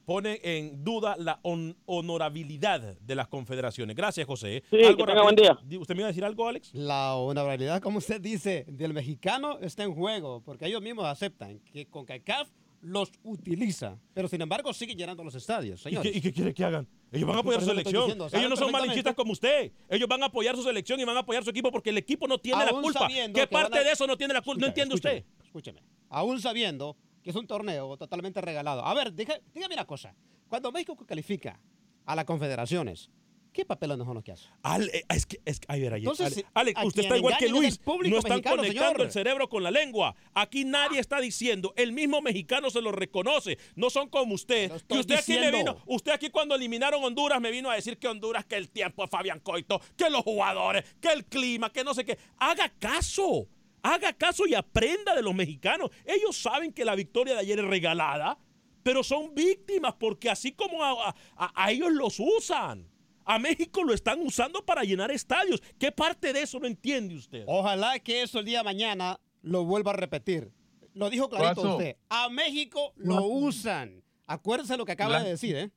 Pone 0.06 0.40
en 0.44 0.84
duda 0.84 1.16
la 1.18 1.40
hon- 1.44 1.76
honorabilidad 1.86 2.82
de 3.00 3.16
las 3.16 3.28
confederaciones. 3.30 3.96
Gracias, 3.96 4.28
José. 4.28 4.62
Sí, 4.70 4.78
Algo 4.84 4.98
que 4.98 5.04
tenga 5.06 5.24
buen. 5.24 5.36
Di- 5.64 5.78
¿Usted 5.78 5.96
me 5.96 6.02
iba 6.02 6.08
a 6.08 6.12
decir 6.12 6.26
algo, 6.26 6.46
Alex? 6.48 6.74
La 6.74 7.16
honorabilidad, 7.16 7.82
como 7.82 8.00
usted 8.00 8.20
dice, 8.20 8.66
del 8.68 8.94
mexicano 8.94 9.60
está 9.62 9.84
en 9.84 9.96
juego, 9.96 10.42
porque 10.46 10.66
ellos 10.68 10.82
mismos 10.82 11.06
aceptan 11.06 11.60
que 11.72 11.86
con 11.86 12.06
CACAF 12.06 12.50
los 12.84 13.12
utiliza, 13.24 13.98
pero 14.14 14.28
sin 14.28 14.42
embargo 14.42 14.74
siguen 14.74 14.98
llenando 14.98 15.24
los 15.24 15.34
estadios, 15.36 15.80
¿Y 15.80 15.84
señores. 15.84 16.12
qué, 16.12 16.18
y 16.18 16.22
qué 16.22 16.34
quiere 16.34 16.54
que 16.54 16.64
hagan? 16.66 16.88
Ellos 17.12 17.28
van 17.28 17.38
a 17.38 17.40
apoyar 17.40 17.62
su 17.62 17.68
selección. 17.68 18.04
diciendo, 18.04 18.28
Ellos 18.34 18.50
no 18.50 18.56
son 18.58 18.72
malinchistas 18.72 19.16
como 19.16 19.32
usted. 19.32 19.72
Ellos 19.88 20.08
van 20.10 20.22
a 20.24 20.26
apoyar 20.26 20.56
su 20.56 20.64
selección 20.64 21.00
y 21.00 21.06
van 21.06 21.16
a 21.16 21.22
apoyar 21.22 21.44
su 21.44 21.50
equipo 21.50 21.72
porque 21.72 21.92
el 21.92 21.98
equipo 21.98 22.28
no 22.28 22.38
tiene 22.40 22.66
la 22.66 22.72
culpa. 22.72 23.08
¿Qué 23.08 23.48
parte 23.48 23.80
a- 23.80 23.84
de 23.84 23.92
eso 23.92 24.06
no 24.06 24.18
tiene 24.18 24.34
la 24.34 24.42
culpa? 24.42 24.62
¿No 24.62 24.68
entiende 24.68 24.96
escúchame, 24.96 25.20
usted? 25.20 25.46
Escúcheme, 25.46 25.82
aún 26.10 26.42
sabiendo 26.42 26.98
que 27.24 27.30
es 27.30 27.36
un 27.36 27.48
torneo 27.48 27.96
totalmente 27.98 28.42
regalado. 28.42 28.86
A 28.86 28.94
ver, 28.94 29.14
dígame 29.14 29.74
una 29.74 29.86
cosa. 29.86 30.14
Cuando 30.50 30.72
México 30.72 30.96
califica 31.06 31.60
a 32.06 32.16
las 32.16 32.26
confederaciones, 32.26 33.10
¿qué 33.54 33.64
papeles 33.66 33.98
no 33.98 34.04
son 34.04 34.16
los 34.16 34.24
que 34.24 34.34
hace? 34.34 34.48
Ale- 34.64 34.90
eh, 34.94 35.06
es 35.10 35.26
que, 35.26 35.40
es 35.46 35.60
que, 35.60 35.66
ay, 35.70 35.82
ver, 35.82 35.94
ayer- 35.94 36.10
Entonces, 36.10 36.40
Ale- 36.54 36.72
Alex, 36.74 36.84
usted 36.88 37.04
está 37.04 37.18
igual 37.18 37.38
que 37.38 37.46
es 37.46 37.52
Luis. 37.52 37.80
No 37.86 37.94
están 38.18 38.32
mexicano, 38.32 38.56
conectando 38.58 38.90
señor. 38.92 39.02
el 39.02 39.12
cerebro 39.12 39.48
con 39.50 39.64
la 39.64 39.72
lengua. 39.72 40.16
Aquí 40.34 40.66
nadie 40.66 41.00
está 41.00 41.22
diciendo. 41.22 41.74
El 41.78 41.94
mismo 41.94 42.22
mexicano 42.22 42.70
se 42.70 42.82
lo 42.82 42.92
reconoce. 42.92 43.58
No 43.76 43.90
son 43.90 44.10
como 44.10 44.34
usted. 44.36 44.70
Que 44.88 44.98
usted 44.98 45.16
aquí 45.16 45.32
me 45.34 45.38
diciendo. 45.48 45.58
vino. 45.76 45.84
Usted 45.86 46.12
aquí 46.12 46.30
cuando 46.30 46.56
eliminaron 46.56 47.04
Honduras 47.04 47.40
me 47.40 47.52
vino 47.52 47.70
a 47.70 47.76
decir 47.76 47.98
que 47.98 48.08
Honduras, 48.08 48.44
que 48.46 48.56
el 48.58 48.70
tiempo 48.70 49.04
de 49.04 49.08
Fabián 49.08 49.40
Coito, 49.40 49.80
que 49.96 50.10
los 50.10 50.22
jugadores, 50.24 50.84
que 51.00 51.10
el 51.10 51.24
clima, 51.26 51.72
que 51.72 51.84
no 51.84 51.94
sé 51.94 52.04
qué. 52.04 52.18
Haga 52.38 52.70
caso. 52.80 53.48
Haga 53.86 54.14
caso 54.14 54.48
y 54.48 54.56
aprenda 54.56 55.14
de 55.14 55.22
los 55.22 55.36
mexicanos. 55.36 55.90
Ellos 56.06 56.38
saben 56.38 56.72
que 56.72 56.86
la 56.86 56.96
victoria 56.96 57.34
de 57.34 57.42
ayer 57.42 57.60
es 57.60 57.66
regalada, 57.66 58.40
pero 58.82 59.04
son 59.04 59.36
víctimas 59.36 59.94
porque 60.00 60.30
así 60.30 60.54
como 60.54 60.82
a- 60.84 61.14
a- 61.36 61.52
a 61.54 61.72
ellos 61.72 61.92
los 61.92 62.18
usan. 62.20 62.88
A 63.26 63.40
México 63.40 63.84
lo 63.84 63.94
están 63.94 64.20
usando 64.22 64.64
para 64.66 64.84
llenar 64.84 65.12
estadios. 65.12 65.62
¿Qué 65.80 65.92
parte 65.92 66.34
de 66.34 66.42
eso 66.42 66.60
no 66.60 66.68
entiende 66.68 67.16
usted? 67.16 67.44
Ojalá 67.48 68.00
que 68.00 68.22
eso 68.24 68.40
el 68.40 68.46
día 68.46 68.60
de 68.60 68.64
mañana 68.66 69.20
lo 69.42 69.64
vuelva 69.66 69.92
a 69.92 69.96
repetir. 69.96 70.52
Lo 70.94 71.10
dijo 71.10 71.30
clarito 71.30 71.62
Guaso. 71.62 71.78
usted. 71.78 71.96
A 72.10 72.30
México 72.30 72.94
lo 72.98 73.14
Guaso. 73.16 73.28
usan. 73.28 74.04
Acuérdense 74.28 74.78
lo 74.78 74.86
que 74.86 74.92
acaba 74.94 75.14
La- 75.14 75.24
de 75.24 75.30
decir, 75.32 75.56
¿eh? 75.56 75.72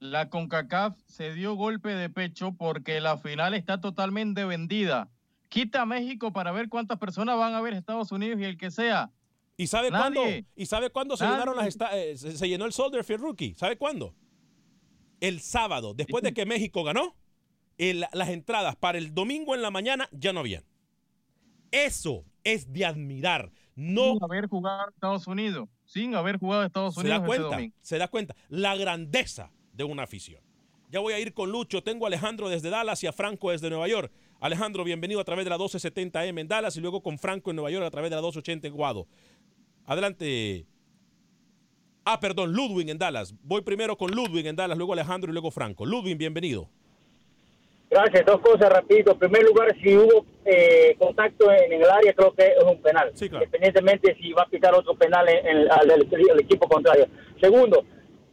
La 0.00 0.28
CONCACAF 0.30 0.96
se 1.06 1.32
dio 1.32 1.54
golpe 1.54 1.90
de 1.94 2.10
pecho 2.10 2.52
porque 2.58 3.00
la 3.00 3.18
final 3.18 3.54
está 3.54 3.80
totalmente 3.80 4.44
vendida. 4.44 5.08
Quita 5.48 5.82
a 5.82 5.86
México 5.86 6.32
para 6.32 6.50
ver 6.50 6.68
cuántas 6.68 6.98
personas 6.98 7.38
van 7.38 7.54
a 7.54 7.60
ver 7.60 7.74
Estados 7.74 8.10
Unidos 8.10 8.40
y 8.40 8.44
el 8.44 8.56
que 8.58 8.70
sea. 8.70 9.10
¿Y 9.56 9.68
sabe 9.68 9.90
Nadie. 9.90 10.14
cuándo? 10.14 10.46
¿Y 10.56 10.66
sabe 10.66 10.90
cuándo 10.90 11.16
se 11.16 11.24
llenaron 11.24 11.56
las 11.56 11.76
eh, 11.92 12.16
se, 12.16 12.36
se 12.36 12.48
llenó 12.48 12.64
el 12.64 12.72
Soldier 12.72 13.04
Field 13.04 13.20
Rookie? 13.20 13.54
¿Sabe 13.54 13.76
cuándo? 13.76 14.14
El 15.22 15.40
sábado, 15.40 15.94
después 15.94 16.22
de 16.24 16.34
que 16.34 16.44
México 16.46 16.82
ganó, 16.84 17.14
el- 17.78 18.04
las 18.12 18.28
entradas 18.28 18.76
para 18.76 18.98
el 18.98 19.14
domingo 19.14 19.54
en 19.54 19.62
la 19.62 19.70
mañana 19.70 20.08
ya 20.12 20.32
no 20.32 20.40
habían. 20.40 20.64
Eso 21.70 22.24
es 22.44 22.72
de 22.72 22.84
admirar. 22.84 23.50
No 23.74 24.14
Sin 24.14 24.24
haber 24.24 24.46
jugado 24.48 24.88
Estados 24.90 25.26
Unidos. 25.26 25.68
Sin 25.86 26.14
haber 26.14 26.38
jugado 26.38 26.64
Estados 26.64 26.94
se 26.94 27.00
Unidos 27.00 27.20
da 27.20 27.26
ese 27.34 27.42
cuenta, 27.42 27.76
se 27.80 27.98
da 27.98 28.08
cuenta 28.08 28.36
la 28.48 28.76
grandeza 28.76 29.50
de 29.72 29.84
una 29.84 30.02
afición. 30.02 30.42
Ya 30.90 31.00
voy 31.00 31.14
a 31.14 31.18
ir 31.18 31.32
con 31.32 31.50
Lucho. 31.50 31.82
Tengo 31.82 32.04
a 32.04 32.08
Alejandro 32.08 32.50
desde 32.50 32.68
Dallas 32.68 33.02
y 33.02 33.06
a 33.06 33.12
Franco 33.12 33.50
desde 33.50 33.70
Nueva 33.70 33.88
York. 33.88 34.12
Alejandro, 34.40 34.84
bienvenido 34.84 35.20
a 35.20 35.24
través 35.24 35.44
de 35.46 35.50
la 35.50 35.56
1270M 35.56 36.40
en 36.40 36.48
Dallas 36.48 36.76
y 36.76 36.80
luego 36.80 37.02
con 37.02 37.18
Franco 37.18 37.48
en 37.50 37.56
Nueva 37.56 37.70
York 37.70 37.86
a 37.86 37.90
través 37.90 38.10
de 38.10 38.16
la 38.16 38.22
280 38.22 38.66
en 38.68 38.74
Guado. 38.74 39.06
Adelante. 39.86 40.66
Ah, 42.04 42.18
perdón, 42.18 42.52
Ludwig 42.52 42.90
en 42.90 42.98
Dallas. 42.98 43.34
Voy 43.44 43.62
primero 43.62 43.96
con 43.96 44.10
Ludwig 44.10 44.46
en 44.46 44.56
Dallas, 44.56 44.76
luego 44.76 44.92
Alejandro 44.92 45.30
y 45.30 45.32
luego 45.32 45.50
Franco. 45.50 45.86
Ludwig, 45.86 46.16
bienvenido. 46.16 46.68
Gracias, 47.90 48.24
dos 48.26 48.40
cosas 48.40 48.70
rapidito. 48.72 49.12
En 49.12 49.18
primer 49.18 49.44
lugar, 49.44 49.76
si 49.82 49.96
hubo 49.96 50.24
eh, 50.46 50.96
contacto 50.98 51.50
en, 51.52 51.72
el 51.74 51.84
área, 51.88 52.12
creo 52.14 52.32
que 52.32 52.42
es 52.44 52.64
un 52.64 52.80
penal. 52.80 53.12
Independientemente 53.20 54.16
si 54.20 54.32
va 54.32 54.42
a 54.42 54.48
pitar 54.48 54.74
otro 54.74 54.94
penal 54.94 55.28
en, 55.28 55.46
en- 55.46 55.70
al, 55.70 55.90
al- 55.90 56.08
al 56.30 56.40
equipo 56.40 56.66
contrario. 56.68 57.06
Segundo, 57.40 57.84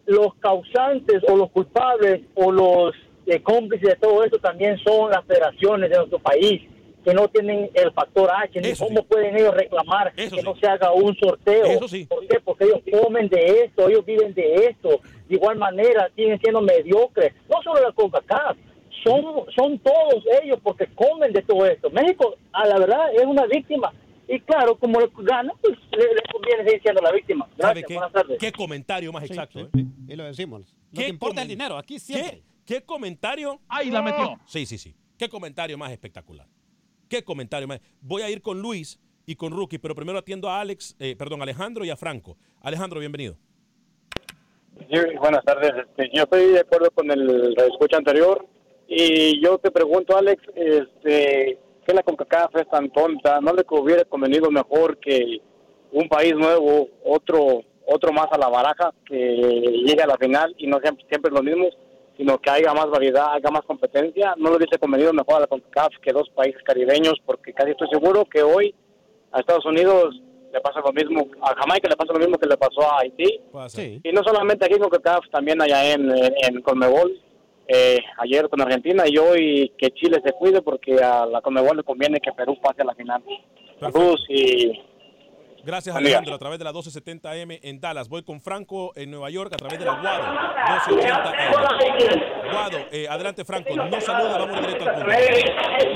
los 0.05 0.34
causantes 0.36 1.22
o 1.28 1.36
los 1.36 1.51
culpables 1.51 2.22
o 2.36 2.51
los 2.51 2.95
eh, 3.28 3.41
cómplices 3.43 3.89
de 3.89 3.95
todo 3.97 4.24
esto 4.24 4.39
también 4.39 4.80
son 4.80 5.11
las 5.11 5.24
federaciones 5.26 5.89
de 5.89 5.97
nuestro 5.97 6.20
país 6.20 6.61
que 7.03 7.13
no 7.13 7.27
tienen 7.29 7.69
el 7.73 7.91
factor 7.93 8.29
H. 8.31 8.59
ni 8.61 8.73
¿Cómo 8.75 9.03
pueden 9.03 9.35
ellos 9.37 9.53
reclamar 9.53 10.13
que 10.13 10.29
no 10.43 10.55
se 10.57 10.67
haga 10.67 10.91
un 10.91 11.15
sorteo? 11.17 11.79
¿Por 12.07 12.27
qué? 12.27 12.39
Porque 12.43 12.65
ellos 12.65 12.81
comen 13.01 13.29
de 13.29 13.63
esto, 13.65 13.87
ellos 13.89 14.05
viven 14.05 14.33
de 14.33 14.55
esto. 14.67 14.99
De 15.27 15.35
igual 15.35 15.57
manera, 15.57 16.09
siguen 16.15 16.39
siendo 16.39 16.61
mediocres. 16.61 17.33
No 17.49 17.61
solo 17.63 17.81
la 17.81 17.91
CONCACAF, 17.93 18.57
son, 19.03 19.23
son 19.55 19.79
todos 19.79 20.23
ellos 20.43 20.59
porque 20.61 20.87
comen 20.87 21.31
de 21.31 21.41
todo 21.43 21.65
esto. 21.65 21.89
México, 21.89 22.35
a 22.51 22.67
la 22.67 22.79
verdad, 22.79 23.13
es 23.13 23.23
una 23.25 23.45
víctima. 23.45 23.93
Y 24.27 24.39
claro, 24.41 24.75
como 24.77 24.99
le 24.99 25.09
gana, 25.23 25.53
pues 25.61 25.75
le, 25.91 26.03
le 26.13 26.21
conviene 26.31 26.63
seguir 26.63 26.81
siendo 26.83 27.01
la 27.01 27.11
víctima. 27.11 27.45
¿Sabe 27.57 27.81
Gracias, 27.81 27.87
qué? 27.87 27.93
buenas 27.95 28.13
tardes. 28.13 28.37
¿Qué 28.39 28.51
comentario 28.51 29.11
más 29.11 29.23
Sí, 29.23 29.33
exacto? 29.33 29.59
sí, 29.73 29.79
eh? 29.81 29.85
Y 30.09 30.15
lo 30.15 30.25
decimos. 30.25 30.61
Lo 30.91 30.97
¿Qué 30.99 31.03
que 31.05 31.09
importa 31.09 31.41
el 31.41 31.47
dinero, 31.47 31.77
aquí 31.77 31.97
siempre. 31.97 32.43
¿Qué, 32.65 32.75
qué 32.75 32.81
comentario? 32.83 33.59
¡Ay, 33.67 33.89
la 33.89 34.01
metió! 34.03 34.39
Sí, 34.45 34.65
sí, 34.67 34.77
sí. 34.77 34.95
¿Qué 35.17 35.29
comentario 35.29 35.77
más 35.77 35.91
espectacular? 35.91 36.47
¿Qué 37.10 37.24
comentario? 37.24 37.68
Voy 38.01 38.22
a 38.22 38.30
ir 38.30 38.43
con 38.43 38.62
Luis 38.62 38.99
y 39.26 39.36
con 39.36 39.51
Rookie, 39.51 39.80
pero 39.80 39.95
primero 39.95 40.20
atiendo 40.20 40.47
a 40.47 40.62
Alex, 40.62 40.95
eh, 40.99 41.16
perdón, 41.18 41.41
Alejandro 41.41 41.84
y 41.84 41.89
a 41.89 41.97
Franco. 41.97 42.38
Alejandro, 42.62 42.99
bienvenido. 42.99 43.36
Sí, 44.91 44.99
buenas 45.20 45.43
tardes. 45.43 45.72
Este, 45.76 46.12
yo 46.14 46.24
estoy 46.24 46.51
de 46.51 46.60
acuerdo 46.60 46.91
con 46.91 47.10
el 47.10 47.55
escucha 47.57 47.97
anterior 47.97 48.45
y 48.88 49.41
yo 49.43 49.57
te 49.57 49.72
pregunto, 49.72 50.16
Alex, 50.16 50.41
este, 50.55 51.57
¿qué 51.86 51.93
la 51.93 52.03
CONCACAF 52.03 52.55
es 52.57 52.70
tan 52.70 52.91
tonta? 52.91 53.41
¿No 53.41 53.53
le 53.53 53.64
hubiera 53.68 54.05
convenido 54.05 54.51
mejor 54.51 54.99
que 54.99 55.41
un 55.91 56.07
país 56.07 56.36
nuevo, 56.36 56.89
otro 57.03 57.64
otro 57.91 58.14
más 58.14 58.28
a 58.32 58.38
la 58.38 58.49
baraja, 58.49 58.93
que 59.07 59.18
llegue 59.18 60.03
a 60.03 60.07
la 60.07 60.18
final 60.18 60.53
y 60.60 60.68
no 60.68 60.80
siempre, 60.80 61.03
siempre 61.10 61.32
los 61.32 61.43
mismos, 61.43 61.76
sino 62.20 62.38
que 62.38 62.49
haya 62.49 62.74
más 62.74 62.89
variedad, 62.89 63.32
haya 63.32 63.49
más 63.49 63.61
competencia? 63.61 64.34
¿No 64.36 64.49
le 64.49 64.57
hubiese 64.57 64.78
convenido 64.78 65.13
mejor 65.13 65.38
a 65.38 65.39
la 65.39 65.47
CONCACAF 65.47 65.93
que 66.01 66.11
dos 66.11 66.30
países 66.36 66.61
caribeños? 66.63 67.13
Porque 67.26 67.53
casi 67.53 67.72
estoy 67.72 67.88
seguro 67.89 68.26
que 68.26 68.43
hoy 68.43 68.76
a 69.32 69.39
Estados 69.39 69.65
Unidos 69.65 70.22
le 70.51 70.59
pasa 70.59 70.82
lo 70.82 70.91
mismo, 70.91 71.28
a 71.41 71.55
Jamaica 71.55 71.88
le 71.88 71.95
pasa 71.95 72.11
lo 72.11 72.20
mismo 72.20 72.38
que 72.38 72.49
le 72.49 72.57
pasó 72.57 72.82
a 72.82 72.99
Haití. 72.99 73.39
Y 74.03 74.11
no 74.11 74.22
solamente 74.22 74.65
aquí 74.65 74.78
con 74.78 74.89
CONCACAF, 74.89 75.30
también 75.32 75.61
allá 75.61 75.93
en, 75.93 76.11
en, 76.11 76.34
en 76.41 76.61
Conmebol, 76.61 77.17
eh, 77.70 77.99
ayer 78.17 78.49
con 78.49 78.59
Argentina 78.59 79.05
y 79.07 79.17
hoy 79.17 79.72
que 79.78 79.91
Chile 79.91 80.20
se 80.22 80.34
cuide 80.34 80.61
porque 80.61 80.95
a 81.01 81.26
la 81.26 81.39
Conmebol 81.39 81.78
le 81.78 81.84
conviene 81.84 82.20
que 82.20 82.34
Perú 82.34 82.57
pase 82.61 82.82
a 82.82 82.86
la 82.86 82.95
final. 82.95 83.24
Saludos 83.80 84.26
y 84.28 84.74
Gracias. 85.64 85.95
Alejandro, 85.95 86.36
a 86.36 86.39
través 86.39 86.60
de 86.60 86.66
la 86.66 86.72
1270M 86.74 87.60
en 87.64 87.80
Dallas. 87.82 88.10
Voy 88.10 88.24
con 88.24 88.41
Franco 88.41 88.91
en 88.95 89.12
Nueva 89.12 89.30
York 89.30 89.51
a 89.53 89.57
través 89.57 89.78
de 89.80 89.86
la 89.86 89.93
Guado 89.99 90.24
1280M. 90.88 92.51
Guado, 92.51 92.78
eh, 92.91 93.07
adelante, 93.10 93.45
Franco. 93.45 93.76
No 93.76 94.01
saluda, 94.01 94.38
vamos 94.39 94.60
directo 94.62 94.89
al 94.89 94.95
punto. 94.95 95.12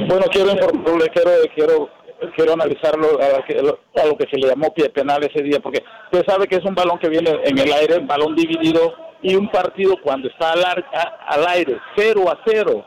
Bueno, 0.08 0.26
quiero 0.32 0.52
informarle, 0.52 1.10
quiero, 1.10 1.32
quiero, 1.56 1.90
quiero 2.36 2.54
analizarlo 2.54 3.08
a, 3.20 3.30
lo 3.38 3.44
que- 3.46 4.02
a 4.02 4.06
lo 4.06 4.18
que 4.18 4.26
se 4.30 4.38
le 4.38 4.48
llamó 4.50 4.74
pie 4.74 4.90
penal 4.90 5.24
ese 5.24 5.42
día, 5.44 5.60
porque 5.62 5.84
usted 6.12 6.26
sabe 6.28 6.48
que 6.48 6.56
es 6.58 6.66
un 6.66 6.76
balón 6.76 7.00
que 7.00 7.10
viene 7.10 7.32
en 7.44 7.58
el 7.58 7.72
aire, 7.74 7.98
un 7.98 8.08
balón 8.08 8.36
dividido, 8.36 8.94
y 9.22 9.36
un 9.36 9.50
partido 9.50 9.96
cuando 10.04 10.28
está 10.28 10.52
al, 10.52 10.64
ar- 10.66 10.86
a- 10.94 11.34
al 11.34 11.48
aire, 11.48 11.78
0 11.96 12.30
a 12.30 12.38
0. 12.46 12.86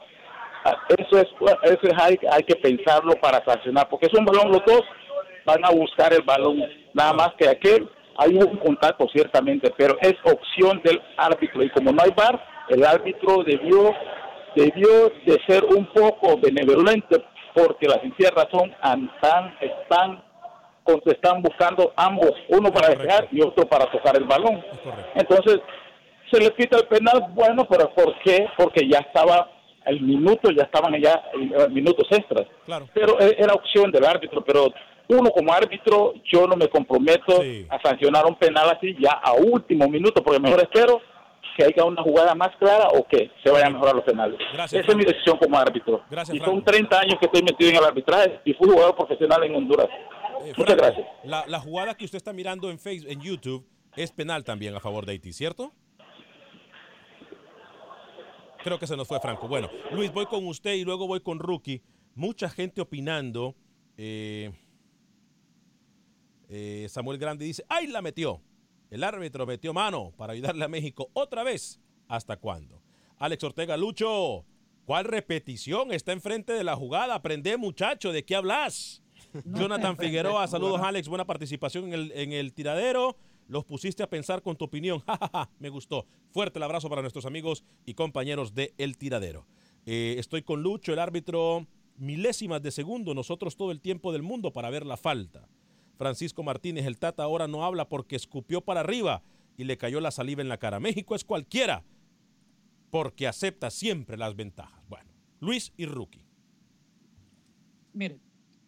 Ah, 0.65 0.77
Eso 0.99 1.19
es, 1.19 1.27
eso 1.63 1.79
es 1.83 1.93
hay, 2.03 2.19
hay 2.31 2.43
que 2.43 2.57
pensarlo 2.57 3.13
para 3.21 3.43
sancionar, 3.45 3.89
porque 3.89 4.07
es 4.07 4.15
un 4.19 4.25
balón, 4.25 4.51
los 4.53 4.63
dos 4.67 4.83
van 5.47 5.65
a 5.65 5.71
buscar 5.71 6.13
el 6.13 6.23
balón, 6.23 6.63
nada 6.93 7.15
más 7.15 7.31
que 7.39 7.49
aquel, 7.49 7.89
hay 8.19 8.35
un 8.35 8.57
contacto 8.59 9.07
ciertamente, 9.13 9.73
pero 9.79 9.97
es 10.01 10.15
opción 10.25 10.81
del 10.85 11.01
árbitro, 11.17 11.63
y 11.63 11.71
como 11.71 11.93
no 11.93 12.03
hay 12.03 12.11
bar, 12.11 12.45
el 12.69 12.85
árbitro 12.85 13.43
debió 13.45 13.95
debió 14.57 15.13
de 15.27 15.39
ser 15.47 15.65
un 15.67 15.87
poco 15.93 16.39
benevolente 16.39 17.23
porque 17.55 17.87
la 17.87 18.01
sincera 18.01 18.43
razón 18.43 18.71
están, 18.71 19.55
están, 19.61 20.23
están 21.05 21.43
buscando 21.43 21.93
ambos, 21.97 22.33
uno 22.49 22.73
para 22.73 22.95
dejar 22.95 23.29
y 23.31 23.43
otro 23.43 23.67
para 23.67 23.91
tocar 23.91 24.17
el 24.17 24.25
balón. 24.25 24.63
Entonces, 25.15 25.61
se 26.31 26.41
le 26.41 26.51
quita 26.55 26.79
el 26.79 26.87
penal, 26.87 27.27
bueno, 27.31 27.67
pero 27.69 27.91
¿por 27.95 28.19
qué? 28.21 28.47
Porque 28.57 28.89
ya 28.89 28.99
estaba 28.99 29.51
el 29.87 30.01
minuto, 30.01 30.51
ya 30.51 30.65
estaban 30.65 31.01
ya 31.01 31.23
eh, 31.33 31.69
minutos 31.71 32.07
extras. 32.11 32.47
Claro. 32.65 32.89
Pero 32.93 33.21
eh, 33.21 33.37
era 33.39 33.55
opción 33.55 33.91
del 33.91 34.05
árbitro, 34.05 34.43
pero 34.45 34.67
uno 35.09 35.31
como 35.31 35.53
árbitro, 35.53 36.15
yo 36.25 36.47
no 36.47 36.57
me 36.57 36.69
comprometo 36.69 37.43
a 37.69 37.81
sancionar 37.83 38.27
un 38.27 38.37
penal 38.37 38.71
así 38.71 38.97
ya 38.99 39.13
a 39.13 39.35
último 39.35 39.89
minuto, 39.89 40.23
porque 40.23 40.41
mejor 40.41 40.61
espero 40.61 41.01
que 41.57 41.65
haya 41.65 41.85
una 41.85 42.03
jugada 42.03 42.35
más 42.35 42.51
clara 42.59 42.89
o 42.89 43.07
que 43.07 43.31
se 43.43 43.51
vayan 43.51 43.69
a 43.69 43.71
mejorar 43.71 43.95
los 43.95 44.05
penales. 44.05 44.39
Gracias, 44.53 44.83
Esa 44.83 44.93
es 44.93 44.97
mi 44.97 45.05
decisión 45.05 45.39
como 45.39 45.57
árbitro. 45.57 46.03
Gracias, 46.11 46.37
y 46.37 46.41
son 46.41 46.63
30 46.63 47.01
años 47.01 47.17
que 47.19 47.27
estoy 47.27 47.43
metido 47.43 47.71
en 47.71 47.77
el 47.77 47.85
arbitraje 47.85 48.41
y 48.45 48.53
fui 48.55 48.69
jugador 48.69 48.95
profesional 48.95 49.43
en 49.45 49.55
Honduras. 49.55 49.89
Eh, 50.45 50.53
Muchas 50.57 50.77
gracias. 50.77 51.07
La, 51.25 51.47
la 51.47 51.61
jugada 51.61 51.95
que 51.95 52.05
usted 52.05 52.19
está 52.19 52.33
mirando 52.33 52.71
en 52.71 52.79
Facebook, 52.79 53.11
en 53.11 53.21
YouTube, 53.21 53.67
es 53.97 54.13
penal 54.13 54.45
también 54.45 54.75
a 54.75 54.81
favor 54.81 55.07
de 55.07 55.13
Haití, 55.13 55.33
¿cierto? 55.33 55.73
Creo 58.63 58.79
que 58.79 58.87
se 58.87 58.97
nos 58.97 59.09
fue 59.09 59.21
Franco. 59.21 59.49
Bueno, 59.49 59.71
Luis, 59.93 60.13
voy 60.13 60.27
con 60.27 60.47
usted 60.47 60.75
y 60.75 60.85
luego 60.85 61.07
voy 61.07 61.21
con 61.21 61.39
Rookie. 61.39 61.83
Mucha 62.15 62.51
gente 62.51 62.81
opinando. 62.81 63.55
Eh, 63.97 64.51
eh, 66.49 66.87
Samuel 66.89 67.19
Grande 67.19 67.45
dice, 67.45 67.65
¡ay, 67.69 67.87
la 67.87 68.03
metió! 68.03 68.43
El 68.91 69.03
árbitro 69.03 69.47
metió 69.47 69.75
mano 69.75 70.13
para 70.17 70.33
ayudarle 70.33 70.65
a 70.65 70.69
México 70.69 71.11
otra 71.13 71.43
vez. 71.43 71.81
¿Hasta 72.09 72.37
cuándo? 72.37 72.83
Alex 73.19 73.43
Ortega, 73.45 73.77
Lucho, 73.77 74.45
¿cuál 74.85 75.07
repetición 75.07 75.93
está 75.93 76.13
enfrente 76.13 76.53
de 76.53 76.63
la 76.63 76.77
jugada? 76.77 77.17
Aprende, 77.17 77.57
muchacho, 77.57 78.13
¿de 78.13 78.25
qué 78.25 78.37
hablas? 78.37 79.03
Jonathan 79.45 79.97
Figueroa, 79.97 80.47
saludos 80.49 80.81
Alex, 80.83 81.09
buena 81.09 81.25
participación 81.25 81.87
en 81.87 81.95
el, 81.95 82.13
en 82.13 82.33
el 82.33 82.53
tiradero. 82.53 83.17
Los 83.49 83.65
pusiste 83.65 84.03
a 84.03 84.11
pensar 84.11 84.43
con 84.43 84.57
tu 84.57 84.65
opinión. 84.65 85.03
Me 85.59 85.69
gustó. 85.69 86.07
Fuerte 86.31 86.59
el 86.59 86.65
abrazo 86.65 86.89
para 86.89 87.03
nuestros 87.03 87.27
amigos 87.27 87.65
y 87.85 87.95
compañeros 87.95 88.55
de 88.55 88.75
El 88.77 88.99
Tiradero. 88.99 89.47
Eh, 89.87 90.17
estoy 90.19 90.43
con 90.43 90.63
Lucho, 90.63 90.93
el 90.93 90.99
árbitro, 90.99 91.67
milésimas 91.97 92.61
de 92.63 92.73
segundo, 92.73 93.15
nosotros 93.15 93.57
todo 93.57 93.71
el 93.71 93.81
tiempo 93.81 94.13
del 94.13 94.23
mundo 94.23 94.53
para 94.53 94.69
ver 94.69 94.85
la 94.85 94.97
falta. 94.97 95.49
Francisco 95.97 96.43
Martínez, 96.43 96.87
el 96.87 96.99
Tata 96.99 97.23
ahora 97.23 97.49
no 97.49 97.65
habla 97.65 97.89
porque 97.89 98.17
escupió 98.17 98.61
para 98.61 98.81
arriba 98.81 99.23
y 99.57 99.65
le 99.65 99.77
cayó 99.79 100.01
la 100.01 100.11
saliva 100.11 100.43
en 100.43 100.49
la 100.49 100.59
cara. 100.59 100.81
México 100.81 101.15
es 101.15 101.25
cualquiera 101.25 101.85
porque 102.91 103.27
acepta 103.27 103.71
siempre 103.71 104.17
las 104.17 104.37
ventajas. 104.37 104.83
Bueno, 104.89 105.11
Luis 105.41 105.73
y 105.77 105.87
Rookie. 105.87 106.23
Mire, 107.93 108.21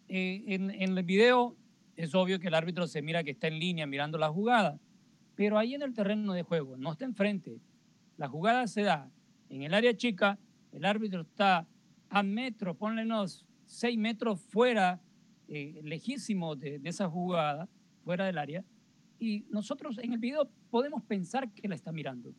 eh, 0.07 0.43
en, 0.47 0.71
el 0.71 1.03
video 1.03 1.55
es 1.95 2.15
obvio 2.15 2.39
que 2.39 2.47
el 2.47 2.55
árbitro 2.55 2.87
se 2.87 3.01
mira 3.01 3.23
que 3.23 3.31
está 3.31 3.47
en 3.47 3.59
línea 3.59 3.85
mirando 3.85 4.17
la 4.17 4.29
jugada, 4.29 4.79
pero 5.35 5.57
ahí 5.57 5.75
en 5.75 5.83
el 5.83 5.93
terreno 5.93 6.33
de 6.33 6.43
juego, 6.43 6.77
no 6.77 6.91
está 6.91 7.05
enfrente. 7.05 7.59
La 8.17 8.27
jugada 8.27 8.67
se 8.67 8.81
da 8.81 9.09
en 9.49 9.61
el 9.61 9.73
área 9.73 9.95
chica, 9.95 10.39
el 10.71 10.85
árbitro 10.85 11.21
está 11.21 11.67
a 12.09 12.23
metros, 12.23 12.75
ponle 12.75 13.03
unos 13.03 13.45
seis 13.65 13.97
metros 13.97 14.41
fuera, 14.41 14.99
eh, 15.49 15.81
lejísimo 15.83 16.55
de, 16.55 16.79
de 16.79 16.89
esa 16.89 17.09
jugada, 17.09 17.67
fuera 18.03 18.25
del 18.25 18.37
área, 18.37 18.63
Y 19.19 19.45
nosotros 19.49 19.97
en 19.97 20.13
el 20.13 20.19
video 20.19 20.49
podemos 20.69 21.03
pensar 21.03 21.51
que 21.51 21.67
la 21.67 21.75
está 21.75 21.91
mirando. 21.91 22.33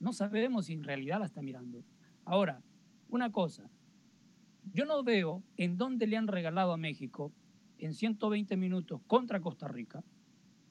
No 0.00 0.12
sabemos 0.12 0.66
si 0.66 0.72
en 0.72 0.82
realidad 0.82 1.20
la 1.20 1.26
está 1.26 1.42
mirando. 1.42 1.84
Ahora, 2.24 2.60
una 3.08 3.30
cosa, 3.30 3.70
yo 4.72 4.84
no 4.86 5.04
veo 5.04 5.42
en 5.56 5.76
dónde 5.76 6.06
le 6.06 6.16
han 6.16 6.26
regalado 6.26 6.72
a 6.72 6.76
México 6.76 7.32
en 7.78 7.94
120 7.94 8.56
minutos 8.56 9.00
contra 9.06 9.40
Costa 9.40 9.68
Rica. 9.68 10.02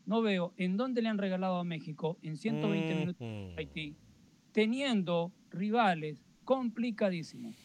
No 0.06 0.22
veo 0.22 0.54
en 0.58 0.76
dónde 0.76 1.02
le 1.02 1.10
han 1.10 1.18
regalado 1.18 1.58
a 1.58 1.64
México 1.64 2.18
en 2.22 2.36
120 2.36 2.96
minutos 2.96 3.18
contra 3.20 3.60
Haití, 3.60 3.96
teniendo 4.52 5.32
rivales 5.52 6.26
complicadísimos. 6.44 7.56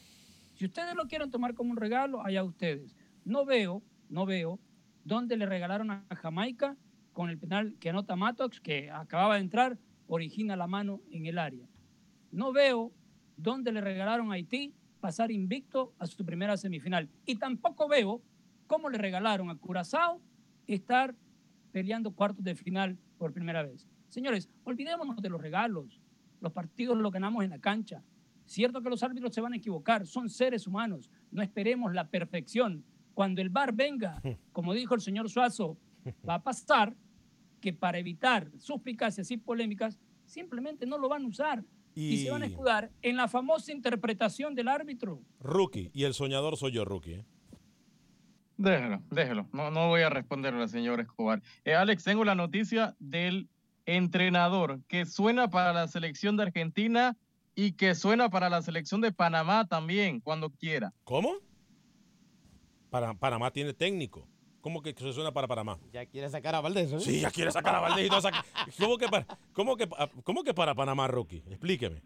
Si 0.54 0.66
ustedes 0.66 0.94
lo 0.94 1.06
quieren 1.06 1.30
tomar 1.30 1.54
como 1.54 1.70
un 1.70 1.76
regalo, 1.76 2.24
allá 2.24 2.44
ustedes. 2.44 2.94
No 3.24 3.44
veo, 3.44 3.82
no 4.09 4.26
veo 4.26 4.59
dónde 5.04 5.36
le 5.36 5.46
regalaron 5.46 5.90
a 5.90 6.04
Jamaica 6.14 6.76
con 7.12 7.30
el 7.30 7.38
penal 7.38 7.74
que 7.80 7.90
anota 7.90 8.16
Matox, 8.16 8.61
que 8.61 8.90
acababa 8.90 9.34
de 9.34 9.40
entrar, 9.40 9.78
origina 10.06 10.56
la 10.56 10.66
mano 10.66 11.00
en 11.11 11.26
el 11.26 11.38
área. 11.38 11.66
No 12.30 12.52
veo 12.52 12.92
dónde 13.36 13.72
le 13.72 13.80
regalaron 13.80 14.30
a 14.30 14.34
Haití 14.34 14.74
pasar 15.00 15.30
invicto 15.30 15.94
a 15.98 16.06
su 16.06 16.24
primera 16.24 16.56
semifinal. 16.56 17.09
Y 17.24 17.36
tampoco 17.36 17.88
veo 17.88 18.22
cómo 18.66 18.90
le 18.90 18.98
regalaron 18.98 19.50
a 19.50 19.56
Curazao 19.56 20.20
estar 20.66 21.14
peleando 21.72 22.12
cuartos 22.12 22.44
de 22.44 22.54
final 22.54 22.98
por 23.16 23.32
primera 23.32 23.62
vez. 23.62 23.86
Señores, 24.09 24.48
olvidémonos 24.64 25.20
de 25.22 25.28
los 25.28 25.40
regalos. 25.40 26.00
Los 26.40 26.52
partidos 26.52 26.96
los 26.96 27.12
ganamos 27.12 27.44
en 27.44 27.50
la 27.50 27.59
cancha. 27.59 28.02
Cierto 28.46 28.80
que 28.80 28.90
los 28.90 29.02
árbitros 29.02 29.34
se 29.34 29.40
van 29.40 29.52
a 29.52 29.56
equivocar, 29.56 30.06
son 30.06 30.30
seres 30.30 30.66
humanos. 30.66 31.11
No 31.30 31.42
esperemos 31.42 31.92
la 31.92 32.09
perfección. 32.09 32.84
Cuando 33.18 33.42
el 33.42 33.48
VAR 33.48 33.72
venga, 33.72 34.22
como 34.52 34.72
dijo 34.72 34.94
el 34.94 35.00
señor 35.00 35.28
Suazo, 35.28 35.76
va 36.28 36.34
a 36.34 36.42
pasar 36.44 36.94
que 37.60 37.72
para 37.72 37.98
evitar 37.98 38.48
suspicacias 38.60 39.32
y 39.32 39.36
polémicas, 39.36 39.98
simplemente 40.24 40.86
no 40.86 40.98
lo 40.98 41.08
van 41.08 41.24
a 41.24 41.26
usar 41.26 41.64
y, 41.96 42.18
se 42.18 42.30
van 42.30 42.44
a 42.44 42.46
escudar 42.46 42.92
en 43.02 43.16
la 43.16 43.26
famosa 43.26 43.72
interpretación 43.72 44.54
del 44.54 44.68
árbitro. 44.68 45.20
Rookie, 45.40 45.90
y 45.92 46.04
el 46.04 46.14
soñador 46.14 46.56
soy 46.56 46.70
yo, 46.70 46.84
Rookie. 46.84 47.14
¿eh? 47.14 47.24
Déjalo, 48.56 49.02
déjalo. 49.10 49.48
No, 49.52 49.72
no 49.72 49.88
voy 49.88 50.02
a 50.02 50.10
responderle 50.10 50.62
al 50.62 50.68
señor 50.68 51.00
Escobar. 51.00 51.42
Eh, 51.64 51.74
Alex, 51.74 52.04
tengo 52.04 52.24
la 52.24 52.36
noticia 52.36 52.94
del 53.00 53.48
entrenador 53.84 54.80
que 54.86 55.06
suena 55.06 55.50
para 55.50 55.72
la 55.72 55.88
selección 55.88 56.36
de 56.36 56.44
Argentina 56.44 57.16
y 57.56 57.72
que 57.72 57.96
suena 57.96 58.30
para 58.30 58.48
la 58.48 58.62
selección 58.62 59.00
de 59.00 59.10
Panamá 59.10 59.66
también, 59.66 60.20
cuando 60.20 60.50
quiera. 60.50 60.94
¿Cómo? 61.02 61.32
Para, 62.91 63.14
Panamá 63.14 63.51
tiene 63.51 63.74
técnico. 63.74 64.26
¿Cómo 64.61 64.82
que 64.82 64.93
se 64.93 65.12
suena 65.12 65.32
para 65.32 65.47
Panamá? 65.47 65.78
Ya 65.93 66.05
quiere 66.07 66.28
sacar 66.28 66.55
a 66.55 66.61
Valdés, 66.61 66.93
¿eh? 66.93 67.01
Sí, 67.01 67.20
ya 67.20 67.30
quiere 67.30 67.51
sacar 67.53 67.74
a 67.76 67.80
Valdés 67.80 68.07
y 68.07 68.09
todo 68.09 68.20
¿Cómo, 68.78 68.99
que 68.99 69.09
para, 69.09 69.26
cómo, 69.53 69.76
que, 69.76 69.89
¿Cómo 70.24 70.43
que 70.43 70.53
para 70.53 70.74
Panamá, 70.74 71.07
Rocky? 71.07 71.43
Explíqueme. 71.49 72.03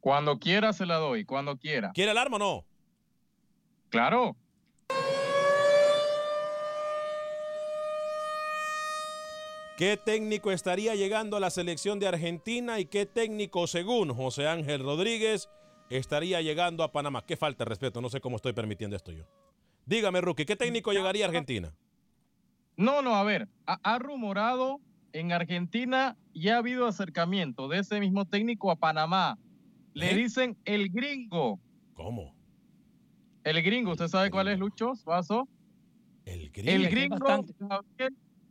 Cuando 0.00 0.38
quiera 0.38 0.72
se 0.72 0.84
la 0.84 0.96
doy, 0.96 1.24
cuando 1.24 1.56
quiera. 1.56 1.92
¿Quiere 1.92 2.10
el 2.10 2.18
arma 2.18 2.36
o 2.36 2.38
no? 2.40 2.64
Claro. 3.88 4.36
¿Qué 9.76 9.96
técnico 9.96 10.52
estaría 10.52 10.94
llegando 10.94 11.36
a 11.36 11.40
la 11.40 11.50
selección 11.50 11.98
de 11.98 12.08
Argentina 12.08 12.78
y 12.78 12.86
qué 12.86 13.06
técnico, 13.06 13.66
según 13.66 14.14
José 14.14 14.46
Ángel 14.46 14.82
Rodríguez, 14.82 15.48
estaría 15.88 16.40
llegando 16.40 16.84
a 16.84 16.92
Panamá? 16.92 17.24
¿Qué 17.24 17.36
falta 17.36 17.64
de 17.64 17.68
respeto? 17.70 18.00
No 18.00 18.08
sé 18.08 18.20
cómo 18.20 18.36
estoy 18.36 18.52
permitiendo 18.52 18.96
esto 18.96 19.12
yo. 19.12 19.24
Dígame, 19.86 20.20
Rookie, 20.20 20.44
¿qué 20.44 20.56
técnico 20.56 20.92
llegaría 20.92 21.24
a 21.24 21.28
Argentina? 21.28 21.74
No, 22.76 23.02
no, 23.02 23.14
a 23.16 23.22
ver, 23.24 23.48
ha, 23.66 23.98
rumorado 23.98 24.80
en 25.12 25.32
Argentina 25.32 26.16
y 26.32 26.48
ha 26.48 26.58
habido 26.58 26.86
acercamiento 26.86 27.68
de 27.68 27.80
ese 27.80 28.00
mismo 28.00 28.24
técnico 28.24 28.70
a 28.70 28.76
Panamá. 28.76 29.38
Le 29.92 30.12
¿Eh? 30.12 30.16
dicen 30.16 30.56
el 30.64 30.88
gringo. 30.88 31.60
¿Cómo? 31.94 32.34
El 33.44 33.62
gringo, 33.62 33.92
¿usted 33.92 34.08
sabe 34.08 34.30
cuál 34.30 34.48
es, 34.48 34.58
Lucho 34.58 34.94
Suazo? 34.94 35.48
El 36.24 36.50
gringo. 36.50 36.70
El 36.70 36.88
gringo 36.88 37.26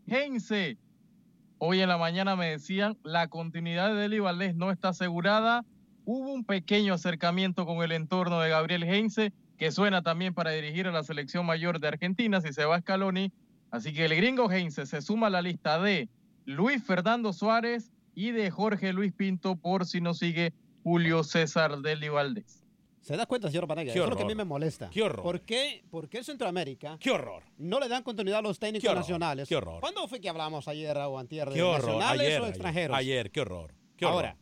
Heinze. 0.07 0.77
Hoy 1.57 1.79
en 1.79 1.89
la 1.89 1.97
mañana 1.97 2.35
me 2.35 2.47
decían, 2.47 2.97
la 3.03 3.27
continuidad 3.27 3.89
de 3.89 4.01
Deli 4.01 4.19
Valdés 4.19 4.55
no 4.55 4.71
está 4.71 4.89
asegurada. 4.89 5.63
Hubo 6.05 6.33
un 6.33 6.43
pequeño 6.43 6.93
acercamiento 6.93 7.65
con 7.65 7.83
el 7.83 7.91
entorno 7.91 8.39
de 8.41 8.49
Gabriel 8.49 8.83
Heinze 8.83 9.31
que 9.61 9.71
suena 9.71 10.01
también 10.01 10.33
para 10.33 10.49
dirigir 10.49 10.87
a 10.87 10.91
la 10.91 11.03
selección 11.03 11.45
mayor 11.45 11.79
de 11.79 11.87
Argentina 11.87 12.41
si 12.41 12.51
se 12.51 12.65
va 12.65 12.77
a 12.77 12.81
Scaloni. 12.81 13.31
Así 13.69 13.93
que 13.93 14.05
el 14.05 14.15
gringo 14.15 14.51
Heinze 14.51 14.87
se 14.87 15.03
suma 15.03 15.27
a 15.27 15.29
la 15.29 15.43
lista 15.43 15.79
de 15.79 16.09
Luis 16.45 16.83
Fernando 16.83 17.31
Suárez 17.31 17.91
y 18.15 18.31
de 18.31 18.49
Jorge 18.49 18.91
Luis 18.91 19.13
Pinto 19.13 19.57
por 19.57 19.85
si 19.85 20.01
no 20.01 20.15
sigue 20.15 20.51
Julio 20.81 21.23
César 21.23 21.77
Deli 21.77 22.09
Valdés. 22.09 22.65
¿Se 23.01 23.15
da 23.15 23.27
cuenta, 23.27 23.49
señor 23.49 23.67
Panagua? 23.67 23.93
Eso 23.93 24.03
es 24.03 24.09
lo 24.09 24.17
que 24.17 24.23
a 24.23 24.25
mí 24.25 24.33
me 24.33 24.45
molesta. 24.45 24.89
¿Qué 24.89 25.03
horror? 25.03 25.21
¿Por 25.21 25.41
qué, 25.41 25.83
¿Por 25.91 26.09
qué 26.09 26.23
Centroamérica? 26.23 26.97
¡Qué 26.99 27.11
horror! 27.11 27.43
No 27.59 27.79
le 27.79 27.87
dan 27.87 28.01
continuidad 28.01 28.39
a 28.39 28.41
los 28.41 28.57
técnicos 28.57 28.95
nacionales. 28.95 29.47
¡Qué 29.47 29.55
horror! 29.55 29.79
¿Cuándo 29.79 30.07
fue 30.07 30.19
que 30.19 30.29
hablamos 30.29 30.67
ayer 30.67 30.97
o 30.97 31.19
antier 31.19 31.47
de 31.49 31.53
¿Qué 31.53 31.61
horror? 31.61 31.85
nacionales 31.85 32.27
ayer, 32.27 32.41
o 32.41 32.47
extranjeros? 32.47 32.97
Ayer, 32.97 33.29
qué 33.29 33.41
horror. 33.41 33.75
¿Qué 33.95 34.05
horror? 34.05 34.15
Ahora, 34.25 34.37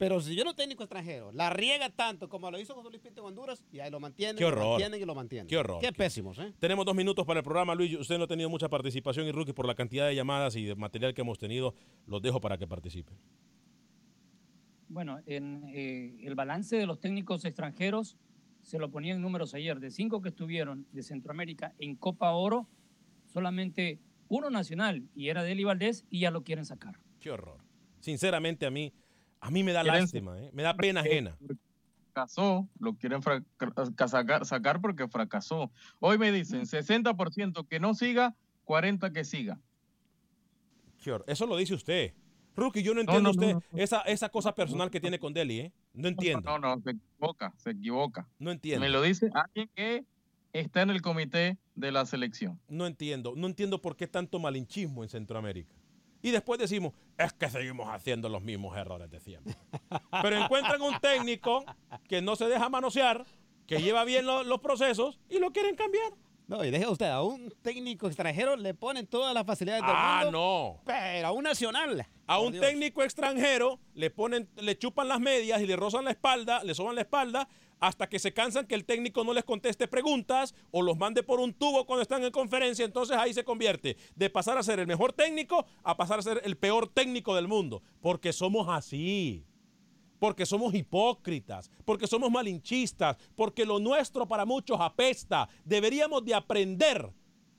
pero 0.00 0.18
si 0.18 0.34
yo 0.34 0.44
no 0.44 0.54
técnico 0.54 0.82
extranjero 0.82 1.30
la 1.30 1.50
riega 1.50 1.90
tanto 1.90 2.26
como 2.26 2.50
lo 2.50 2.58
hizo 2.58 2.74
José 2.74 2.88
Luis 2.88 3.02
Pinto 3.02 3.20
en 3.20 3.26
Honduras, 3.26 3.62
y 3.70 3.80
ahí 3.80 3.90
lo 3.90 4.00
mantienen, 4.00 4.34
Qué 4.34 4.46
horror. 4.46 4.62
lo 4.62 4.70
mantienen 4.70 5.02
y 5.02 5.04
lo 5.04 5.14
mantienen. 5.14 5.46
Qué 5.46 5.58
horror. 5.58 5.78
Qué 5.78 5.92
pésimos, 5.92 6.38
¿eh? 6.38 6.54
Tenemos 6.58 6.86
dos 6.86 6.94
minutos 6.94 7.26
para 7.26 7.40
el 7.40 7.44
programa, 7.44 7.74
Luis. 7.74 7.98
Usted 7.98 8.16
no 8.16 8.24
ha 8.24 8.26
tenido 8.26 8.48
mucha 8.48 8.70
participación 8.70 9.26
y 9.26 9.32
Rookie 9.32 9.52
por 9.52 9.66
la 9.66 9.74
cantidad 9.74 10.06
de 10.06 10.14
llamadas 10.14 10.56
y 10.56 10.64
de 10.64 10.74
material 10.74 11.12
que 11.12 11.20
hemos 11.20 11.38
tenido. 11.38 11.74
Los 12.06 12.22
dejo 12.22 12.40
para 12.40 12.56
que 12.56 12.66
participen. 12.66 13.14
Bueno, 14.88 15.20
en 15.26 15.64
eh, 15.68 16.16
el 16.22 16.34
balance 16.34 16.76
de 16.76 16.86
los 16.86 16.98
técnicos 16.98 17.44
extranjeros 17.44 18.16
se 18.62 18.78
lo 18.78 18.90
ponía 18.90 19.12
en 19.12 19.20
números 19.20 19.52
ayer. 19.52 19.80
De 19.80 19.90
cinco 19.90 20.22
que 20.22 20.30
estuvieron 20.30 20.86
de 20.92 21.02
Centroamérica 21.02 21.74
en 21.78 21.94
Copa 21.94 22.32
Oro, 22.32 22.66
solamente 23.26 24.00
uno 24.28 24.48
nacional 24.48 25.10
y 25.14 25.28
era 25.28 25.42
Deli 25.42 25.64
Valdés 25.64 26.06
y 26.08 26.20
ya 26.20 26.30
lo 26.30 26.42
quieren 26.42 26.64
sacar. 26.64 26.98
Qué 27.20 27.30
horror. 27.30 27.60
Sinceramente 28.00 28.64
a 28.64 28.70
mí 28.70 28.94
a 29.40 29.50
mí 29.50 29.64
me 29.64 29.72
da 29.72 29.82
lástima, 29.82 30.38
¿eh? 30.38 30.50
me 30.52 30.62
da 30.62 30.74
pena 30.74 31.00
ajena. 31.00 31.36
Fracasó, 32.12 32.68
lo 32.78 32.94
quieren 32.94 33.22
sacar, 33.22 34.80
porque 34.80 35.08
fracasó. 35.08 35.70
Hoy 36.00 36.18
me 36.18 36.32
dicen 36.32 36.62
60% 36.62 37.66
que 37.66 37.80
no 37.80 37.94
siga, 37.94 38.34
40% 38.66 39.12
que 39.12 39.24
siga. 39.24 39.58
Eso 41.26 41.46
lo 41.46 41.56
dice 41.56 41.74
usted. 41.74 42.14
Rookie, 42.56 42.82
yo 42.82 42.92
no 42.92 43.00
entiendo 43.00 43.30
usted 43.30 43.56
esa, 43.72 44.00
esa 44.02 44.28
cosa 44.28 44.54
personal 44.54 44.90
que 44.90 45.00
tiene 45.00 45.18
con 45.18 45.32
Deli, 45.32 45.60
¿eh? 45.60 45.72
No 45.94 46.08
entiendo. 46.08 46.42
No, 46.42 46.58
no, 46.58 46.82
se 46.82 46.90
equivoca, 46.90 47.54
se 47.56 47.70
equivoca. 47.70 48.28
No 48.38 48.50
entiendo. 48.50 48.80
Me 48.80 48.90
lo 48.90 49.00
dice 49.00 49.30
alguien 49.32 49.70
que 49.74 50.04
está 50.52 50.82
en 50.82 50.90
el 50.90 51.00
comité 51.00 51.56
de 51.74 51.92
la 51.92 52.04
selección. 52.04 52.60
No 52.68 52.86
entiendo, 52.86 53.34
no 53.36 53.46
entiendo 53.46 53.80
por 53.80 53.96
qué 53.96 54.06
tanto 54.06 54.38
malinchismo 54.38 55.02
en 55.02 55.08
Centroamérica. 55.08 55.74
Y 56.22 56.30
después 56.30 56.58
decimos, 56.60 56.92
es 57.16 57.32
que 57.32 57.48
seguimos 57.48 57.88
haciendo 57.88 58.28
los 58.28 58.42
mismos 58.42 58.76
errores 58.76 59.10
de 59.10 59.20
siempre. 59.20 59.54
Pero 60.22 60.36
encuentran 60.36 60.80
un 60.82 60.98
técnico 61.00 61.64
que 62.08 62.20
no 62.20 62.36
se 62.36 62.46
deja 62.46 62.68
manosear, 62.68 63.24
que 63.66 63.80
lleva 63.80 64.04
bien 64.04 64.26
los 64.26 64.60
procesos 64.60 65.18
y 65.28 65.38
lo 65.38 65.52
quieren 65.52 65.76
cambiar. 65.76 66.12
No, 66.46 66.64
y 66.64 66.70
deje 66.72 66.88
usted, 66.88 67.06
a 67.06 67.22
un 67.22 67.54
técnico 67.62 68.08
extranjero 68.08 68.56
le 68.56 68.74
ponen 68.74 69.06
todas 69.06 69.32
las 69.32 69.46
facilidades 69.46 69.82
del 69.82 69.94
ah, 69.94 70.22
mundo. 70.24 70.38
Ah, 70.38 70.80
no. 70.80 70.82
Pero 70.84 71.28
a 71.28 71.30
un 71.30 71.44
nacional. 71.44 72.06
A 72.26 72.40
un 72.40 72.52
técnico 72.58 73.04
extranjero 73.04 73.78
le 73.94 74.10
ponen, 74.10 74.48
le 74.56 74.76
chupan 74.76 75.06
las 75.06 75.20
medias 75.20 75.60
y 75.60 75.66
le 75.66 75.76
rozan 75.76 76.04
la 76.04 76.10
espalda, 76.10 76.64
le 76.64 76.74
soban 76.74 76.96
la 76.96 77.02
espalda 77.02 77.48
hasta 77.80 78.08
que 78.08 78.18
se 78.18 78.32
cansan 78.32 78.66
que 78.66 78.74
el 78.74 78.84
técnico 78.84 79.24
no 79.24 79.32
les 79.32 79.44
conteste 79.44 79.88
preguntas 79.88 80.54
o 80.70 80.82
los 80.82 80.96
mande 80.96 81.22
por 81.22 81.40
un 81.40 81.54
tubo 81.54 81.86
cuando 81.86 82.02
están 82.02 82.22
en 82.22 82.30
conferencia, 82.30 82.84
entonces 82.84 83.16
ahí 83.16 83.32
se 83.32 83.44
convierte 83.44 83.96
de 84.14 84.30
pasar 84.30 84.58
a 84.58 84.62
ser 84.62 84.78
el 84.78 84.86
mejor 84.86 85.12
técnico 85.12 85.64
a 85.82 85.96
pasar 85.96 86.18
a 86.18 86.22
ser 86.22 86.40
el 86.44 86.56
peor 86.56 86.88
técnico 86.88 87.34
del 87.34 87.48
mundo, 87.48 87.82
porque 88.00 88.32
somos 88.32 88.68
así. 88.68 89.44
Porque 90.18 90.44
somos 90.44 90.74
hipócritas, 90.74 91.70
porque 91.86 92.06
somos 92.06 92.30
malinchistas, 92.30 93.16
porque 93.34 93.64
lo 93.64 93.78
nuestro 93.78 94.28
para 94.28 94.44
muchos 94.44 94.78
apesta. 94.78 95.48
Deberíamos 95.64 96.22
de 96.26 96.34
aprender, 96.34 97.10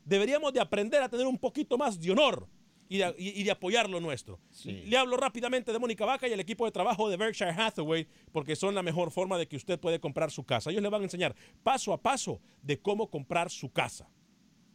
deberíamos 0.06 0.54
de 0.54 0.60
aprender 0.60 1.02
a 1.02 1.10
tener 1.10 1.26
un 1.26 1.40
poquito 1.40 1.76
más 1.76 2.00
de 2.00 2.12
honor 2.12 2.48
y 2.92 3.44
de, 3.44 3.52
apoyar 3.52 3.90
lo 3.90 4.02
nuestro. 4.02 4.42
Le 4.66 4.98
hablo 4.98 5.16
rápidamente 5.16 5.72
de 5.72 5.80
Mónica 5.80 6.04
Vaca 6.06 6.28
y 6.28 6.34
el 6.34 6.42
equipo 6.42 6.66
de 6.66 6.74
trabajo 6.74 7.10
de 7.10 7.16
Berkshire 7.16 7.52
Hathaway 7.52 8.06
porque 8.34 8.58
son 8.58 8.76
la 8.76 8.84
mejor 8.84 9.12
forma 9.12 9.38
de 9.38 9.48
que 9.48 9.56
usted 9.56 9.80
puede 9.80 10.02
comprar 10.02 10.30
su 10.30 10.44
casa. 10.44 10.72
Ellos 10.72 10.84
le 10.84 10.90
van 10.90 11.00
a 11.00 11.06
enseñar 11.06 11.34
paso 11.64 11.94
a 11.94 12.02
paso 12.02 12.42
de 12.62 12.82
cómo 12.82 13.10
comprar 13.10 13.50
su 13.50 13.72
casa. 13.72 14.10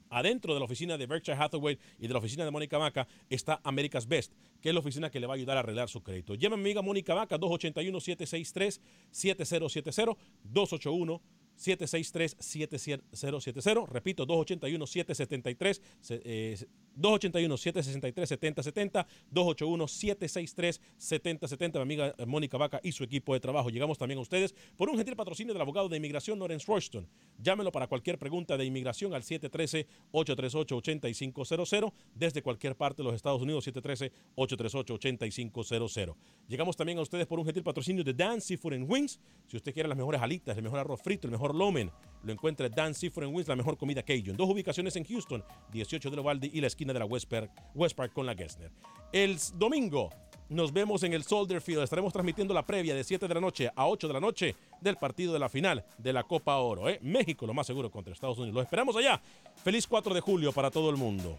Adentro 0.08 0.54
de 0.54 0.60
la 0.60 0.64
oficina 0.64 0.96
de 0.96 1.04
Berkshire 1.04 1.36
Hathaway 1.36 1.78
y 1.98 2.06
de 2.06 2.14
la 2.14 2.20
oficina 2.20 2.46
de 2.46 2.50
Mónica 2.50 2.78
Vaca 2.78 3.06
está 3.28 3.60
America's 3.64 4.08
Best, 4.08 4.32
que 4.62 4.70
es 4.70 4.74
la 4.74 4.80
oficina 4.80 5.10
que 5.10 5.20
le 5.20 5.26
va 5.26 5.34
a 5.34 5.36
ayudar 5.36 5.58
a 5.58 5.60
arreglar 5.60 5.90
su 5.90 6.02
crédito. 6.02 6.34
Llame 6.36 6.54
a 6.54 6.56
mi 6.56 6.62
amiga 6.62 6.80
Mónica 6.80 7.12
Vaca, 7.12 7.38
281-763-7070, 7.38 10.16
281 10.42 11.22
763-7070. 11.56 13.88
Repito, 13.88 14.26
281-773. 14.26 16.66
281-763-7070, 16.96 19.06
281-763-7070, 19.32 21.74
mi 21.74 21.80
amiga 21.80 22.14
Mónica 22.26 22.58
Vaca 22.58 22.80
y 22.82 22.90
su 22.92 23.04
equipo 23.04 23.34
de 23.34 23.40
trabajo. 23.40 23.68
Llegamos 23.70 23.98
también 23.98 24.18
a 24.18 24.22
ustedes 24.22 24.54
por 24.76 24.88
un 24.88 24.96
gentil 24.96 25.16
patrocinio 25.16 25.52
del 25.52 25.62
abogado 25.62 25.88
de 25.88 25.96
inmigración 25.96 26.38
Lawrence 26.38 26.66
Royston. 26.66 27.08
Llámelo 27.38 27.72
para 27.72 27.86
cualquier 27.86 28.18
pregunta 28.18 28.56
de 28.56 28.64
inmigración 28.64 29.12
al 29.14 29.22
713-838-8500 29.22 31.92
desde 32.14 32.42
cualquier 32.42 32.76
parte 32.76 33.02
de 33.02 33.04
los 33.04 33.14
Estados 33.14 33.42
Unidos, 33.42 33.68
713-838-8500. 33.68 36.16
Llegamos 36.48 36.76
también 36.76 36.98
a 36.98 37.02
ustedes 37.02 37.26
por 37.26 37.38
un 37.38 37.44
gentil 37.44 37.62
patrocinio 37.62 38.02
de 38.04 38.14
Dan 38.14 38.40
Seafood 38.40 38.88
Wings. 38.88 39.20
Si 39.46 39.56
usted 39.56 39.74
quiere 39.74 39.88
las 39.88 39.98
mejores 39.98 40.20
alitas, 40.20 40.56
el 40.56 40.62
mejor 40.62 40.78
arroz 40.78 41.02
frito, 41.02 41.26
el 41.26 41.32
mejor 41.32 41.52
lomen, 41.54 41.90
lo 42.22 42.32
encuentra 42.32 42.68
Dan 42.68 42.94
Seafood 42.94 43.26
Wings, 43.26 43.48
la 43.48 43.56
mejor 43.56 43.76
comida 43.76 44.02
Cajun. 44.02 44.36
Dos 44.36 44.50
ubicaciones 44.50 44.96
en 44.96 45.04
Houston, 45.04 45.44
18 45.72 46.10
de 46.10 46.16
Lovaldi 46.16 46.50
y 46.52 46.60
la 46.60 46.68
esquina 46.68 46.85
de 46.92 47.00
la 47.00 47.06
West 47.06 47.28
Park, 47.28 48.12
con 48.12 48.26
la 48.26 48.34
Gessner. 48.34 48.70
El 49.12 49.38
domingo 49.54 50.10
nos 50.48 50.72
vemos 50.72 51.02
en 51.02 51.12
el 51.12 51.24
Soldier 51.24 51.60
Field. 51.60 51.82
Estaremos 51.82 52.12
transmitiendo 52.12 52.54
la 52.54 52.66
previa 52.66 52.94
de 52.94 53.02
7 53.02 53.26
de 53.26 53.34
la 53.34 53.40
noche 53.40 53.70
a 53.74 53.86
8 53.86 54.06
de 54.06 54.14
la 54.14 54.20
noche 54.20 54.56
del 54.80 54.96
partido 54.96 55.32
de 55.32 55.38
la 55.38 55.48
final 55.48 55.84
de 55.98 56.12
la 56.12 56.22
Copa 56.24 56.56
Oro. 56.56 56.88
¿eh? 56.88 56.98
México, 57.02 57.46
lo 57.46 57.54
más 57.54 57.66
seguro, 57.66 57.90
contra 57.90 58.12
Estados 58.12 58.38
Unidos. 58.38 58.54
Lo 58.54 58.62
esperamos 58.62 58.96
allá. 58.96 59.20
Feliz 59.64 59.86
4 59.86 60.14
de 60.14 60.20
julio 60.20 60.52
para 60.52 60.70
todo 60.70 60.90
el 60.90 60.96
mundo. 60.96 61.38